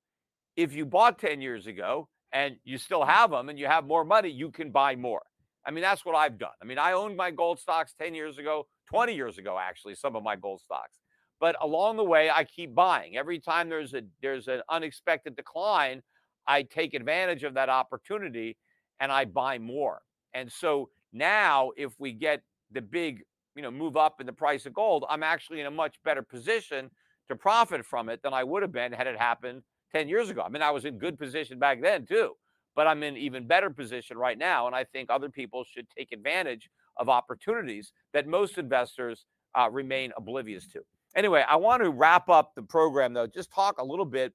if 0.56 0.74
you 0.74 0.86
bought 0.86 1.20
10 1.20 1.42
years 1.42 1.68
ago 1.68 2.08
and 2.34 2.56
you 2.64 2.78
still 2.78 3.06
have 3.06 3.32
them 3.32 3.50
and 3.50 3.60
you 3.60 3.68
have 3.68 3.86
more 3.86 4.04
money 4.04 4.30
you 4.30 4.52
can 4.52 4.72
buy 4.72 4.96
more. 4.96 5.22
I 5.66 5.72
mean 5.72 5.84
that's 5.84 6.06
what 6.06 6.16
i've 6.16 6.40
done. 6.40 6.58
I 6.62 6.66
mean 6.66 6.80
i 6.80 6.94
owned 6.94 7.16
my 7.16 7.32
gold 7.32 7.60
stocks 7.60 7.94
10 8.00 8.16
years 8.16 8.38
ago 8.38 8.66
20 8.88 9.14
years 9.14 9.38
ago 9.38 9.58
actually 9.60 9.94
some 9.94 10.16
of 10.16 10.24
my 10.24 10.36
gold 10.36 10.62
stocks 10.62 10.98
but 11.40 11.56
along 11.62 11.98
the 11.98 12.04
way, 12.04 12.30
I 12.30 12.44
keep 12.44 12.76
buying. 12.76 13.16
Every 13.18 13.40
time 13.40 13.70
there's 13.70 13.94
a 13.94 14.02
there's 14.22 14.48
an 14.48 14.62
unexpected 14.70 15.36
decline, 15.36 16.02
I 16.48 16.64
take 16.64 16.94
advantage 16.94 17.44
of 17.44 17.54
that 17.54 17.70
opportunity 17.70 18.58
and 19.00 19.12
I 19.12 19.26
buy 19.26 19.58
more. 19.58 20.02
And 20.34 20.52
so 20.52 20.90
now, 21.14 21.72
if 21.78 21.94
we 22.00 22.12
get 22.12 22.42
the 22.72 22.82
big 22.82 23.24
you 23.56 23.62
know 23.62 23.72
move 23.72 23.98
up 23.98 24.20
in 24.20 24.26
the 24.26 24.34
price 24.34 24.66
of 24.66 24.74
gold, 24.74 25.06
I'm 25.10 25.24
actually 25.24 25.62
in 25.62 25.66
a 25.66 25.72
much 25.72 25.96
better 26.04 26.22
position 26.22 26.92
to 27.30 27.36
profit 27.36 27.86
from 27.86 28.10
it 28.10 28.22
than 28.22 28.34
I 28.34 28.44
would 28.44 28.62
have 28.62 28.72
been 28.72 28.92
had 28.92 29.08
it 29.08 29.18
happened 29.18 29.62
10 29.94 30.10
years 30.10 30.30
ago. 30.30 30.42
I 30.42 30.50
mean, 30.50 30.62
I 30.62 30.72
was 30.72 30.86
in 30.86 30.98
good 30.98 31.18
position 31.18 31.60
back 31.60 31.82
then 31.82 32.06
too, 32.06 32.34
but 32.76 32.88
I'm 32.88 33.04
in 33.04 33.18
even 33.18 33.48
better 33.48 33.70
position 33.70 34.18
right 34.18 34.38
now. 34.38 34.68
And 34.68 34.76
I 34.76 34.84
think 34.84 35.10
other 35.10 35.30
people 35.30 35.64
should 35.64 35.88
take 35.96 36.12
advantage 36.12 36.70
of 36.98 37.08
opportunities 37.08 37.94
that 38.14 38.28
most 38.28 38.58
investors 38.58 39.26
uh, 39.58 39.70
remain 39.72 40.12
oblivious 40.18 40.68
to. 40.68 40.82
Anyway, 41.20 41.44
I 41.50 41.58
want 41.58 41.84
to 41.84 41.90
wrap 41.90 42.30
up 42.30 42.56
the 42.56 42.62
program 42.62 43.12
though, 43.14 43.28
just 43.28 43.52
talk 43.52 43.78
a 43.80 43.84
little 43.84 44.06
bit 44.06 44.32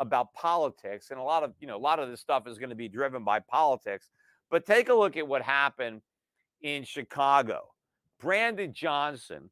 about 0.00 0.34
politics. 0.34 1.12
And 1.12 1.20
a 1.20 1.22
lot 1.22 1.44
of, 1.44 1.54
you 1.60 1.68
know, 1.68 1.76
a 1.76 1.78
lot 1.78 2.00
of 2.00 2.10
this 2.10 2.20
stuff 2.20 2.48
is 2.48 2.58
going 2.58 2.70
to 2.70 2.74
be 2.74 2.88
driven 2.88 3.22
by 3.22 3.38
politics. 3.38 4.10
But 4.50 4.66
take 4.66 4.88
a 4.88 4.94
look 4.94 5.16
at 5.16 5.28
what 5.28 5.42
happened 5.42 6.02
in 6.60 6.82
Chicago. 6.82 7.72
Brandon 8.18 8.72
Johnson 8.72 9.48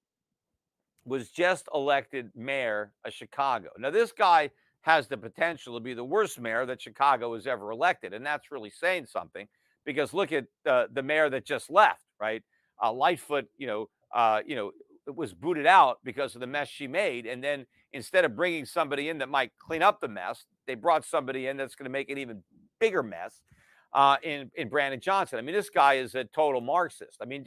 was 1.05 1.31
just 1.31 1.69
elected 1.73 2.33
mayor 2.35 2.93
of 3.05 3.13
Chicago. 3.13 3.69
Now, 3.79 3.91
this 3.91 4.11
guy 4.11 4.51
has 4.81 5.07
the 5.07 5.17
potential 5.17 5.75
to 5.75 5.81
be 5.81 5.95
the 5.95 6.03
worst 6.03 6.41
mayor 6.41 6.67
that 6.67 6.83
Chicago 6.83 7.33
has 7.35 7.47
ever 7.47 7.71
elected. 7.71 8.13
And 8.13 8.27
that's 8.27 8.51
really 8.51 8.71
saying 8.71 9.07
something 9.07 9.47
because 9.85 10.13
look 10.13 10.33
at 10.33 10.47
uh, 10.67 10.87
the 10.93 11.05
mayor 11.05 11.31
that 11.31 11.47
just 11.47 11.71
left, 11.71 12.03
right? 12.21 12.43
Uh, 12.83 12.93
Lightfoot, 12.93 13.47
you 13.57 13.69
know, 13.69 13.89
uh, 14.13 14.41
you 14.45 14.57
know, 14.57 14.73
was 15.07 15.33
booted 15.33 15.67
out 15.67 15.99
because 16.05 16.35
of 16.35 16.41
the 16.41 16.47
mess 16.47 16.69
she 16.69 16.87
made. 16.87 17.27
And 17.27 17.43
then 17.43 17.67
instead 17.93 18.25
of 18.25 18.37
bringing 18.37 18.65
somebody 18.65 19.09
in 19.09 19.19
that 19.19 19.29
might 19.29 19.53
clean 19.59 19.83
up 19.83 20.01
the 20.01 20.09
mess, 20.09 20.45
they 20.67 20.75
brought 20.75 21.05
somebody 21.05 21.47
in 21.49 21.57
that's 21.57 21.75
going 21.75 21.85
to 21.85 21.91
make 21.91 22.11
an 22.11 22.19
even 22.19 22.43
bigger 22.79 23.03
mess 23.03 23.43
uh, 23.93 24.17
in, 24.23 24.51
in 24.55 24.69
Brandon 24.69 25.01
Johnson. 25.01 25.39
I 25.39 25.43
mean, 25.43 25.55
this 25.55 25.71
guy 25.71 25.95
is 25.95 26.15
a 26.15 26.25
total 26.25 26.61
Marxist. 26.61 27.19
I 27.21 27.25
mean, 27.25 27.45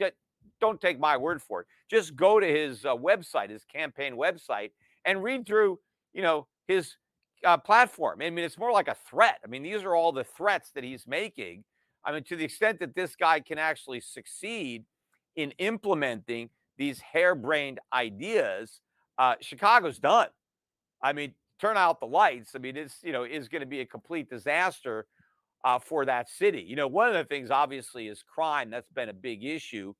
don't 0.60 0.80
take 0.80 0.98
my 1.00 1.16
word 1.16 1.42
for 1.42 1.62
it. 1.62 1.66
Just 1.90 2.16
go 2.16 2.40
to 2.40 2.46
his 2.46 2.84
uh, 2.84 2.94
website, 2.94 3.50
his 3.50 3.64
campaign 3.64 4.16
website, 4.16 4.70
and 5.04 5.22
read 5.22 5.46
through, 5.46 5.78
you 6.12 6.22
know, 6.22 6.46
his 6.68 6.96
uh, 7.44 7.56
platform. 7.56 8.20
I 8.22 8.30
mean, 8.30 8.44
it's 8.44 8.58
more 8.58 8.72
like 8.72 8.88
a 8.88 8.96
threat. 9.08 9.38
I 9.44 9.48
mean, 9.48 9.62
these 9.62 9.82
are 9.82 9.94
all 9.94 10.12
the 10.12 10.24
threats 10.24 10.70
that 10.74 10.84
he's 10.84 11.06
making. 11.06 11.64
I 12.04 12.12
mean, 12.12 12.24
to 12.24 12.36
the 12.36 12.44
extent 12.44 12.78
that 12.80 12.94
this 12.94 13.16
guy 13.16 13.40
can 13.40 13.58
actually 13.58 14.00
succeed 14.00 14.84
in 15.34 15.50
implementing 15.58 16.50
these 16.78 17.00
harebrained 17.00 17.80
ideas, 17.92 18.80
uh, 19.18 19.34
Chicago's 19.40 19.98
done. 19.98 20.28
I 21.02 21.12
mean, 21.12 21.34
turn 21.60 21.76
out 21.76 22.00
the 22.00 22.06
lights. 22.06 22.52
I 22.54 22.58
mean, 22.58 22.76
it's 22.76 22.98
you 23.02 23.12
know 23.12 23.24
is 23.24 23.48
going 23.48 23.60
to 23.60 23.66
be 23.66 23.80
a 23.80 23.86
complete 23.86 24.28
disaster 24.28 25.06
uh, 25.64 25.78
for 25.78 26.04
that 26.04 26.28
city. 26.28 26.62
You 26.62 26.76
know, 26.76 26.86
one 26.86 27.08
of 27.08 27.14
the 27.14 27.24
things 27.24 27.50
obviously 27.50 28.08
is 28.08 28.22
crime. 28.22 28.70
That's 28.70 28.90
been 28.90 29.08
a 29.08 29.14
big 29.14 29.44
issue. 29.44 29.94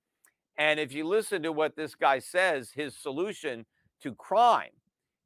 And 0.59 0.81
if 0.81 0.93
you 0.93 1.05
listen 1.05 1.43
to 1.43 1.53
what 1.53 1.77
this 1.77 1.95
guy 1.95 2.19
says, 2.19 2.71
his 2.71 2.97
solution 2.97 3.67
to 4.03 4.15
crime 4.15 4.71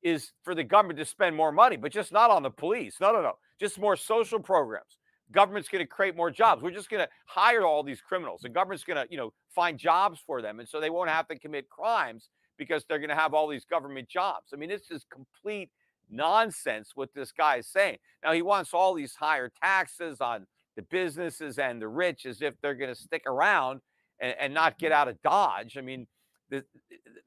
is 0.03 0.33
for 0.43 0.55
the 0.55 0.65
government 0.65 0.99
to 0.99 1.05
spend 1.05 1.37
more 1.37 1.53
money, 1.53 1.77
but 1.77 1.93
just 1.93 2.13
not 2.13 2.31
on 2.31 2.43
the 2.43 2.51
police. 2.51 2.97
No, 3.01 3.13
no, 3.13 3.23
no. 3.23 3.35
Just 3.61 3.79
more 3.79 3.97
social 3.97 4.41
programs, 4.41 4.97
government's 5.33 5.69
going 5.69 5.85
to 5.85 5.89
create 5.89 6.17
more 6.17 6.31
jobs. 6.31 6.63
We're 6.63 6.71
just 6.71 6.91
going 6.91 7.03
to 7.03 7.09
hire 7.27 7.63
all 7.63 7.83
these 7.83 8.01
criminals. 8.01 8.43
The 8.43 8.49
government's 8.49 8.85
going 8.85 8.97
to, 8.97 9.11
you 9.11 9.17
know, 9.17 9.33
find 9.55 9.79
jobs 9.79 10.21
for 10.27 10.43
them. 10.43 10.61
And 10.61 10.69
so 10.69 10.81
they 10.81 10.91
won't 10.91 11.11
have 11.11 11.29
to 11.29 11.39
commit 11.39 11.69
crimes 11.69 12.29
because 12.57 12.85
they're 12.89 12.99
going 12.99 13.11
to 13.11 13.17
have 13.17 13.35
all 13.35 13.49
these 13.49 13.65
government 13.65 14.09
jobs. 14.09 14.51
I 14.53 14.57
mean, 14.57 14.69
this 14.69 14.91
is 14.91 15.05
complete 15.11 15.71
nonsense 16.11 16.91
what 16.95 17.11
this 17.15 17.33
guy 17.33 17.57
is 17.57 17.67
saying. 17.67 17.99
Now, 18.25 18.33
he 18.33 18.43
wants 18.43 18.75
all 18.75 18.95
these 18.95 19.15
higher 19.15 19.51
taxes 19.63 20.21
on 20.21 20.47
the 20.77 20.83
businesses 20.83 21.59
and 21.59 21.81
the 21.81 21.89
rich 21.89 22.27
as 22.27 22.43
if 22.43 22.55
they're 22.61 22.75
going 22.75 22.95
to 22.95 23.01
stick 23.01 23.23
around 23.27 23.81
and, 24.21 24.35
and, 24.39 24.55
not 24.55 24.79
get 24.79 24.93
out 24.93 25.09
of 25.09 25.21
Dodge. 25.23 25.77
I 25.77 25.81
mean, 25.81 26.07
the, 26.51 26.65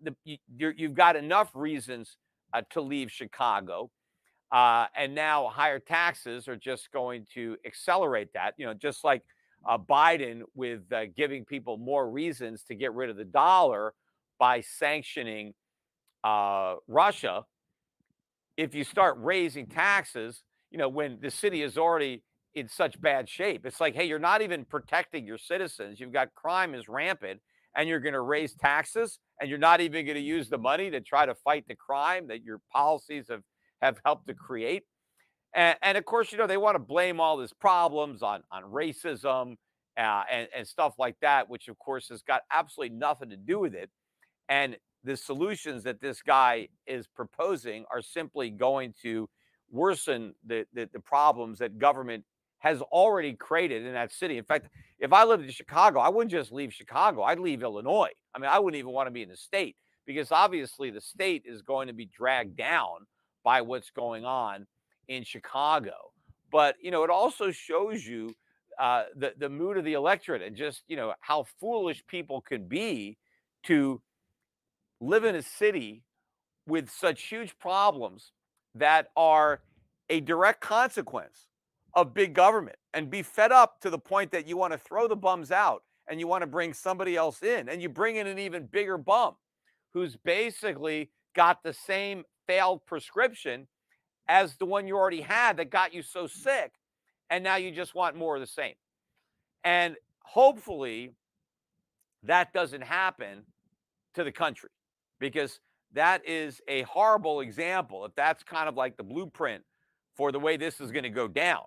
the, 0.01 0.15
you, 0.23 0.37
you've 0.75 0.93
got 0.93 1.15
enough 1.15 1.49
reasons 1.53 2.17
uh, 2.53 2.61
to 2.71 2.81
leave 2.81 3.11
Chicago. 3.11 3.89
Uh, 4.53 4.85
and 4.95 5.15
now 5.15 5.47
higher 5.47 5.79
taxes 5.79 6.47
are 6.47 6.55
just 6.55 6.91
going 6.91 7.25
to 7.33 7.57
accelerate 7.65 8.31
that. 8.33 8.53
You 8.57 8.67
know, 8.67 8.75
just 8.75 9.03
like 9.03 9.23
uh, 9.67 9.79
Biden 9.79 10.43
with 10.53 10.81
uh, 10.93 11.05
giving 11.17 11.43
people 11.43 11.77
more 11.77 12.07
reasons 12.07 12.63
to 12.65 12.75
get 12.75 12.93
rid 12.93 13.09
of 13.09 13.17
the 13.17 13.25
dollar 13.25 13.95
by 14.37 14.61
sanctioning 14.61 15.53
uh, 16.23 16.75
Russia. 16.87 17.45
If 18.55 18.75
you 18.75 18.83
start 18.83 19.17
raising 19.19 19.65
taxes, 19.65 20.43
you 20.69 20.77
know, 20.77 20.87
when 20.87 21.17
the 21.19 21.31
city 21.31 21.63
is 21.63 21.75
already 21.75 22.21
in 22.53 22.67
such 22.67 23.01
bad 23.01 23.27
shape, 23.27 23.65
it's 23.65 23.81
like, 23.81 23.95
hey, 23.95 24.05
you're 24.05 24.19
not 24.19 24.43
even 24.43 24.65
protecting 24.65 25.25
your 25.25 25.39
citizens. 25.39 25.99
You've 25.99 26.13
got 26.13 26.31
crime 26.35 26.75
is 26.75 26.87
rampant, 26.87 27.41
and 27.75 27.89
you're 27.89 27.99
going 27.99 28.13
to 28.13 28.21
raise 28.21 28.53
taxes, 28.53 29.17
and 29.41 29.49
you're 29.49 29.57
not 29.57 29.81
even 29.81 30.05
going 30.05 30.15
to 30.15 30.21
use 30.21 30.49
the 30.49 30.59
money 30.59 30.91
to 30.91 31.01
try 31.01 31.25
to 31.25 31.33
fight 31.33 31.65
the 31.67 31.73
crime 31.73 32.27
that 32.27 32.43
your 32.43 32.59
policies 32.71 33.25
have 33.29 33.41
have 33.83 33.99
helped 34.05 34.27
to 34.27 34.33
create. 34.33 34.83
And, 35.53 35.77
and 35.81 35.97
of 35.97 36.05
course, 36.05 36.31
you 36.31 36.37
know, 36.37 36.47
they 36.47 36.57
want 36.57 36.75
to 36.75 36.79
blame 36.79 37.19
all 37.19 37.37
these 37.37 37.53
problems 37.53 38.23
on, 38.23 38.41
on 38.51 38.63
racism 38.63 39.55
uh, 39.97 40.23
and, 40.31 40.47
and 40.55 40.67
stuff 40.67 40.95
like 40.97 41.15
that, 41.21 41.49
which 41.49 41.67
of 41.67 41.77
course 41.77 42.09
has 42.09 42.21
got 42.21 42.41
absolutely 42.51 42.97
nothing 42.97 43.29
to 43.29 43.37
do 43.37 43.59
with 43.59 43.75
it. 43.75 43.89
And 44.49 44.77
the 45.03 45.17
solutions 45.17 45.83
that 45.83 46.01
this 46.01 46.21
guy 46.21 46.69
is 46.87 47.07
proposing 47.07 47.85
are 47.91 48.01
simply 48.01 48.49
going 48.49 48.93
to 49.03 49.29
worsen 49.69 50.33
the, 50.45 50.65
the, 50.73 50.89
the 50.93 50.99
problems 50.99 51.59
that 51.59 51.77
government 51.77 52.23
has 52.59 52.81
already 52.81 53.33
created 53.33 53.85
in 53.85 53.93
that 53.93 54.11
city. 54.11 54.37
In 54.37 54.45
fact, 54.45 54.69
if 54.99 55.11
I 55.11 55.25
lived 55.25 55.43
in 55.43 55.51
Chicago, 55.51 55.99
I 55.99 56.07
wouldn't 56.07 56.31
just 56.31 56.53
leave 56.53 56.73
Chicago, 56.73 57.23
I'd 57.23 57.39
leave 57.39 57.61
Illinois. 57.61 58.11
I 58.33 58.39
mean, 58.39 58.49
I 58.49 58.59
wouldn't 58.59 58.79
even 58.79 58.91
want 58.91 59.07
to 59.07 59.11
be 59.11 59.21
in 59.21 59.29
the 59.29 59.35
state 59.35 59.75
because 60.05 60.31
obviously 60.31 60.89
the 60.89 61.01
state 61.01 61.43
is 61.45 61.61
going 61.61 61.87
to 61.87 61.93
be 61.93 62.05
dragged 62.05 62.55
down 62.55 63.05
by 63.43 63.61
what's 63.61 63.89
going 63.89 64.25
on 64.25 64.65
in 65.07 65.23
Chicago. 65.23 66.11
But, 66.51 66.75
you 66.81 66.91
know, 66.91 67.03
it 67.03 67.09
also 67.09 67.51
shows 67.51 68.05
you 68.05 68.33
uh, 68.79 69.05
the, 69.15 69.33
the 69.37 69.49
mood 69.49 69.77
of 69.77 69.85
the 69.85 69.93
electorate 69.93 70.41
and 70.41 70.55
just, 70.55 70.83
you 70.87 70.95
know, 70.95 71.13
how 71.19 71.45
foolish 71.59 72.03
people 72.07 72.41
can 72.41 72.67
be 72.67 73.17
to 73.63 74.01
live 74.99 75.25
in 75.25 75.35
a 75.35 75.41
city 75.41 76.03
with 76.67 76.89
such 76.89 77.23
huge 77.23 77.57
problems 77.59 78.31
that 78.75 79.07
are 79.15 79.61
a 80.09 80.21
direct 80.21 80.61
consequence 80.61 81.47
of 81.95 82.13
big 82.13 82.33
government 82.33 82.77
and 82.93 83.09
be 83.09 83.21
fed 83.21 83.51
up 83.51 83.79
to 83.81 83.89
the 83.89 83.99
point 83.99 84.31
that 84.31 84.47
you 84.47 84.57
want 84.57 84.73
to 84.73 84.79
throw 84.79 85.07
the 85.07 85.15
bums 85.15 85.51
out 85.51 85.83
and 86.09 86.19
you 86.19 86.27
want 86.27 86.41
to 86.41 86.47
bring 86.47 86.73
somebody 86.73 87.15
else 87.15 87.43
in 87.43 87.69
and 87.69 87.81
you 87.81 87.89
bring 87.89 88.15
in 88.15 88.27
an 88.27 88.39
even 88.39 88.65
bigger 88.67 88.97
bum 88.97 89.35
who's 89.93 90.15
basically 90.17 91.11
got 91.35 91.61
the 91.63 91.73
same 91.73 92.23
failed 92.47 92.85
prescription 92.85 93.67
as 94.27 94.55
the 94.57 94.65
one 94.65 94.87
you 94.87 94.95
already 94.95 95.21
had 95.21 95.57
that 95.57 95.69
got 95.69 95.93
you 95.93 96.01
so 96.01 96.27
sick 96.27 96.73
and 97.29 97.43
now 97.43 97.55
you 97.55 97.71
just 97.71 97.95
want 97.95 98.15
more 98.15 98.35
of 98.35 98.41
the 98.41 98.47
same. 98.47 98.75
And 99.63 99.95
hopefully 100.23 101.13
that 102.23 102.53
doesn't 102.53 102.83
happen 102.83 103.43
to 104.13 104.23
the 104.23 104.31
country 104.31 104.69
because 105.19 105.59
that 105.93 106.27
is 106.27 106.61
a 106.67 106.83
horrible 106.83 107.41
example 107.41 108.05
if 108.05 108.13
that's 108.15 108.43
kind 108.43 108.67
of 108.67 108.75
like 108.75 108.97
the 108.97 109.03
blueprint 109.03 109.63
for 110.15 110.31
the 110.31 110.39
way 110.39 110.57
this 110.57 110.79
is 110.79 110.91
going 110.91 111.03
to 111.03 111.09
go 111.09 111.27
down 111.27 111.63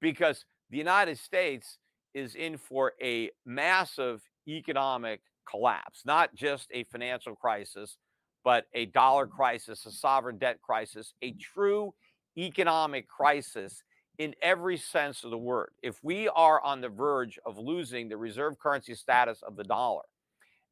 because 0.00 0.44
the 0.70 0.76
United 0.78 1.18
States 1.18 1.78
is 2.14 2.34
in 2.34 2.56
for 2.56 2.92
a 3.02 3.30
massive 3.44 4.22
economic 4.46 5.20
collapse, 5.48 6.02
not 6.04 6.34
just 6.34 6.68
a 6.72 6.84
financial 6.84 7.34
crisis, 7.34 7.96
but 8.44 8.66
a 8.74 8.86
dollar 8.86 9.26
mm-hmm. 9.26 9.36
crisis, 9.36 9.86
a 9.86 9.90
sovereign 9.90 10.38
debt 10.38 10.60
crisis, 10.62 11.14
a 11.22 11.32
true 11.32 11.94
economic 12.36 13.08
crisis 13.08 13.82
in 14.18 14.34
every 14.42 14.76
sense 14.76 15.24
of 15.24 15.30
the 15.30 15.38
word. 15.38 15.70
If 15.82 15.98
we 16.02 16.28
are 16.28 16.62
on 16.62 16.80
the 16.80 16.88
verge 16.88 17.38
of 17.44 17.58
losing 17.58 18.08
the 18.08 18.16
reserve 18.16 18.58
currency 18.58 18.94
status 18.94 19.42
of 19.42 19.56
the 19.56 19.64
dollar 19.64 20.02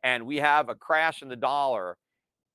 and 0.04 0.26
we 0.26 0.36
have 0.36 0.68
a 0.68 0.74
crash 0.74 1.22
in 1.22 1.28
the 1.28 1.36
dollar 1.36 1.96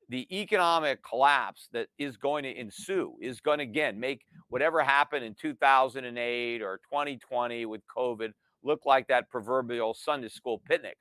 the 0.09 0.27
economic 0.39 1.03
collapse 1.03 1.67
that 1.73 1.87
is 1.97 2.15
going 2.15 2.43
to 2.43 2.57
ensue 2.57 3.13
is 3.21 3.41
going 3.41 3.57
to 3.57 3.63
again 3.63 3.99
make 3.99 4.25
whatever 4.49 4.81
happened 4.81 5.25
in 5.25 5.33
2008 5.33 6.61
or 6.61 6.77
2020 6.89 7.65
with 7.65 7.81
COVID 7.95 8.31
look 8.63 8.85
like 8.85 9.07
that 9.07 9.29
proverbial 9.29 9.93
Sunday 9.93 10.29
school 10.29 10.61
picnic. 10.65 10.97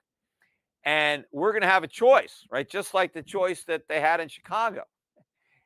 And 0.87 1.25
we're 1.33 1.53
going 1.53 1.63
to 1.63 1.69
have 1.69 1.83
a 1.83 1.89
choice, 1.89 2.47
right? 2.51 2.69
Just 2.69 2.95
like 2.95 3.13
the 3.13 3.23
choice 3.23 3.65
that 3.65 3.83
they 3.89 4.01
had 4.01 4.21
in 4.21 4.29
Chicago. 4.29 4.85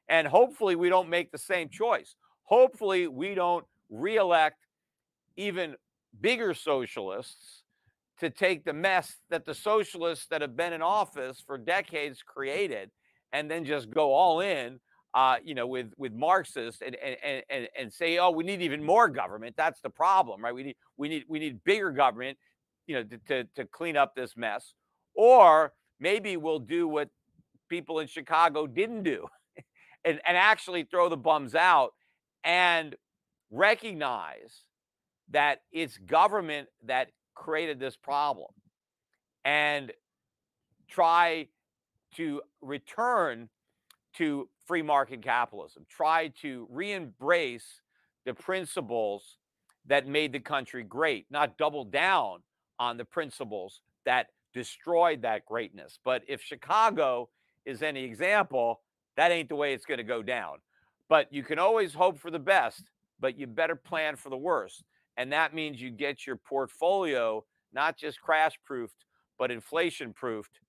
And 0.09 0.27
hopefully 0.27 0.75
we 0.75 0.89
don't 0.89 1.09
make 1.09 1.31
the 1.31 1.39
same 1.39 1.69
choice. 1.69 2.17
Hopefully 2.45 3.07
we 3.07 3.35
don't 3.35 3.65
reelect 3.91 4.57
even 5.37 5.77
bigger 6.21 6.55
socialists 6.55 7.63
to 8.19 8.31
take 8.31 8.65
the 8.65 8.73
mess 8.73 9.17
that 9.29 9.45
the 9.45 9.55
socialists 9.55 10.27
that 10.31 10.41
have 10.41 10.57
been 10.57 10.73
in 10.73 10.83
office 10.83 11.43
for 11.47 11.57
decades 11.57 12.23
created 12.23 12.91
and 13.33 13.49
then 13.49 13.65
just 13.65 13.91
go 13.91 14.13
all 14.13 14.41
in 14.41 14.81
uh, 15.15 15.37
you 15.43 15.55
know, 15.55 15.67
with 15.67 15.93
with 15.97 16.13
Marxists 16.13 16.83
and, 16.83 16.97
and 16.97 17.43
and 17.51 17.69
and 17.77 17.93
say, 17.93 18.19
oh, 18.19 18.31
we 18.31 18.45
need 18.45 18.63
even 18.63 18.83
more 18.83 19.09
government. 19.09 19.55
That's 19.57 19.81
the 19.81 19.91
problem, 19.91 20.43
right? 20.43 20.55
We 20.55 20.63
need 20.63 20.77
we 20.97 21.09
need 21.09 21.25
we 21.29 21.39
need 21.39 21.63
bigger 21.65 21.91
government, 21.91 22.39
you 22.87 22.97
know, 22.97 23.03
to 23.03 23.19
to, 23.29 23.45
to 23.57 23.65
clean 23.67 23.97
up 23.97 24.15
this 24.15 24.37
mess. 24.37 24.75
Or 25.21 25.75
maybe 25.99 26.39
we'll 26.39 26.61
do 26.61 26.89
what 26.89 27.11
people 27.69 27.99
in 27.99 28.07
Chicago 28.07 28.67
didn't 28.67 29.03
do, 29.03 29.29
and 30.07 30.19
and 30.27 30.35
actually 30.35 30.85
throw 30.85 31.11
the 31.11 31.17
bums 31.19 31.55
out 31.55 31.93
and 32.43 32.97
recognize 33.51 34.63
that 35.29 35.61
it's 35.73 35.99
government 35.99 36.69
that 36.87 37.11
created 37.35 37.79
this 37.79 37.99
problem, 37.99 38.49
and 39.45 39.93
try 40.89 41.49
to 42.15 42.41
return 42.63 43.51
to 44.15 44.49
free 44.67 44.81
market 44.81 45.21
capitalism, 45.21 45.85
try 45.91 46.29
to 46.41 46.67
re 46.71 46.93
embrace 46.93 47.83
the 48.25 48.33
principles 48.33 49.37
that 49.85 50.07
made 50.07 50.33
the 50.33 50.41
country 50.41 50.83
great, 50.83 51.27
not 51.31 51.59
double 51.59 51.85
down 51.85 52.39
on 52.79 52.97
the 52.97 53.05
principles 53.05 53.83
that 54.07 54.29
destroyed 54.53 55.23
that 55.23 55.47
greatness. 55.47 55.99
But 56.05 56.23
if 56.29 56.43
Chicago 56.43 57.29
is 57.65 57.83
any 57.83 58.05
example, 58.05 58.81
that 59.17 59.31
ain't 59.31 59.49
the 59.49 59.57
way 59.57 59.75
it's 59.75 59.87
going 59.87 59.99
to 59.99 60.05
go 60.05 60.23
down. 60.23 60.59
But 61.09 61.33
you 61.33 61.43
can 61.43 61.59
always 61.59 61.93
hope 61.95 62.19
for 62.19 62.31
the 62.31 62.39
best, 62.39 62.85
but 63.19 63.39
you 63.39 63.47
better 63.47 63.77
plan 63.77 64.17
for 64.17 64.31
the 64.31 64.37
worst. 64.37 64.85
And 65.17 65.33
that 65.33 65.55
means 65.55 65.81
you 65.81 65.91
get 65.91 66.27
your 66.27 66.37
portfolio 66.37 67.45
not 67.73 67.97
just 67.97 68.21
crash 68.21 68.59
proofed, 68.65 69.05
but 69.39 69.51
inflation 69.51 70.13
proofed. 70.13 70.61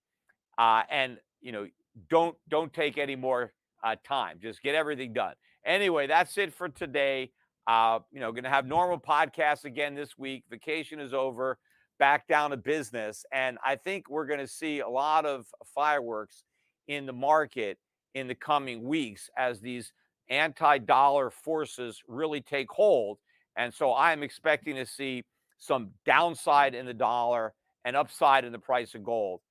Uh, 0.57 0.83
and 0.89 1.17
you 1.41 1.51
know, 1.51 1.67
don't 2.09 2.35
don't 2.49 2.73
take 2.73 2.97
any 2.97 3.15
more 3.15 3.53
uh, 3.83 3.95
time. 4.03 4.37
Just 4.41 4.61
get 4.61 4.75
everything 4.75 5.13
done. 5.13 5.33
Anyway, 5.65 6.07
that's 6.07 6.37
it 6.37 6.53
for 6.53 6.69
today. 6.69 7.31
Uh, 7.67 7.99
you 8.11 8.19
know, 8.19 8.31
going 8.31 8.43
to 8.43 8.49
have 8.49 8.65
normal 8.65 8.99
podcasts 8.99 9.65
again 9.65 9.93
this 9.93 10.17
week. 10.17 10.43
Vacation 10.49 10.99
is 10.99 11.13
over. 11.13 11.57
Back 12.01 12.27
down 12.27 12.49
to 12.49 12.57
business, 12.57 13.27
and 13.31 13.59
I 13.63 13.75
think 13.75 14.09
we're 14.09 14.25
going 14.25 14.39
to 14.39 14.47
see 14.47 14.79
a 14.79 14.89
lot 14.89 15.27
of 15.27 15.45
fireworks 15.75 16.45
in 16.87 17.05
the 17.05 17.13
market 17.13 17.77
in 18.15 18.27
the 18.27 18.33
coming 18.33 18.83
weeks 18.83 19.29
as 19.37 19.59
these 19.59 19.93
anti-dollar 20.27 21.29
forces 21.29 22.01
really 22.07 22.41
take 22.41 22.71
hold. 22.71 23.19
And 23.55 23.71
so 23.71 23.93
I'm 23.93 24.23
expecting 24.23 24.77
to 24.77 24.85
see 24.87 25.25
some 25.59 25.91
downside 26.03 26.73
in 26.73 26.87
the 26.87 26.93
dollar 26.95 27.53
and 27.85 27.95
upside 27.95 28.45
in 28.45 28.51
the 28.51 28.57
price 28.57 28.95
of 28.95 29.03
gold. 29.03 29.41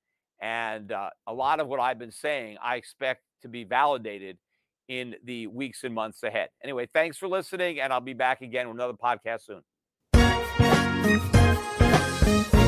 And 0.41 0.91
uh, 0.91 1.11
a 1.27 1.33
lot 1.33 1.61
of 1.61 1.69
what 1.69 1.79
I've 1.79 1.99
been 1.99 2.11
saying, 2.11 2.57
I 2.61 2.75
expect 2.75 3.21
to 3.43 3.47
be 3.47 3.63
validated 3.63 4.37
in 4.89 5.15
the 5.23 5.47
weeks 5.47 5.85
and 5.85 5.95
months 5.95 6.21
ahead. 6.23 6.49
Anyway, 6.61 6.89
thanks 6.93 7.17
for 7.17 7.29
listening, 7.29 7.79
and 7.79 7.93
I'll 7.93 8.01
be 8.01 8.11
back 8.13 8.41
again 8.41 8.67
with 8.67 8.75
another 8.75 8.97
podcast 9.01 9.45
soon. 9.45 9.61
Thank 12.31 12.53
you. 12.53 12.60